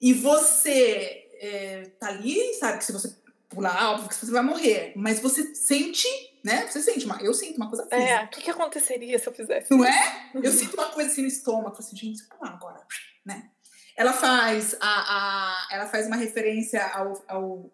e 0.00 0.12
você 0.12 1.28
é, 1.40 1.90
tá 1.98 2.08
ali, 2.08 2.54
sabe 2.54 2.78
que 2.78 2.84
se 2.84 2.92
você 2.92 3.14
pular, 3.48 3.92
óbvio 3.92 4.08
que 4.08 4.14
você 4.14 4.30
vai 4.30 4.42
morrer. 4.42 4.92
Mas 4.96 5.20
você 5.20 5.54
sente 5.54 6.08
né? 6.44 6.66
Você 6.66 6.80
sente 6.80 7.04
uma, 7.04 7.20
eu 7.20 7.34
sinto 7.34 7.56
uma 7.56 7.68
coisa 7.68 7.84
física. 7.84 8.02
É, 8.02 8.24
o 8.24 8.28
que, 8.28 8.40
que 8.40 8.50
aconteceria 8.50 9.18
se 9.18 9.26
eu 9.26 9.32
fizesse 9.32 9.70
Não 9.70 9.84
é? 9.84 10.30
Eu 10.34 10.50
sinto 10.52 10.74
uma 10.74 10.88
coisa 10.88 11.10
assim 11.10 11.22
no 11.22 11.28
estômago, 11.28 11.76
assim, 11.78 11.96
gente, 11.96 12.22
ah, 12.40 12.48
agora, 12.48 12.80
né? 13.24 13.50
Ela 13.96 14.12
faz 14.12 14.74
a, 14.80 14.88
a 14.88 15.68
ela 15.70 15.86
faz 15.86 16.06
uma 16.06 16.16
referência 16.16 16.82
ao, 16.86 17.22
ao, 17.28 17.70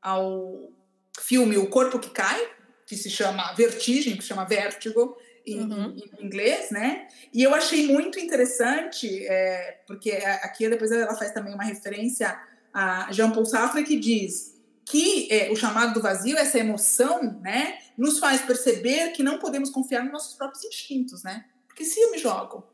ao 0.00 0.70
filme 1.18 1.56
O 1.56 1.68
Corpo 1.68 1.98
que 1.98 2.10
Cai, 2.10 2.40
que 2.86 2.96
se 2.96 3.10
chama 3.10 3.52
Vertigem, 3.54 4.16
que 4.16 4.22
se 4.22 4.28
chama 4.28 4.44
Vértigo 4.44 5.16
em, 5.46 5.60
uhum. 5.60 5.96
em, 5.96 6.24
inglês, 6.24 6.70
né? 6.70 7.08
E 7.32 7.42
eu 7.42 7.54
achei 7.54 7.86
muito 7.86 8.18
interessante, 8.18 9.26
é, 9.26 9.80
porque 9.86 10.12
aqui 10.12 10.68
depois 10.68 10.90
ela 10.90 11.14
faz 11.16 11.32
também 11.32 11.54
uma 11.54 11.64
referência 11.64 12.38
a 12.72 13.10
Jean 13.10 13.30
Paul 13.30 13.46
Sartre 13.46 13.84
que 13.84 13.98
diz 13.98 14.54
que 14.84 15.32
é, 15.32 15.50
o 15.50 15.56
chamado 15.56 15.94
do 15.94 16.02
vazio, 16.02 16.36
essa 16.36 16.58
emoção, 16.58 17.40
né, 17.40 17.78
nos 17.96 18.18
faz 18.20 18.42
perceber 18.42 19.10
que 19.10 19.22
não 19.22 19.38
podemos 19.38 19.70
confiar 19.70 20.04
nos 20.04 20.12
nossos 20.12 20.34
próprios 20.34 20.62
instintos, 20.64 21.24
né? 21.24 21.44
Porque 21.66 21.84
se 21.84 22.00
eu 22.00 22.12
me 22.12 22.18
jogo. 22.18 22.64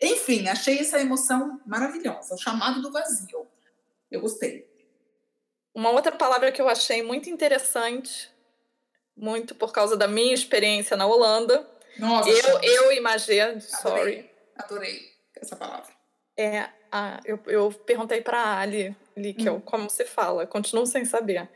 Enfim, 0.00 0.48
achei 0.48 0.78
essa 0.78 1.00
emoção 1.00 1.60
maravilhosa, 1.66 2.34
o 2.34 2.38
chamado 2.38 2.80
do 2.80 2.90
vazio. 2.90 3.46
Eu 4.10 4.20
gostei. 4.20 4.69
Uma 5.74 5.90
outra 5.90 6.12
palavra 6.12 6.50
que 6.50 6.60
eu 6.60 6.68
achei 6.68 7.02
muito 7.02 7.30
interessante, 7.30 8.30
muito 9.16 9.54
por 9.54 9.72
causa 9.72 9.96
da 9.96 10.08
minha 10.08 10.34
experiência 10.34 10.96
na 10.96 11.06
Holanda. 11.06 11.68
Nossa, 11.98 12.28
eu, 12.28 12.60
eu 12.62 12.92
imagino, 12.92 13.60
sorry. 13.60 14.30
Adorei 14.56 15.10
essa 15.40 15.56
palavra. 15.56 15.92
É, 16.36 16.68
a, 16.90 17.20
eu, 17.24 17.38
eu 17.46 17.72
perguntei 17.72 18.20
para 18.20 18.38
a 18.38 18.60
Ali 18.60 18.96
Líquel, 19.16 19.56
hum. 19.56 19.60
como 19.60 19.90
se 19.90 20.04
fala, 20.04 20.46
continuo 20.46 20.86
sem 20.86 21.04
saber. 21.04 21.48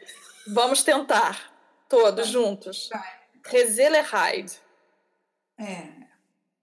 Vamos 0.47 0.83
tentar, 0.83 1.53
todos 1.89 2.29
juntos. 2.29 2.91
Rezelerheid. 3.47 4.61
É. 5.59 6.05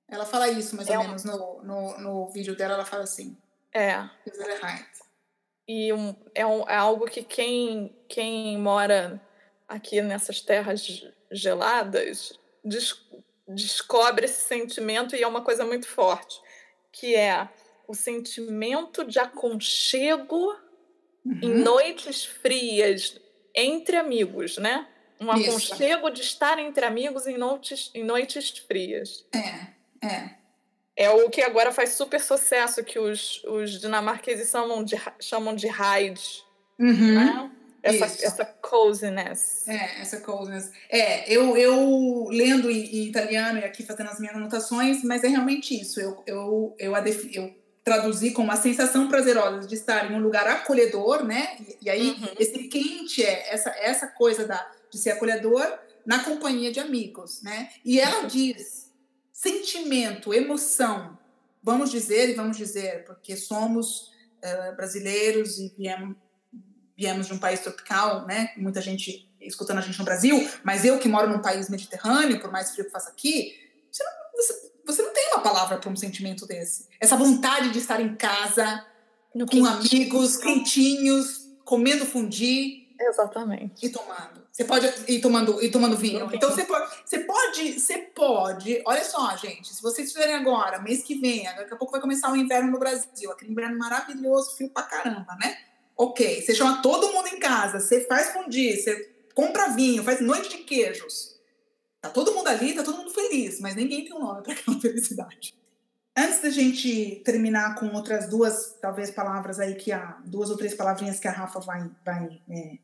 Ela 0.08 0.26
fala 0.26 0.49
isso, 0.49 0.76
mais 0.76 0.89
é 0.89 0.97
ou 0.97 1.06
menos, 1.06 1.24
no, 1.24 1.64
no, 1.64 1.97
no 1.99 2.30
vídeo 2.30 2.56
dela, 2.56 2.76
ela 2.76 2.86
fala 2.86 3.04
assim. 3.04 3.38
É. 3.74 4.08
Rezelerheid. 4.26 4.86
E 5.74 5.93
um, 5.93 6.13
é, 6.36 6.45
um, 6.45 6.67
é 6.67 6.76
algo 6.76 7.05
que 7.05 7.24
quem, 7.24 7.95
quem 8.09 8.57
mora 8.57 9.22
aqui 9.69 10.01
nessas 10.01 10.41
terras 10.41 11.07
geladas 11.32 12.38
des, 12.61 13.01
descobre 13.47 14.26
esse 14.26 14.49
sentimento 14.49 15.15
e 15.15 15.24
é 15.24 15.28
uma 15.28 15.41
coisa 15.41 15.63
muito 15.63 15.88
forte, 15.88 16.41
que 16.91 17.15
é 17.15 17.47
o 17.88 17.93
sentimento 17.93 19.05
de 19.05 19.17
aconchego 19.17 20.53
uhum. 21.26 21.39
em 21.41 21.53
noites 21.59 22.26
frias 22.26 23.17
entre 23.55 23.95
amigos, 23.95 24.57
né? 24.57 24.89
Um 25.22 25.34
Isso. 25.38 25.51
aconchego 25.51 26.09
de 26.09 26.19
estar 26.19 26.59
entre 26.59 26.86
amigos 26.86 27.26
em 27.28 27.38
noites, 27.38 27.91
em 27.93 28.03
noites 28.03 28.49
frias. 28.57 29.26
É, 29.34 30.05
é. 30.05 30.36
É 30.96 31.10
o 31.10 31.30
que 31.30 31.42
agora 31.42 31.72
faz 31.72 31.94
super 31.94 32.20
sucesso, 32.20 32.84
que 32.84 33.00
os, 33.00 33.44
os 33.46 33.80
dinamarqueses 33.80 34.50
chamam 34.50 34.84
de, 34.84 34.96
chamam 35.20 35.56
de 35.56 35.68
Hyde. 35.68 36.44
Uhum. 36.80 37.16
Né? 37.16 37.52
Essa, 37.84 38.06
essa 38.06 38.46
coziness. 38.46 39.68
É, 39.68 40.02
essa 40.02 40.20
coziness. 40.20 40.72
É, 40.89 41.32
eu, 41.32 41.58
eu 41.58 42.28
lendo 42.30 42.70
em, 42.70 42.84
em, 42.84 43.08
italiano 43.08 43.60
e 43.60 43.64
aqui 43.64 43.84
fazendo 43.84 44.10
as 44.10 44.20
minhas 44.20 44.36
anotações, 44.36 45.04
mas 45.04 45.24
é 45.24 45.28
realmente 45.28 45.80
isso. 45.80 46.00
Eu, 46.00 46.24
eu, 46.28 46.76
eu, 46.78 46.96
eu, 46.96 47.30
eu 47.34 47.56
traduzir 47.84 48.32
como 48.34 48.52
a 48.52 48.56
sensação 48.56 49.08
prazerosa 49.08 49.68
de 49.68 49.74
estar 49.74 50.12
em 50.12 50.16
um 50.16 50.20
lugar 50.20 50.48
acolhedor, 50.48 51.24
né? 51.24 51.58
E, 51.60 51.86
e 51.86 51.89
aí 51.89 52.10
uhum. 52.12 52.28
esse 52.39 52.68
quente 52.68 53.24
é 53.24 53.52
essa 53.52 53.70
essa 53.80 54.08
coisa 54.08 54.46
da 54.46 54.70
de 54.92 55.00
ser 55.00 55.12
acolhedor 55.12 55.80
na 56.06 56.24
companhia 56.24 56.72
de 56.72 56.80
amigos, 56.80 57.42
né? 57.42 57.70
E 57.84 58.00
ela 58.00 58.24
diz 58.28 58.80
sentimento, 59.42 60.32
emoção, 60.36 61.18
vamos 61.64 61.89
dizer 61.89 62.30
e 62.30 62.36
vamos 62.36 62.56
dizer, 62.56 63.04
porque 63.06 63.36
somos 63.36 64.12
uh, 64.38 64.76
brasileiros 64.76 65.58
e 65.58 65.74
viemos, 65.76 66.16
viemos 66.96 67.26
de 67.26 67.34
um 67.34 67.39
país 67.39 67.60
tropical, 67.60 68.28
né? 68.28 68.54
Muita 68.56 68.80
gente 68.82 69.28
escutando 69.42 69.80
a 69.80 69.82
gente 69.82 69.98
no 69.98 70.06
Brasil, 70.06 70.48
mas 70.64 70.86
eu 70.86 71.00
que 71.00 71.10
moro 71.10 71.28
num 71.28 71.42
país 71.42 71.70
mediterrâneo, 71.72 72.39
por 72.39 72.52
mais 72.52 72.70
frio 72.70 72.86
que 72.86 72.92
faça 72.92 73.10
aqui, 73.10 73.56
você 73.92 74.04
não, 74.04 74.12
você, 74.36 74.72
você 74.86 75.02
não 75.02 75.12
tem 75.12 75.30
uma 75.30 75.42
palavra 75.42 75.80
para 75.80 75.89
um 75.89 75.96
sentimento 75.96 76.46
desse. 76.46 76.88
Essa 77.00 77.18
vontade 77.18 77.72
de 77.72 77.80
estar 77.80 78.00
em 78.00 78.16
casa, 78.16 78.86
no 79.34 79.48
com 79.48 79.66
amigos, 79.66 80.38
quentinhos, 80.38 81.50
comendo 81.66 82.06
fundi. 82.06 82.80
Exatamente. 83.08 83.86
E 83.86 83.89
tomando. 83.89 84.41
Você 84.52 84.64
pode 84.64 84.88
ir 85.08 85.22
tomando, 85.22 85.64
ir 85.64 85.72
tomando 85.72 85.97
vinho. 85.97 86.30
Então 86.34 86.49
você 86.52 86.66
pode, 86.66 86.91
você 87.06 87.20
pode, 87.20 87.80
você 87.80 87.97
pode. 87.97 88.82
Olha 88.86 89.04
só, 89.04 89.36
gente, 89.38 89.74
se 89.74 89.82
vocês 89.82 90.12
fizerem 90.12 90.36
agora, 90.36 90.82
mês 90.82 91.04
que 91.04 91.16
vem, 91.16 91.43
daqui 91.43 91.74
a 91.74 91.78
pouco 91.78 91.91
vai 91.91 92.02
começar 92.02 92.32
o 92.32 92.36
inverno 92.36 92.72
no 92.72 92.80
Brasil, 92.80 93.32
aquele 93.32 93.52
inverno 93.52 93.78
maravilhoso, 93.78 94.56
frio 94.56 94.70
pra 94.70 94.84
caramba, 94.84 95.36
né? 95.39 95.58
Ok, 95.97 96.41
você 96.41 96.54
chama 96.54 96.82
todo 96.82 97.12
mundo 97.12 97.28
em 97.28 97.39
casa, 97.39 97.80
você 97.80 98.06
faz 98.06 98.32
fundi, 98.32 98.76
você 98.76 99.14
compra 99.34 99.70
vinho, 99.70 100.04
faz 100.04 100.20
noite 100.20 100.49
de 100.49 100.64
queijos. 100.64 101.39
Tá 102.02 102.10
todo 102.10 102.34
mundo 102.34 102.47
ali, 102.47 102.74
tá 102.74 102.84
todo 102.84 102.97
mundo 102.97 103.12
feliz, 103.12 103.60
mas 103.60 103.76
ninguém 103.76 104.04
tem 104.04 104.14
um 104.14 104.20
nome 104.20 104.41
para 104.41 104.54
aquela 104.54 104.78
felicidade. 104.82 105.54
Antes 106.18 106.41
da 106.41 106.49
gente 106.49 107.22
terminar 107.24 107.76
com 107.76 107.88
outras 107.93 108.28
duas, 108.28 108.78
talvez, 108.82 109.12
palavras 109.12 109.60
aí 109.60 109.76
que 109.76 109.91
a 109.91 110.18
duas 110.26 110.49
ou 110.49 110.58
três 110.58 110.74
palavrinhas 110.74 111.20
que 111.20 111.28
a 111.28 111.32
Rafa 111.32 111.60
vai, 111.60 111.89
vai, 112.04 112.41
é, 112.49 112.78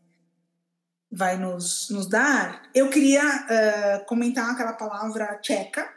vai 1.11 1.37
nos, 1.37 1.89
nos 1.89 2.07
dar, 2.07 2.69
eu 2.73 2.89
queria 2.89 3.23
uh, 3.23 4.05
comentar 4.05 4.49
aquela 4.49 4.73
palavra 4.73 5.37
tcheca, 5.39 5.91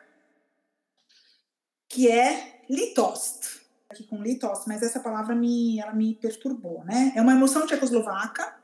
que 1.88 2.08
é 2.08 2.62
litost. 2.68 3.60
Aqui 3.88 4.04
com 4.04 4.22
litost, 4.22 4.68
mas 4.68 4.82
essa 4.82 5.00
palavra 5.00 5.34
me, 5.34 5.80
ela 5.80 5.92
me 5.92 6.14
perturbou, 6.14 6.84
né? 6.84 7.12
É 7.16 7.20
uma 7.20 7.32
emoção 7.32 7.66
tchecoslovaca, 7.66 8.56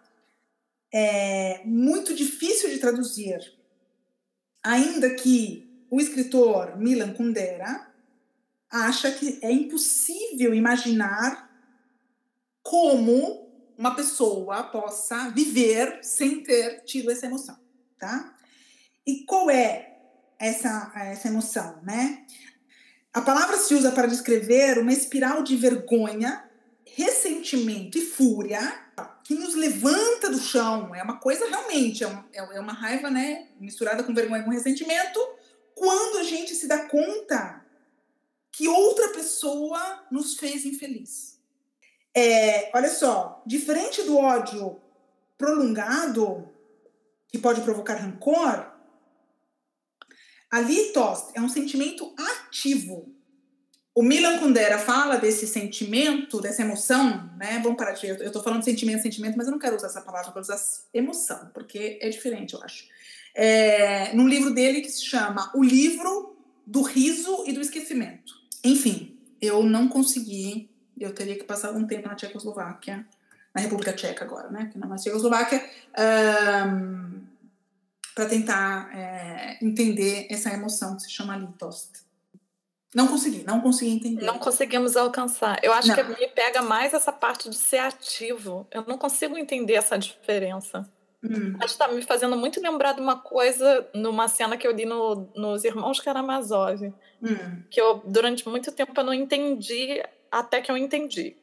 é 0.95 1.63
muito 1.65 2.15
difícil 2.15 2.71
de 2.71 2.79
traduzir, 2.79 3.41
ainda 4.63 5.15
que 5.17 5.85
o 5.91 6.01
escritor 6.01 6.77
Milan 6.77 7.13
Kundera 7.13 7.89
acha 8.71 9.11
que 9.11 9.39
é 9.43 9.51
impossível 9.51 10.55
imaginar 10.55 11.51
como 12.63 13.46
uma 13.77 13.95
pessoa 13.95 14.65
possa 14.65 15.31
viver 15.31 15.99
sem 16.03 16.43
ter 16.43 16.83
tido 16.85 17.11
essa 17.11 17.27
emoção, 17.27 17.57
tá? 17.99 18.35
E 19.07 19.25
qual 19.25 19.51
é 19.51 19.99
essa, 20.39 20.93
essa 20.97 21.29
emoção, 21.29 21.81
né? 21.83 22.25
A 23.13 23.21
palavra 23.21 23.57
se 23.57 23.75
usa 23.75 23.93
para 23.93 24.07
descrever 24.07 24.79
uma 24.79 24.93
espiral 24.93 25.43
de 25.43 25.57
vergonha, 25.57 26.45
ressentimento 26.85 27.99
e 27.99 28.03
fúria 28.03 28.87
que 29.25 29.35
nos 29.35 29.55
levanta 29.55 30.31
do 30.31 30.39
chão. 30.39 30.95
É 30.95 31.03
uma 31.03 31.19
coisa 31.19 31.49
realmente, 31.49 32.05
é 32.05 32.07
uma, 32.07 32.29
é 32.33 32.61
uma 32.61 32.73
raiva, 32.73 33.11
né? 33.11 33.49
Misturada 33.59 34.05
com 34.05 34.15
vergonha 34.15 34.43
e 34.43 34.45
com 34.45 34.51
ressentimento, 34.51 35.19
quando 35.75 36.19
a 36.19 36.23
gente 36.23 36.55
se 36.55 36.67
dá 36.67 36.87
conta 36.87 37.65
que 38.53 38.69
outra 38.69 39.09
pessoa 39.09 40.07
nos 40.11 40.35
fez 40.35 40.65
infeliz. 40.65 41.36
É, 42.17 42.71
olha 42.75 42.89
só, 42.89 43.43
diferente 43.47 44.03
do 44.03 44.17
ódio 44.17 44.81
prolongado, 45.37 46.49
que 47.29 47.37
pode 47.37 47.61
provocar 47.61 47.97
rancor, 47.97 48.73
a 50.51 50.61
litos 50.61 51.29
é 51.35 51.41
um 51.43 51.49
sentimento 51.49 52.15
ativo. 52.17 53.15
O 53.95 54.03
Milan 54.03 54.39
Kundera 54.39 54.79
fala 54.79 55.17
desse 55.17 55.47
sentimento, 55.47 56.41
dessa 56.41 56.63
emoção, 56.63 57.31
né? 57.37 57.61
Vamos 57.63 57.77
parar 57.77 57.93
de. 57.93 58.07
Eu 58.07 58.27
estou 58.27 58.43
falando 58.43 58.63
sentimento, 58.63 59.03
sentimento, 59.03 59.37
mas 59.37 59.47
eu 59.47 59.53
não 59.53 59.59
quero 59.59 59.77
usar 59.77 59.89
essa 59.89 60.01
palavra, 60.01 60.33
eu 60.35 60.41
usar 60.41 60.59
emoção, 60.95 61.51
porque 61.53 61.99
é 62.01 62.09
diferente, 62.09 62.55
eu 62.55 62.63
acho. 62.63 62.85
É, 63.35 64.15
num 64.15 64.29
livro 64.29 64.55
dele 64.55 64.81
que 64.81 64.91
se 64.91 65.05
chama 65.05 65.51
O 65.55 65.63
Livro 65.63 66.37
do 66.67 66.81
Riso 66.81 67.45
e 67.47 67.53
do 67.53 67.61
Esquecimento. 67.61 68.33
Enfim, 68.65 69.19
eu 69.41 69.63
não 69.63 69.89
consegui, 69.89 70.71
eu 70.99 71.15
teria 71.15 71.37
que 71.37 71.45
passar 71.45 71.69
algum 71.69 71.87
tempo 71.87 72.09
na 72.09 72.15
Tchecoslováquia, 72.15 73.07
na 73.55 73.61
República 73.61 73.93
Tcheca 73.93 74.25
agora, 74.25 74.51
né? 74.51 74.71
Que 74.73 74.79
não 74.79 74.93
é 74.93 74.97
Tchecoslováquia, 74.97 75.65
um, 76.69 77.23
para 78.15 78.27
tentar 78.27 78.91
é, 78.97 79.59
entender 79.63 80.27
essa 80.31 80.51
emoção 80.51 80.97
que 80.97 81.03
se 81.03 81.11
chama 81.11 81.37
litost. 81.37 82.07
Não 82.95 83.09
consegui, 83.09 83.45
não 83.45 83.61
consegui 83.61 83.91
entender. 83.91 84.25
Não 84.25 84.39
conseguimos 84.39 84.97
alcançar. 84.97 85.59
Eu 85.63 85.73
acho 85.75 85.89
não. 85.89 85.95
que 85.95 86.03
me 86.03 86.29
pega 86.29 86.63
mais 86.63 86.95
essa 86.95 87.13
parte 87.13 87.51
de 87.51 87.57
ser 87.57 87.79
ativo. 87.79 88.67
Eu 88.71 88.85
não 88.87 88.97
consigo 88.97 89.37
entender 89.37 89.75
essa 89.75 89.99
diferença. 89.99 90.89
Hum. 91.23 91.57
Mas 91.59 91.73
está 91.73 91.89
me 91.89 92.01
fazendo 92.03 92.37
muito 92.37 92.61
lembrar 92.61 92.93
de 92.93 93.01
uma 93.01 93.19
coisa 93.19 93.87
numa 93.95 94.29
cena 94.29 94.57
que 94.57 94.67
eu 94.67 94.73
li 94.73 94.87
no, 94.87 95.29
nos 95.35 95.65
Irmãos 95.65 96.01
Karamazov. 96.01 96.85
Hum. 97.23 97.63
Que 97.71 97.81
eu, 97.81 98.03
durante 98.07 98.49
muito 98.49 98.73
tempo, 98.73 98.93
eu 98.97 99.05
não 99.05 99.13
entendi, 99.13 100.03
até 100.31 100.61
que 100.61 100.71
eu 100.71 100.77
entendi. 100.77 101.37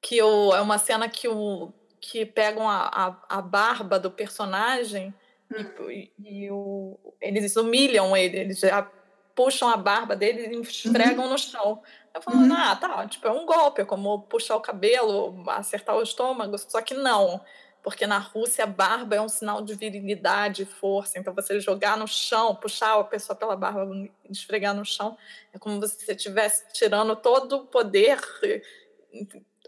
Que 0.00 0.16
eu, 0.16 0.54
é 0.54 0.60
uma 0.60 0.78
cena 0.78 1.08
que, 1.08 1.28
o, 1.28 1.72
que 2.00 2.26
pegam 2.26 2.68
a, 2.68 3.16
a, 3.28 3.38
a 3.38 3.42
barba 3.42 3.98
do 3.98 4.10
personagem 4.10 5.14
hum. 5.52 5.90
e, 5.90 6.12
e, 6.18 6.50
o, 6.50 6.98
eles 7.20 7.56
humilham 7.56 8.16
ele, 8.16 8.38
eles 8.38 8.60
já 8.60 8.88
puxam 9.34 9.68
a 9.68 9.76
barba 9.76 10.14
dele 10.14 10.54
e 10.54 10.60
esfregam 10.60 11.24
uhum. 11.24 11.30
no 11.30 11.38
chão. 11.38 11.82
Eu 12.14 12.22
falo, 12.22 12.38
uhum. 12.38 12.52
ah, 12.52 12.76
tá, 12.76 13.06
tipo, 13.08 13.26
é 13.26 13.32
um 13.32 13.44
golpe, 13.44 13.82
é 13.82 13.84
como 13.84 14.22
puxar 14.22 14.56
o 14.56 14.60
cabelo, 14.60 15.42
acertar 15.50 15.96
o 15.96 16.02
estômago, 16.02 16.56
só 16.58 16.80
que 16.80 16.94
não 16.94 17.40
porque 17.84 18.06
na 18.06 18.18
Rússia 18.18 18.64
a 18.64 18.66
barba 18.66 19.14
é 19.14 19.20
um 19.20 19.28
sinal 19.28 19.60
de 19.60 19.74
virilidade, 19.74 20.64
força. 20.64 21.18
Então 21.18 21.34
você 21.34 21.60
jogar 21.60 21.98
no 21.98 22.08
chão, 22.08 22.56
puxar 22.56 22.98
a 22.98 23.04
pessoa 23.04 23.36
pela 23.36 23.54
barba, 23.54 23.86
esfregar 24.30 24.74
no 24.74 24.86
chão, 24.86 25.18
é 25.52 25.58
como 25.58 25.86
se 25.86 26.02
você 26.02 26.12
estivesse 26.12 26.64
tirando 26.72 27.14
todo 27.14 27.56
o 27.56 27.66
poder. 27.66 28.18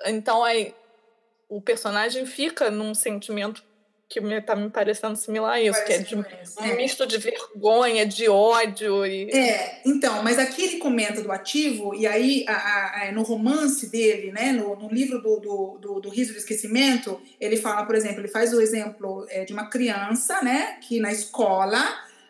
Então 0.07 0.43
aí 0.43 0.75
o 1.47 1.61
personagem 1.61 2.25
fica 2.25 2.71
num 2.71 2.95
sentimento 2.95 3.63
que 4.09 4.21
me, 4.21 4.41
tá 4.41 4.55
me 4.55 4.71
parecendo 4.71 5.17
similar 5.17 5.55
a 5.55 5.61
isso, 5.61 5.73
Parece 5.73 6.05
que 6.05 6.15
é 6.15 6.17
de, 6.17 6.17
um 6.17 6.65
é. 6.65 6.77
misto 6.77 7.07
de 7.07 7.19
vergonha, 7.19 8.07
de 8.07 8.29
ódio. 8.29 9.05
E... 9.05 9.29
É, 9.31 9.83
então, 9.85 10.23
mas 10.23 10.39
aqui 10.39 10.63
ele 10.63 10.77
comenta 10.79 11.21
do 11.21 11.33
ativo, 11.33 11.93
e 11.95 12.07
aí 12.07 12.45
a, 12.49 13.09
a, 13.09 13.13
no 13.13 13.23
romance 13.23 13.91
dele, 13.91 14.31
né, 14.31 14.53
no, 14.53 14.77
no 14.77 14.89
livro 14.89 15.21
do, 15.21 15.41
do, 15.41 15.79
do, 15.81 16.01
do, 16.01 16.09
Riso 16.09 16.33
do 16.33 16.39
Esquecimento, 16.39 17.21
ele 17.41 17.57
fala, 17.57 17.85
por 17.85 17.97
exemplo, 17.97 18.21
ele 18.21 18.29
faz 18.29 18.53
o 18.53 18.61
exemplo 18.61 19.27
é, 19.29 19.45
de 19.45 19.53
uma 19.53 19.69
criança, 19.69 20.41
né, 20.41 20.79
que 20.81 21.01
na 21.01 21.11
escola 21.11 21.83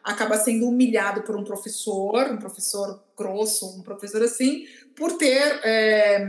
acaba 0.02 0.38
sendo 0.38 0.68
humilhado 0.68 1.22
por 1.22 1.36
um 1.36 1.44
professor, 1.44 2.30
um 2.30 2.38
professor 2.38 3.02
grosso, 3.16 3.78
um 3.78 3.82
professor 3.82 4.22
assim, 4.22 4.64
por 4.94 5.12
ter. 5.18 5.60
É, 5.62 6.26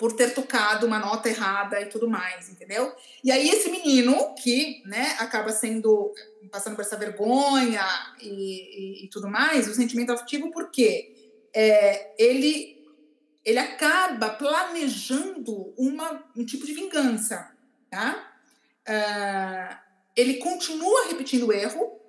por 0.00 0.14
ter 0.14 0.32
tocado 0.32 0.86
uma 0.86 0.98
nota 0.98 1.28
errada 1.28 1.78
e 1.78 1.84
tudo 1.84 2.08
mais, 2.08 2.48
entendeu? 2.48 2.90
E 3.22 3.30
aí 3.30 3.50
esse 3.50 3.70
menino 3.70 4.34
que, 4.34 4.82
né, 4.86 5.14
acaba 5.18 5.52
sendo 5.52 6.14
passando 6.50 6.74
por 6.74 6.80
essa 6.80 6.96
vergonha 6.96 7.84
e, 8.18 9.02
e, 9.02 9.04
e 9.04 9.08
tudo 9.10 9.28
mais, 9.28 9.68
o 9.68 9.74
sentimento 9.74 10.10
afetivo, 10.10 10.50
porque 10.50 11.36
é, 11.54 12.14
ele 12.18 12.80
ele 13.44 13.58
acaba 13.58 14.30
planejando 14.30 15.74
uma, 15.76 16.24
um 16.34 16.46
tipo 16.46 16.64
de 16.64 16.72
vingança, 16.72 17.54
tá? 17.90 18.32
Uh, 18.86 19.76
ele 20.16 20.34
continua 20.34 21.08
repetindo 21.08 21.46
o 21.46 21.52
erro 21.52 22.00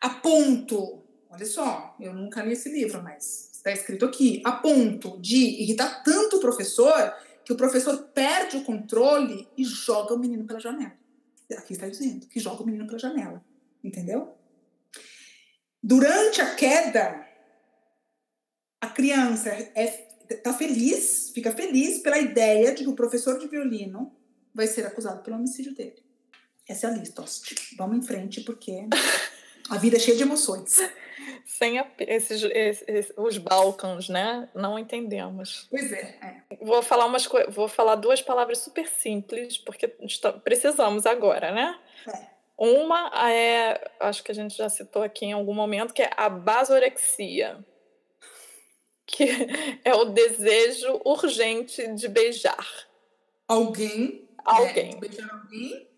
a 0.00 0.10
ponto, 0.10 1.02
olha 1.30 1.46
só, 1.46 1.96
eu 2.00 2.12
nunca 2.12 2.42
li 2.42 2.52
esse 2.52 2.68
livro, 2.68 3.02
mas 3.02 3.51
está 3.62 3.70
escrito 3.70 4.04
aqui, 4.04 4.42
a 4.44 4.50
ponto 4.50 5.20
de 5.20 5.36
irritar 5.36 6.02
tanto 6.02 6.36
o 6.36 6.40
professor 6.40 7.14
que 7.44 7.52
o 7.52 7.56
professor 7.56 7.96
perde 8.12 8.56
o 8.56 8.64
controle 8.64 9.48
e 9.56 9.64
joga 9.64 10.14
o 10.14 10.18
menino 10.18 10.44
pela 10.44 10.58
janela. 10.58 10.92
Aqui 11.56 11.74
está 11.74 11.88
dizendo 11.88 12.26
que 12.26 12.40
joga 12.40 12.62
o 12.62 12.66
menino 12.66 12.86
pela 12.86 12.98
janela. 12.98 13.44
Entendeu? 13.84 14.34
Durante 15.82 16.40
a 16.40 16.54
queda, 16.54 17.26
a 18.80 18.88
criança 18.88 19.50
é, 19.50 19.86
tá 20.42 20.52
feliz, 20.52 21.30
fica 21.34 21.52
feliz 21.52 21.98
pela 21.98 22.18
ideia 22.18 22.74
de 22.74 22.82
que 22.82 22.90
o 22.90 22.94
professor 22.94 23.38
de 23.38 23.46
violino 23.46 24.12
vai 24.54 24.66
ser 24.66 24.86
acusado 24.86 25.22
pelo 25.22 25.36
homicídio 25.36 25.74
dele. 25.74 26.02
Essa 26.68 26.88
é 26.88 26.90
a 26.90 26.94
lista. 26.94 27.24
Vamos 27.76 27.98
em 27.98 28.02
frente, 28.02 28.40
porque 28.40 28.86
a 29.68 29.78
vida 29.78 29.96
é 29.96 30.00
cheia 30.00 30.16
de 30.16 30.22
emoções. 30.22 30.78
Sem 31.44 31.78
a, 31.78 31.86
esses, 32.00 32.42
esses, 32.42 33.12
os 33.16 33.38
Balcãs, 33.38 34.08
né? 34.08 34.48
Não 34.54 34.78
entendemos. 34.78 35.66
Pois 35.70 35.92
é. 35.92 36.16
é. 36.50 36.56
Vou 36.60 36.82
falar 36.82 37.06
umas 37.06 37.28
vou 37.48 37.68
falar 37.68 37.96
duas 37.96 38.22
palavras 38.22 38.58
super 38.58 38.88
simples, 38.88 39.58
porque 39.58 39.88
precisamos 40.44 41.06
agora, 41.06 41.52
né? 41.52 41.78
É. 42.08 42.32
Uma 42.56 43.10
é, 43.28 43.90
acho 43.98 44.22
que 44.22 44.30
a 44.30 44.34
gente 44.34 44.56
já 44.56 44.68
citou 44.68 45.02
aqui 45.02 45.26
em 45.26 45.32
algum 45.32 45.54
momento, 45.54 45.92
que 45.92 46.02
é 46.02 46.10
a 46.16 46.28
basorexia, 46.28 47.58
que 49.06 49.24
é 49.84 49.94
o 49.94 50.04
desejo 50.06 51.00
urgente 51.04 51.86
de 51.94 52.08
beijar. 52.08 52.66
Alguém? 53.48 54.28
Alguém. 54.44 54.92
É, 54.92 54.96
beijar 54.96 55.30
alguém? 55.30 55.88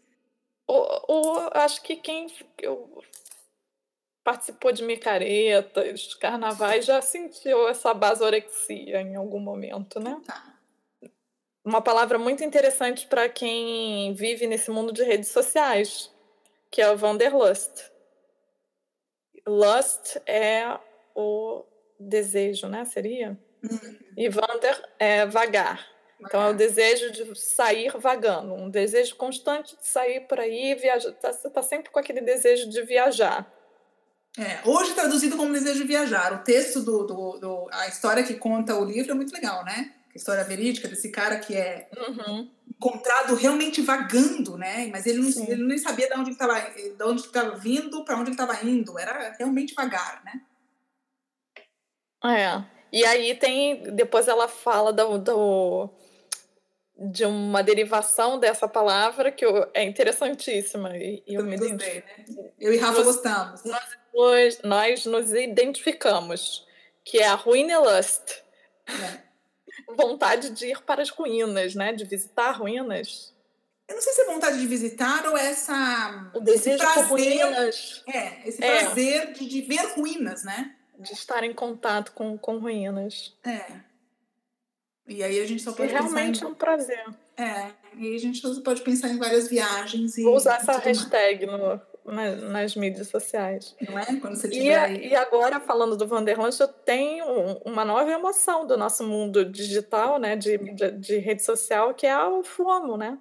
Ou, 0.67 1.05
ou 1.09 1.51
acho 1.53 1.83
que 1.83 1.97
quem 1.97 2.27
eu 2.63 3.03
participou 4.25 4.73
de 4.73 4.83
micaretas, 4.83 6.15
carnavais, 6.15 6.87
já 6.87 7.01
sentiu 7.03 7.69
essa 7.69 7.93
basorexia 7.93 9.03
em 9.03 9.15
algum 9.15 9.39
momento, 9.39 10.01
né? 10.01 10.19
Tá. 10.27 10.55
Uma 11.63 11.83
palavra 11.83 12.19
muito 12.19 12.43
interessante 12.43 13.07
para 13.07 13.29
quem 13.29 14.13
vive 14.15 14.47
nesse 14.47 14.71
mundo 14.71 14.93
de 14.93 15.03
redes 15.05 15.29
sociais, 15.29 16.11
que 16.71 16.81
é 16.81 16.91
o 16.91 16.99
Wanderlust. 16.99 17.91
Lust 19.47 20.19
é 20.27 20.79
o 21.15 21.65
desejo, 22.01 22.67
né? 22.67 22.85
Seria? 22.85 23.39
Uhum. 23.63 23.99
E 24.17 24.29
Wander 24.29 24.89
é 24.99 25.27
vagar. 25.27 25.87
Então 26.21 26.43
é 26.43 26.51
o 26.51 26.55
desejo 26.55 27.11
de 27.13 27.35
sair 27.39 27.93
vagando, 27.99 28.55
um 28.55 28.71
desejo 28.71 29.17
constante 29.17 29.77
de 29.77 29.87
sair 29.87 30.21
por 30.21 30.41
aí, 30.41 30.75
viajar. 30.75 31.15
Você 31.21 31.49
está 31.49 31.63
sempre 31.63 31.91
com 31.91 31.99
aquele 31.99 32.21
desejo 32.21 32.69
de 32.69 32.83
viajar. 32.83 33.51
É, 34.37 34.69
hoje 34.69 34.95
traduzido 34.95 35.37
como 35.37 35.53
Desejo 35.53 35.81
de 35.81 35.87
Viajar. 35.87 36.33
O 36.33 36.43
texto 36.43 36.81
do, 36.81 37.05
do, 37.05 37.39
do, 37.39 37.69
A 37.71 37.87
história 37.87 38.25
que 38.25 38.35
conta 38.35 38.75
o 38.75 38.85
livro 38.85 39.13
é 39.13 39.15
muito 39.15 39.33
legal, 39.33 39.65
né? 39.65 39.93
A 40.13 40.17
história 40.17 40.43
verídica 40.45 40.89
desse 40.89 41.11
cara 41.11 41.39
que 41.39 41.55
é 41.55 41.89
uhum. 41.97 42.51
encontrado 42.69 43.35
realmente 43.37 43.81
vagando, 43.81 44.57
né? 44.57 44.89
Mas 44.91 45.07
ele 45.07 45.19
não, 45.19 45.45
ele 45.49 45.65
nem 45.65 45.79
sabia 45.79 46.09
de 46.09 46.19
onde 46.19 46.31
estava 46.31 46.61
de 46.61 47.03
onde 47.05 47.21
estava 47.21 47.57
vindo, 47.57 48.05
para 48.05 48.17
onde 48.17 48.31
ele 48.31 48.41
estava 48.41 48.65
indo. 48.65 48.99
Era 48.99 49.35
realmente 49.39 49.73
vagar, 49.75 50.23
né? 50.25 50.41
É. 52.25 52.65
E 52.93 53.05
aí 53.05 53.35
tem. 53.37 53.95
Depois 53.95 54.27
ela 54.27 54.49
fala 54.49 54.93
do, 54.93 55.19
do 55.19 55.91
de 56.97 57.25
uma 57.25 57.63
derivação 57.63 58.39
dessa 58.39 58.69
palavra 58.69 59.33
que 59.33 59.45
eu, 59.45 59.69
é 59.75 59.83
interessantíssima. 59.83 60.97
E, 60.97 61.23
eu, 61.27 61.41
eu 61.41 61.47
me 61.47 61.57
gostei, 61.57 61.97
né? 61.97 62.25
Eu 62.59 62.73
e 62.73 62.79
Rafa 62.79 62.99
nós, 62.99 63.07
gostamos. 63.07 63.65
Nós, 63.65 63.85
nós 64.63 65.05
nos 65.07 65.33
identificamos, 65.33 66.67
que 67.05 67.19
é 67.19 67.27
a 67.27 67.35
Ruinelust. 67.35 68.43
É. 68.87 69.25
vontade 69.97 70.51
de 70.51 70.67
ir 70.67 70.83
para 70.83 71.03
as 71.03 71.11
ruínas, 71.11 71.75
né? 71.75 71.93
De 71.93 72.05
visitar 72.05 72.53
ruínas. 72.53 73.33
Eu 73.87 73.97
não 73.97 74.03
sei 74.03 74.13
se 74.15 74.21
é 74.23 74.25
vontade 74.27 74.59
de 74.59 74.67
visitar 74.67 75.27
ou 75.27 75.37
essa. 75.37 76.31
O 76.35 76.41
desejo 76.41 76.79
prazer, 76.79 77.09
por 77.09 77.19
ruínas. 77.19 78.03
É, 78.07 78.49
esse 78.49 78.65
é. 78.65 78.81
prazer 78.81 79.33
de, 79.33 79.47
de 79.47 79.61
ver 79.63 79.95
ruínas, 79.95 80.43
né? 80.43 80.75
De 80.99 81.13
estar 81.13 81.45
em 81.45 81.53
contato 81.53 82.13
com, 82.13 82.39
com 82.39 82.59
ruínas. 82.59 83.37
É. 83.45 83.65
E 85.07 85.23
aí 85.23 85.39
a 85.39 85.47
gente 85.47 85.63
só 85.63 85.73
pode 85.73 85.93
realmente 85.93 86.41
em... 86.41 86.45
é 86.45 86.47
um 86.47 86.55
prazer. 86.55 87.05
É, 87.37 87.73
e 87.99 88.15
a 88.15 88.19
gente 88.19 88.41
pode 88.63 88.81
pensar 88.81 89.09
em 89.09 89.19
várias 89.19 89.49
viagens. 89.49 90.17
E, 90.17 90.23
Vou 90.23 90.37
usar 90.37 90.57
essa 90.57 90.79
hashtag 90.79 91.45
no, 91.45 91.81
na, 92.05 92.37
nas 92.37 92.75
mídias 92.77 93.09
sociais. 93.09 93.75
Não 93.89 93.99
é? 93.99 94.05
Quando 94.21 94.37
você 94.37 94.49
tiver 94.49 94.93
e, 94.93 95.09
e 95.09 95.17
agora, 95.17 95.61
falando 95.61 95.97
do 95.97 96.07
Vanderlange, 96.07 96.61
eu 96.61 96.69
tenho 96.69 97.27
uma 97.65 97.85
nova 97.85 98.11
emoção 98.11 98.67
do 98.67 98.77
nosso 98.77 99.05
mundo 99.05 99.45
digital, 99.45 100.19
né? 100.19 100.37
De, 100.37 100.59
de, 100.59 100.91
de 100.93 101.19
rede 101.19 101.43
social, 101.43 101.95
que 101.95 102.07
é 102.07 102.19
o 102.25 102.43
FOMO, 102.43 102.97
né? 102.97 103.19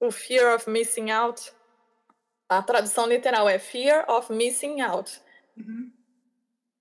O 0.00 0.10
Fear 0.10 0.56
of 0.56 0.68
Missing 0.68 1.10
Out. 1.10 1.52
A 2.48 2.62
tradução 2.62 3.06
literal 3.06 3.48
é 3.48 3.58
Fear 3.58 4.10
of 4.10 4.32
Missing 4.32 4.80
Out. 4.80 5.20
Uhum 5.56 5.92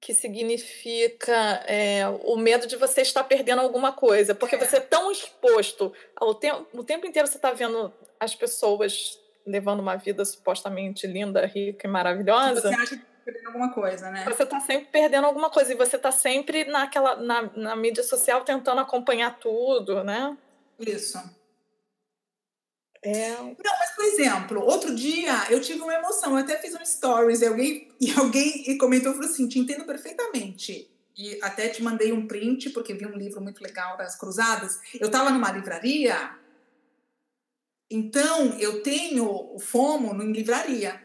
que 0.02 0.14
significa 0.14 1.64
é, 1.68 2.08
o 2.24 2.38
medo 2.38 2.66
de 2.66 2.78
você 2.78 3.02
estar 3.02 3.24
perdendo 3.26 3.62
alguma 3.62 3.92
coisa, 3.92 4.34
porque 4.34 4.56
é. 4.56 4.58
você 4.58 4.78
é 4.78 4.82
tão 4.82 5.12
exposto 5.12 5.94
ao 6.16 6.34
tempo, 6.34 6.66
o 6.74 6.84
tempo 6.84 7.06
inteiro 7.06 7.28
você 7.28 7.38
está 7.38 7.52
vendo 7.52 7.94
as 8.20 8.34
pessoas 8.34 9.20
levando 9.50 9.80
uma 9.80 9.95
vida 9.95 10.24
supostamente 10.24 11.08
linda, 11.08 11.45
rica 11.45 11.88
e 11.88 11.89
maravilhosa. 11.89 12.62
Você 12.62 12.68
acha 12.68 12.97
que 12.97 13.04
está 13.04 13.24
perdendo 13.26 13.47
alguma 13.47 13.74
coisa, 13.74 14.12
né? 14.12 14.26
Você 14.26 14.43
está 14.43 14.60
sempre 14.60 14.88
perdendo 14.91 15.26
alguma 15.26 15.50
coisa 15.50 15.74
e 15.74 15.76
você 15.76 15.95
está 15.95 16.12
sempre 16.12 16.66
naquela 16.66 17.16
na, 17.16 17.41
na 17.56 17.76
mídia 17.76 18.04
social 18.04 18.43
tentando 18.43 18.82
acompanhar 18.82 19.38
tudo, 19.39 20.04
né? 20.04 20.38
Isso. 20.80 21.20
É. 23.02 23.32
Não, 23.32 23.56
mas 23.80 23.91
por 23.95 24.06
exemplo, 24.06 24.62
outro 24.62 24.93
dia 24.93 25.45
eu 25.50 25.62
tive 25.62 25.82
uma 25.82 25.93
emoção, 25.93 26.32
eu 26.32 26.43
até 26.43 26.58
fiz 26.58 26.76
um 26.76 26.86
stories 26.86 27.41
e 27.41 27.47
alguém, 27.47 27.88
e 28.00 28.12
alguém 28.12 28.78
comentou 28.78 29.12
e 29.12 29.16
falou 29.16 29.30
assim: 29.30 29.47
te 29.47 29.60
entendo 29.60 29.86
perfeitamente. 29.86 30.89
E 31.18 31.38
até 31.41 31.68
te 31.68 31.84
mandei 31.84 32.14
um 32.14 32.26
print, 32.28 32.70
porque 32.70 32.93
vi 32.93 33.06
um 33.06 33.18
livro 33.18 33.41
muito 33.41 33.62
legal 33.62 33.97
das 33.97 34.16
Cruzadas. 34.18 34.80
Eu 34.97 35.08
estava 35.08 35.30
numa 35.32 35.52
livraria, 35.52 36.16
então 37.90 38.58
eu 38.60 38.82
tenho 38.84 39.26
o 39.26 39.60
FOMO 39.60 40.22
em 40.22 40.32
livraria. 40.32 41.02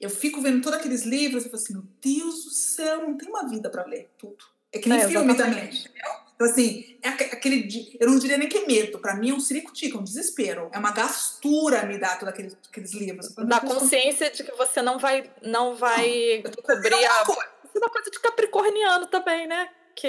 Eu 0.00 0.10
fico 0.10 0.40
vendo 0.40 0.62
todos 0.62 0.78
aqueles 0.78 1.02
livros 1.02 1.44
e 1.44 1.48
falo 1.48 1.62
assim: 1.62 1.72
meu 1.74 1.84
Deus 2.00 2.44
do 2.44 2.50
céu, 2.50 3.02
não 3.02 3.16
tem 3.16 3.28
uma 3.28 3.48
vida 3.48 3.70
para 3.70 3.84
ler 3.84 4.10
tudo. 4.18 4.44
É 4.72 4.78
que 4.78 4.88
nem 4.88 5.00
é, 5.00 5.08
filme 5.08 5.36
também, 5.36 5.66
entendeu? 5.66 6.24
Então, 6.34 6.48
assim, 6.48 6.98
é 7.00 7.08
aquele. 7.08 7.96
Eu 8.00 8.10
não 8.10 8.18
diria 8.18 8.36
nem 8.36 8.48
que 8.48 8.58
é 8.58 8.66
medo. 8.66 8.98
Para 8.98 9.14
mim 9.14 9.30
é 9.30 9.34
um 9.34 9.40
circo-tico, 9.40 9.96
é 9.96 10.00
um 10.00 10.04
desespero. 10.04 10.68
É 10.72 10.78
uma 10.78 10.90
gastura 10.90 11.84
me 11.84 11.96
dar 11.96 12.18
todos 12.18 12.34
aqueles, 12.34 12.56
aqueles 12.68 12.92
livros. 12.92 13.32
Da 13.34 13.60
consciência 13.60 14.30
de 14.30 14.42
que 14.42 14.52
você 14.52 14.82
não 14.82 14.98
vai, 14.98 15.30
não 15.42 15.76
vai 15.76 16.42
não, 16.44 16.50
cobrir 16.50 16.92
a. 16.92 17.22
Isso 17.22 17.76
é 17.76 17.78
uma 17.78 17.90
coisa 17.90 18.10
de 18.10 18.20
capricorniano 18.20 19.06
também, 19.06 19.46
né? 19.46 19.68
Que 19.94 20.08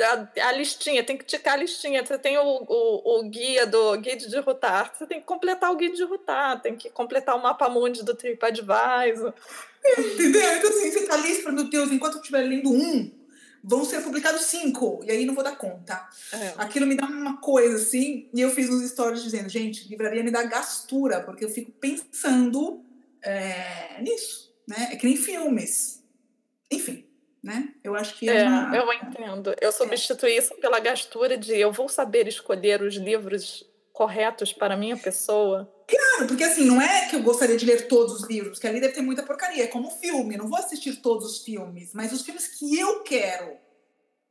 a, 0.00 0.48
a, 0.48 0.52
listinha, 0.52 1.04
tem 1.04 1.16
que 1.16 1.24
ticar 1.24 1.54
a 1.54 1.56
listinha. 1.56 2.04
Você 2.04 2.18
tem 2.18 2.38
o, 2.38 2.42
o, 2.42 3.18
o 3.18 3.22
guia 3.28 3.66
do 3.66 3.96
guide 3.98 4.28
de 4.28 4.38
rotar. 4.40 4.92
Você 4.94 5.06
tem 5.06 5.20
que 5.20 5.26
completar 5.26 5.70
o 5.70 5.76
guide 5.76 5.96
de 5.96 6.04
rotar, 6.04 6.60
tem 6.60 6.76
que 6.76 6.90
completar 6.90 7.36
o 7.36 7.42
mapa 7.42 7.68
mundi 7.68 8.02
do 8.02 8.14
TripAdvisor. 8.14 9.32
Entendeu? 9.98 10.56
Então, 10.56 10.70
assim, 10.70 10.90
você 10.90 11.06
tá 11.06 11.14
ali 11.14 11.30
esperando, 11.30 11.64
Deus, 11.64 11.92
enquanto 11.92 12.14
eu 12.14 12.20
estiver 12.20 12.42
lendo 12.42 12.72
um 12.72 13.24
vão 13.66 13.82
ser 13.82 14.02
publicados 14.02 14.42
cinco, 14.42 15.00
e 15.04 15.10
aí 15.10 15.24
não 15.24 15.34
vou 15.34 15.42
dar 15.42 15.56
conta. 15.56 16.06
É. 16.30 16.52
Aquilo 16.58 16.86
me 16.86 16.94
dá 16.94 17.06
uma 17.06 17.38
coisa 17.38 17.76
assim, 17.76 18.28
e 18.34 18.42
eu 18.42 18.50
fiz 18.50 18.68
uns 18.68 18.86
stories 18.90 19.22
dizendo, 19.22 19.48
gente, 19.48 19.88
livraria 19.88 20.22
me 20.22 20.30
dá 20.30 20.42
gastura, 20.42 21.22
porque 21.22 21.46
eu 21.46 21.48
fico 21.48 21.72
pensando 21.72 22.84
é, 23.22 24.02
nisso, 24.02 24.54
né? 24.68 24.90
É 24.92 24.96
que 24.96 25.06
nem 25.06 25.16
filmes. 25.16 26.02
Enfim, 26.70 27.03
né? 27.44 27.68
Eu 27.84 27.94
acho 27.94 28.18
que 28.18 28.28
é, 28.28 28.38
é. 28.38 28.78
Eu 28.78 28.90
entendo. 28.90 29.54
Eu 29.60 29.70
substituí 29.70 30.34
isso 30.34 30.54
pela 30.54 30.80
gastura 30.80 31.36
de 31.36 31.54
eu 31.54 31.70
vou 31.70 31.90
saber 31.90 32.26
escolher 32.26 32.80
os 32.80 32.94
livros 32.94 33.68
corretos 33.92 34.50
para 34.50 34.72
a 34.72 34.76
minha 34.78 34.96
pessoa. 34.96 35.70
Claro, 35.86 36.26
porque 36.26 36.42
assim, 36.42 36.64
não 36.64 36.80
é 36.80 37.06
que 37.06 37.16
eu 37.16 37.22
gostaria 37.22 37.56
de 37.56 37.66
ler 37.66 37.86
todos 37.86 38.14
os 38.14 38.28
livros, 38.28 38.58
que 38.58 38.66
ali 38.66 38.80
deve 38.80 38.94
ter 38.94 39.02
muita 39.02 39.22
porcaria, 39.22 39.64
é 39.64 39.66
como 39.66 39.90
filme, 39.90 40.38
não 40.38 40.48
vou 40.48 40.58
assistir 40.58 40.96
todos 41.02 41.30
os 41.30 41.44
filmes, 41.44 41.92
mas 41.92 42.10
os 42.12 42.22
filmes 42.22 42.48
que 42.48 42.80
eu 42.80 43.02
quero, 43.02 43.58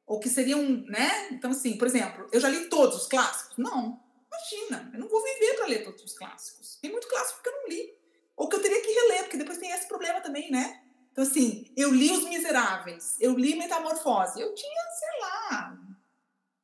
ou 0.07 0.19
que 0.19 0.27
seriam, 0.27 0.63
né? 0.87 1.29
Então, 1.31 1.51
assim, 1.51 1.77
por 1.77 1.87
exemplo, 1.87 2.27
eu 2.33 2.39
já 2.41 2.49
li 2.49 2.67
todos 2.67 3.03
os 3.03 3.07
clássicos? 3.07 3.55
Não, 3.57 4.01
imagina, 4.27 4.89
eu 4.91 4.99
não 4.99 5.07
vou 5.07 5.23
viver 5.23 5.53
para 5.53 5.67
ler 5.67 5.83
todos 5.83 6.03
os 6.03 6.17
clássicos. 6.17 6.79
Tem 6.81 6.91
muito 6.91 7.07
clássico 7.07 7.43
que 7.43 7.49
eu 7.49 7.53
não 7.53 7.67
li, 7.69 7.93
ou 8.35 8.49
que 8.49 8.55
eu 8.55 8.61
teria 8.61 8.81
que 8.81 8.91
reler, 8.91 9.21
porque 9.21 9.37
depois 9.37 9.59
tem 9.59 9.71
esse 9.71 9.87
problema 9.87 10.19
também, 10.19 10.49
né? 10.49 10.82
Então, 11.13 11.23
assim, 11.23 11.67
eu 11.77 11.93
li 11.93 12.11
Os 12.11 12.27
Miseráveis, 12.27 13.17
eu 13.21 13.37
li 13.37 13.55
Metamorfose, 13.55 14.41
eu 14.41 14.53
tinha, 14.55 14.81
sei 14.99 15.21
lá, 15.21 15.79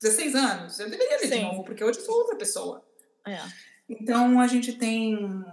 16 0.01 0.35
anos, 0.35 0.79
eu 0.79 0.89
deveria 0.89 1.17
ler 1.17 1.27
Sim. 1.27 1.29
de 1.29 1.41
novo, 1.43 1.63
porque 1.63 1.83
hoje 1.83 2.01
sou 2.01 2.15
outra 2.15 2.35
pessoa. 2.35 2.83
É. 3.27 3.37
Então 3.87 4.41
a 4.41 4.47
gente 4.47 4.73
tem 4.73 5.45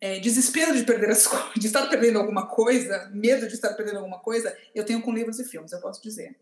é, 0.00 0.18
desespero 0.18 0.76
de 0.76 0.82
perder 0.82 1.10
as 1.10 1.24
coisas, 1.28 1.54
de 1.54 1.66
estar 1.68 1.88
perdendo 1.88 2.18
alguma 2.18 2.48
coisa, 2.48 3.08
medo 3.14 3.46
de 3.46 3.54
estar 3.54 3.72
perdendo 3.74 3.98
alguma 3.98 4.18
coisa, 4.18 4.56
eu 4.74 4.84
tenho 4.84 5.00
com 5.00 5.12
livros 5.12 5.38
e 5.38 5.44
filmes, 5.44 5.70
eu 5.70 5.80
posso 5.80 6.02
dizer. 6.02 6.36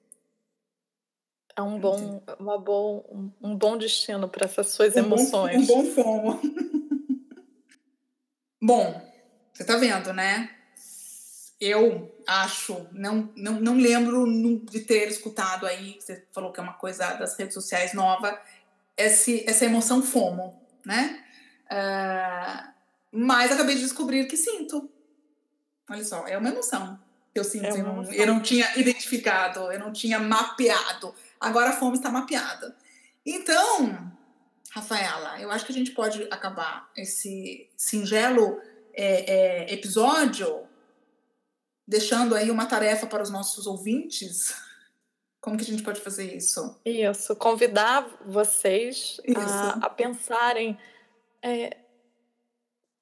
É 1.54 1.60
um 1.60 1.78
bom, 1.78 2.22
uma 2.38 2.58
bom, 2.58 3.30
um 3.38 3.54
bom 3.54 3.76
destino 3.76 4.30
para 4.30 4.46
essas 4.46 4.68
suas 4.68 4.96
um 4.96 5.00
emoções. 5.00 5.66
Bom, 5.66 5.80
um 5.80 5.82
bom 5.82 5.90
fomo. 5.90 6.40
bom, 8.62 9.12
você 9.52 9.62
tá 9.62 9.76
vendo, 9.76 10.14
né? 10.14 10.61
Eu 11.64 12.12
acho, 12.26 12.88
não, 12.90 13.30
não, 13.36 13.52
não 13.60 13.76
lembro 13.76 14.26
de 14.68 14.80
ter 14.80 15.06
escutado 15.06 15.64
aí, 15.64 15.96
você 16.00 16.26
falou 16.32 16.50
que 16.50 16.58
é 16.58 16.62
uma 16.62 16.72
coisa 16.72 17.14
das 17.14 17.38
redes 17.38 17.54
sociais 17.54 17.94
nova, 17.94 18.36
esse, 18.96 19.48
essa 19.48 19.64
emoção 19.64 20.02
FOMO, 20.02 20.60
né? 20.84 21.24
Uh, 21.70 22.72
mas 23.12 23.52
acabei 23.52 23.76
de 23.76 23.82
descobrir 23.82 24.26
que 24.26 24.36
sinto. 24.36 24.90
Olha 25.88 26.04
só, 26.04 26.26
é 26.26 26.36
uma 26.36 26.48
emoção. 26.48 26.98
Eu 27.32 27.44
sinto, 27.44 27.66
é 27.66 27.70
eu, 27.78 27.84
não, 27.84 28.12
eu 28.12 28.26
não 28.26 28.42
tinha 28.42 28.76
identificado, 28.76 29.70
eu 29.70 29.78
não 29.78 29.92
tinha 29.92 30.18
mapeado. 30.18 31.14
Agora 31.38 31.70
a 31.70 31.76
fome 31.76 31.96
está 31.96 32.10
mapeada. 32.10 32.74
Então, 33.24 34.12
Rafaela, 34.72 35.40
eu 35.40 35.48
acho 35.52 35.64
que 35.64 35.70
a 35.70 35.76
gente 35.76 35.92
pode 35.92 36.26
acabar 36.28 36.90
esse 36.96 37.70
singelo 37.76 38.60
é, 38.92 39.62
é, 39.62 39.72
episódio 39.72 40.71
deixando 41.86 42.34
aí 42.34 42.50
uma 42.50 42.66
tarefa 42.66 43.06
para 43.06 43.22
os 43.22 43.30
nossos 43.30 43.66
ouvintes 43.66 44.54
como 45.42 45.56
que 45.56 45.64
a 45.64 45.66
gente 45.66 45.82
pode 45.82 46.00
fazer 46.00 46.36
isso? 46.36 46.80
Isso, 46.84 47.34
convidar 47.34 48.08
vocês. 48.24 49.20
A, 49.36 49.86
a, 49.86 49.90
pensarem. 49.90 50.78
É, 51.42 51.78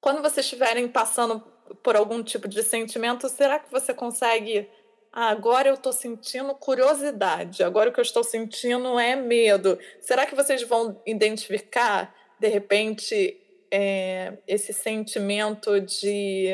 quando 0.01 0.23
vocês 0.23 0.47
estiverem 0.47 0.87
passando 0.87 1.39
por 1.83 1.95
algum 1.95 2.23
tipo 2.23 2.47
de 2.47 2.63
sentimento, 2.63 3.29
será 3.29 3.59
que 3.59 3.71
você 3.71 3.93
consegue. 3.93 4.67
Ah, 5.13 5.29
agora 5.29 5.69
eu 5.69 5.75
estou 5.75 5.93
sentindo 5.93 6.55
curiosidade, 6.55 7.63
agora 7.63 7.89
o 7.89 7.93
que 7.93 7.99
eu 7.99 8.03
estou 8.03 8.23
sentindo 8.23 8.97
é 8.97 9.15
medo. 9.15 9.77
Será 9.99 10.25
que 10.25 10.33
vocês 10.33 10.63
vão 10.63 10.99
identificar, 11.05 12.15
de 12.39 12.47
repente, 12.47 13.39
é, 13.69 14.37
esse 14.47 14.73
sentimento 14.73 15.79
de 15.79 16.47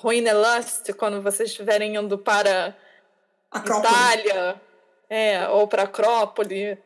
ruinelust 0.00 0.92
quando 0.94 1.22
vocês 1.22 1.50
estiverem 1.50 1.96
indo 1.96 2.18
para 2.18 2.76
Acrópole. 3.50 3.94
Itália, 3.94 4.60
é, 5.08 5.48
ou 5.48 5.68
para 5.68 5.82
Acrópole. 5.82 6.78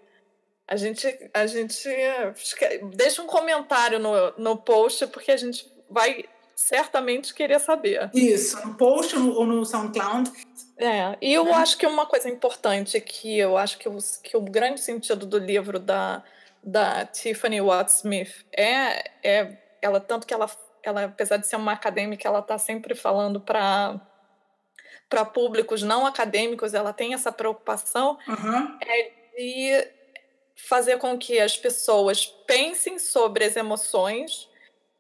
A 0.67 0.77
gente, 0.77 1.07
a 1.33 1.47
gente 1.47 1.89
deixa 2.95 3.23
um 3.23 3.27
comentário 3.27 3.99
no, 3.99 4.33
no 4.39 4.57
post, 4.57 5.07
porque 5.09 5.31
a 5.31 5.37
gente 5.37 5.71
vai 5.89 6.25
certamente 6.57 7.35
querer 7.35 7.61
saber. 7.61 8.11
Isso, 8.15 8.57
no 8.67 8.75
post 8.75 9.15
ou 9.17 9.45
no 9.45 9.65
SoundCloud. 9.65 10.31
É, 10.79 11.17
e 11.21 11.33
eu 11.35 11.47
é. 11.49 11.53
acho 11.53 11.77
que 11.79 11.87
uma 11.87 12.07
coisa 12.07 12.29
importante 12.29 13.01
que 13.01 13.39
eu 13.39 13.57
acho 13.57 13.79
que 13.79 13.89
o, 13.89 13.99
que 14.23 14.37
o 14.37 14.41
grande 14.41 14.81
sentido 14.81 15.27
do 15.27 15.39
livro 15.39 15.79
da, 15.79 16.23
da 16.63 17.05
Tiffany 17.05 17.61
Watts 17.61 17.99
Smith 17.99 18.45
é, 18.57 19.11
é 19.23 19.59
ela 19.85 20.01
tanto 20.01 20.27
que 20.27 20.33
ela, 20.33 20.51
ela 20.89 21.05
apesar 21.05 21.37
de 21.37 21.47
ser 21.47 21.57
uma 21.57 21.73
acadêmica, 21.73 22.27
ela 22.27 22.41
está 22.41 22.59
sempre 22.59 22.95
falando 22.95 23.41
para 23.41 24.01
para 25.09 25.25
públicos 25.25 25.83
não 25.83 26.07
acadêmicos, 26.07 26.75
ela 26.75 26.93
tem 26.93 27.15
essa 27.15 27.31
preocupação 27.31 28.19
uhum. 28.27 28.79
é 28.81 29.13
de 29.37 29.89
fazer 30.57 30.99
com 30.99 31.19
que 31.19 31.39
as 31.39 31.57
pessoas 31.57 32.27
pensem 32.27 32.99
sobre 32.99 33.45
as 33.45 33.57
emoções, 33.57 34.49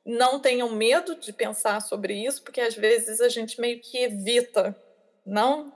não 0.04 0.38
tenham 0.38 0.70
medo 0.70 1.16
de 1.16 1.32
pensar 1.32 1.80
sobre 1.80 2.14
isso, 2.14 2.42
porque 2.42 2.60
às 2.60 2.74
vezes 2.74 3.20
a 3.20 3.28
gente 3.28 3.60
meio 3.60 3.80
que 3.80 3.98
evita, 3.98 4.76
não? 5.24 5.72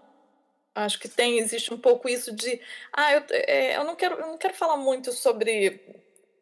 Acho 0.74 0.98
que 0.98 1.08
tem 1.08 1.38
existe 1.38 1.72
um 1.72 1.78
pouco 1.78 2.08
isso 2.08 2.34
de, 2.34 2.60
ah, 2.92 3.14
eu, 3.14 3.22
é, 3.30 3.76
eu 3.76 3.84
não 3.84 3.96
quero 3.96 4.16
eu 4.16 4.26
não 4.26 4.38
quero 4.38 4.54
falar 4.54 4.76
muito 4.76 5.12
sobre 5.12 5.80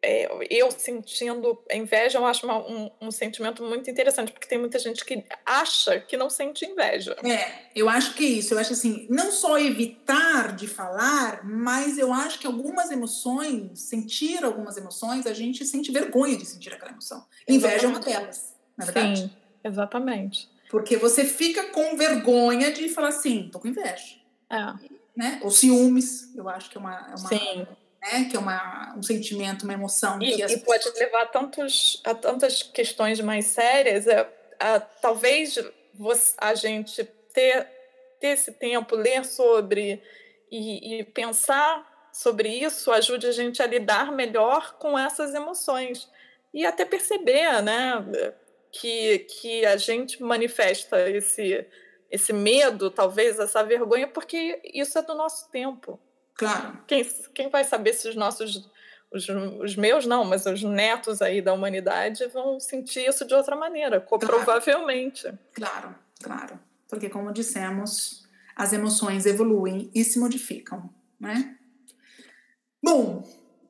é, 0.01 0.27
eu 0.49 0.71
sentindo 0.71 1.61
inveja, 1.71 2.17
eu 2.17 2.25
acho 2.25 2.45
uma, 2.45 2.57
um, 2.57 2.89
um, 3.01 3.11
sentimento 3.11 3.63
muito 3.63 3.89
interessante, 3.89 4.31
porque 4.31 4.47
tem 4.47 4.57
muita 4.57 4.77
gente 4.79 5.03
que 5.03 5.23
acha 5.45 5.99
que 5.99 6.15
não 6.15 6.29
sente 6.29 6.65
inveja. 6.65 7.15
É, 7.23 7.69
eu 7.75 7.89
acho 7.89 8.13
que 8.13 8.25
é 8.25 8.29
isso. 8.29 8.53
Eu 8.53 8.59
acho 8.59 8.73
assim, 8.73 9.07
não 9.09 9.31
só 9.31 9.57
evitar 9.57 10.55
de 10.55 10.67
falar, 10.67 11.43
mas 11.43 11.97
eu 11.97 12.13
acho 12.13 12.39
que 12.39 12.47
algumas 12.47 12.91
emoções, 12.91 13.79
sentir 13.81 14.43
algumas 14.43 14.77
emoções, 14.77 15.25
a 15.25 15.33
gente 15.33 15.65
sente 15.65 15.91
vergonha 15.91 16.37
de 16.37 16.45
sentir 16.45 16.73
aquela 16.73 16.91
emoção. 16.91 17.25
Inveja 17.47 17.85
é 17.85 17.89
uma 17.89 17.99
delas, 17.99 18.55
na 18.77 18.83
é 18.83 18.91
verdade. 18.91 19.21
Sim, 19.21 19.31
exatamente. 19.63 20.49
Porque 20.69 20.97
você 20.97 21.23
fica 21.23 21.63
com 21.71 21.95
vergonha 21.95 22.71
de 22.71 22.89
falar 22.89 23.09
assim, 23.09 23.49
tô 23.51 23.59
com 23.59 23.67
inveja. 23.67 24.17
É. 24.49 24.97
Né? 25.15 25.39
Ou 25.41 25.49
ciúmes, 25.49 26.35
eu 26.35 26.47
acho 26.47 26.69
que 26.69 26.77
é 26.77 26.79
uma. 26.79 26.93
É 26.93 27.15
uma 27.15 27.29
Sim 27.29 27.67
né? 28.11 28.27
Que 28.29 28.35
é 28.35 28.39
uma, 28.39 28.95
um 28.97 29.03
sentimento, 29.03 29.63
uma 29.63 29.73
emoção. 29.73 30.21
E, 30.21 30.35
que 30.35 30.53
e 30.53 30.59
pode 30.59 30.89
levar 30.97 31.23
a, 31.23 31.25
tantos, 31.25 32.01
a 32.03 32.13
tantas 32.15 32.63
questões 32.63 33.19
mais 33.19 33.45
sérias. 33.45 34.07
A, 34.07 34.27
a, 34.59 34.79
talvez 34.79 35.59
você, 35.93 36.33
a 36.37 36.55
gente 36.55 37.03
ter, 37.33 37.67
ter 38.19 38.27
esse 38.29 38.51
tempo, 38.51 38.95
ler 38.95 39.25
sobre 39.25 40.01
e, 40.51 40.99
e 40.99 41.03
pensar 41.03 42.09
sobre 42.13 42.49
isso 42.49 42.91
ajude 42.91 43.27
a 43.27 43.31
gente 43.31 43.61
a 43.61 43.67
lidar 43.67 44.11
melhor 44.11 44.77
com 44.79 44.97
essas 44.97 45.35
emoções 45.35 46.09
e 46.51 46.65
até 46.65 46.83
perceber, 46.83 47.61
né, 47.61 48.03
que, 48.71 49.19
que 49.19 49.65
a 49.65 49.77
gente 49.77 50.23
manifesta 50.23 51.09
esse 51.09 51.67
esse 52.09 52.31
medo, 52.31 52.89
talvez 52.89 53.37
essa 53.37 53.61
vergonha, 53.63 54.07
porque 54.07 54.61
isso 54.73 54.97
é 54.97 55.01
do 55.01 55.13
nosso 55.13 55.51
tempo. 55.51 55.99
Claro. 56.37 56.77
Quem, 56.85 57.03
quem 57.33 57.49
vai 57.49 57.63
saber 57.63 57.93
se 57.93 58.07
os 58.07 58.15
nossos. 58.15 58.69
Os, 59.09 59.27
os 59.29 59.75
meus 59.77 60.05
não, 60.05 60.25
mas 60.25 60.45
os 60.45 60.61
netos 60.63 61.21
aí 61.21 61.41
da 61.41 61.53
humanidade 61.53 62.27
vão 62.27 62.59
sentir 62.59 63.07
isso 63.07 63.25
de 63.25 63.33
outra 63.33 63.55
maneira, 63.55 64.01
claro. 64.01 64.27
provavelmente. 64.27 65.31
Claro, 65.53 65.95
claro. 66.21 66.59
Porque, 66.89 67.09
como 67.09 67.31
dissemos, 67.31 68.27
as 68.53 68.73
emoções 68.73 69.25
evoluem 69.25 69.89
e 69.95 70.03
se 70.03 70.19
modificam, 70.19 70.89
né? 71.17 71.55
Bom, 72.83 73.23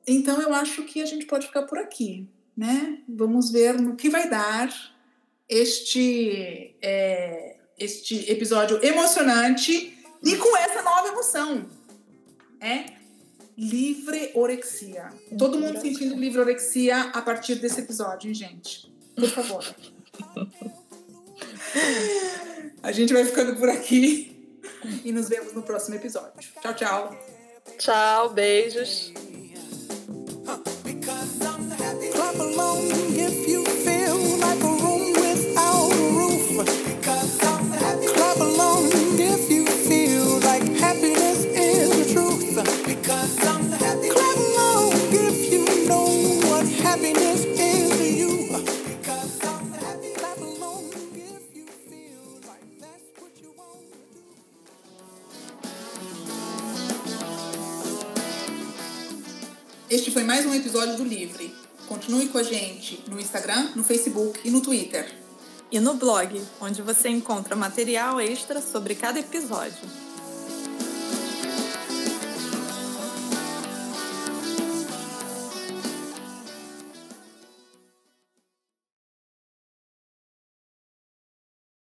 então 0.06 0.42
eu 0.42 0.52
acho 0.52 0.82
que 0.84 1.00
a 1.00 1.06
gente 1.06 1.26
pode 1.26 1.46
ficar 1.46 1.62
por 1.62 1.78
aqui, 1.78 2.28
né? 2.56 2.98
Vamos 3.08 3.50
ver 3.50 3.74
no 3.80 3.94
que 3.94 4.10
vai 4.10 4.28
dar 4.28 4.68
este, 5.48 6.76
é, 6.82 7.58
este 7.78 8.30
episódio 8.30 8.84
emocionante 8.84 9.96
e 10.24 10.36
com 10.36 10.56
essa 10.56 10.82
nova 10.82 11.08
emoção, 11.08 11.68
é 12.60 12.98
livre 13.56 14.30
orexia. 14.34 15.10
Todo 15.36 15.58
mundo 15.58 15.80
sentindo 15.80 16.14
livre 16.14 16.40
orexia 16.40 17.10
a 17.10 17.20
partir 17.22 17.56
desse 17.56 17.80
episódio, 17.80 18.28
hein, 18.28 18.34
gente? 18.34 18.92
Por 19.16 19.28
favor. 19.28 19.64
a 22.82 22.92
gente 22.92 23.12
vai 23.12 23.24
ficando 23.24 23.56
por 23.56 23.68
aqui 23.68 24.58
e 25.04 25.10
nos 25.12 25.28
vemos 25.28 25.52
no 25.52 25.62
próximo 25.62 25.96
episódio. 25.96 26.32
Tchau, 26.62 26.74
tchau. 26.74 27.18
Tchau, 27.78 28.30
beijos. 28.30 29.12
Mais 60.38 60.46
um 60.46 60.54
episódio 60.54 60.96
do 60.96 61.02
Livre. 61.02 61.52
Continue 61.88 62.28
com 62.28 62.38
a 62.38 62.44
gente 62.44 63.02
no 63.08 63.18
Instagram, 63.18 63.72
no 63.74 63.82
Facebook 63.82 64.38
e 64.44 64.52
no 64.52 64.60
Twitter. 64.60 65.12
E 65.68 65.80
no 65.80 65.94
blog, 65.94 66.40
onde 66.60 66.80
você 66.80 67.08
encontra 67.08 67.56
material 67.56 68.20
extra 68.20 68.62
sobre 68.62 68.94
cada 68.94 69.18
episódio. 69.18 70.07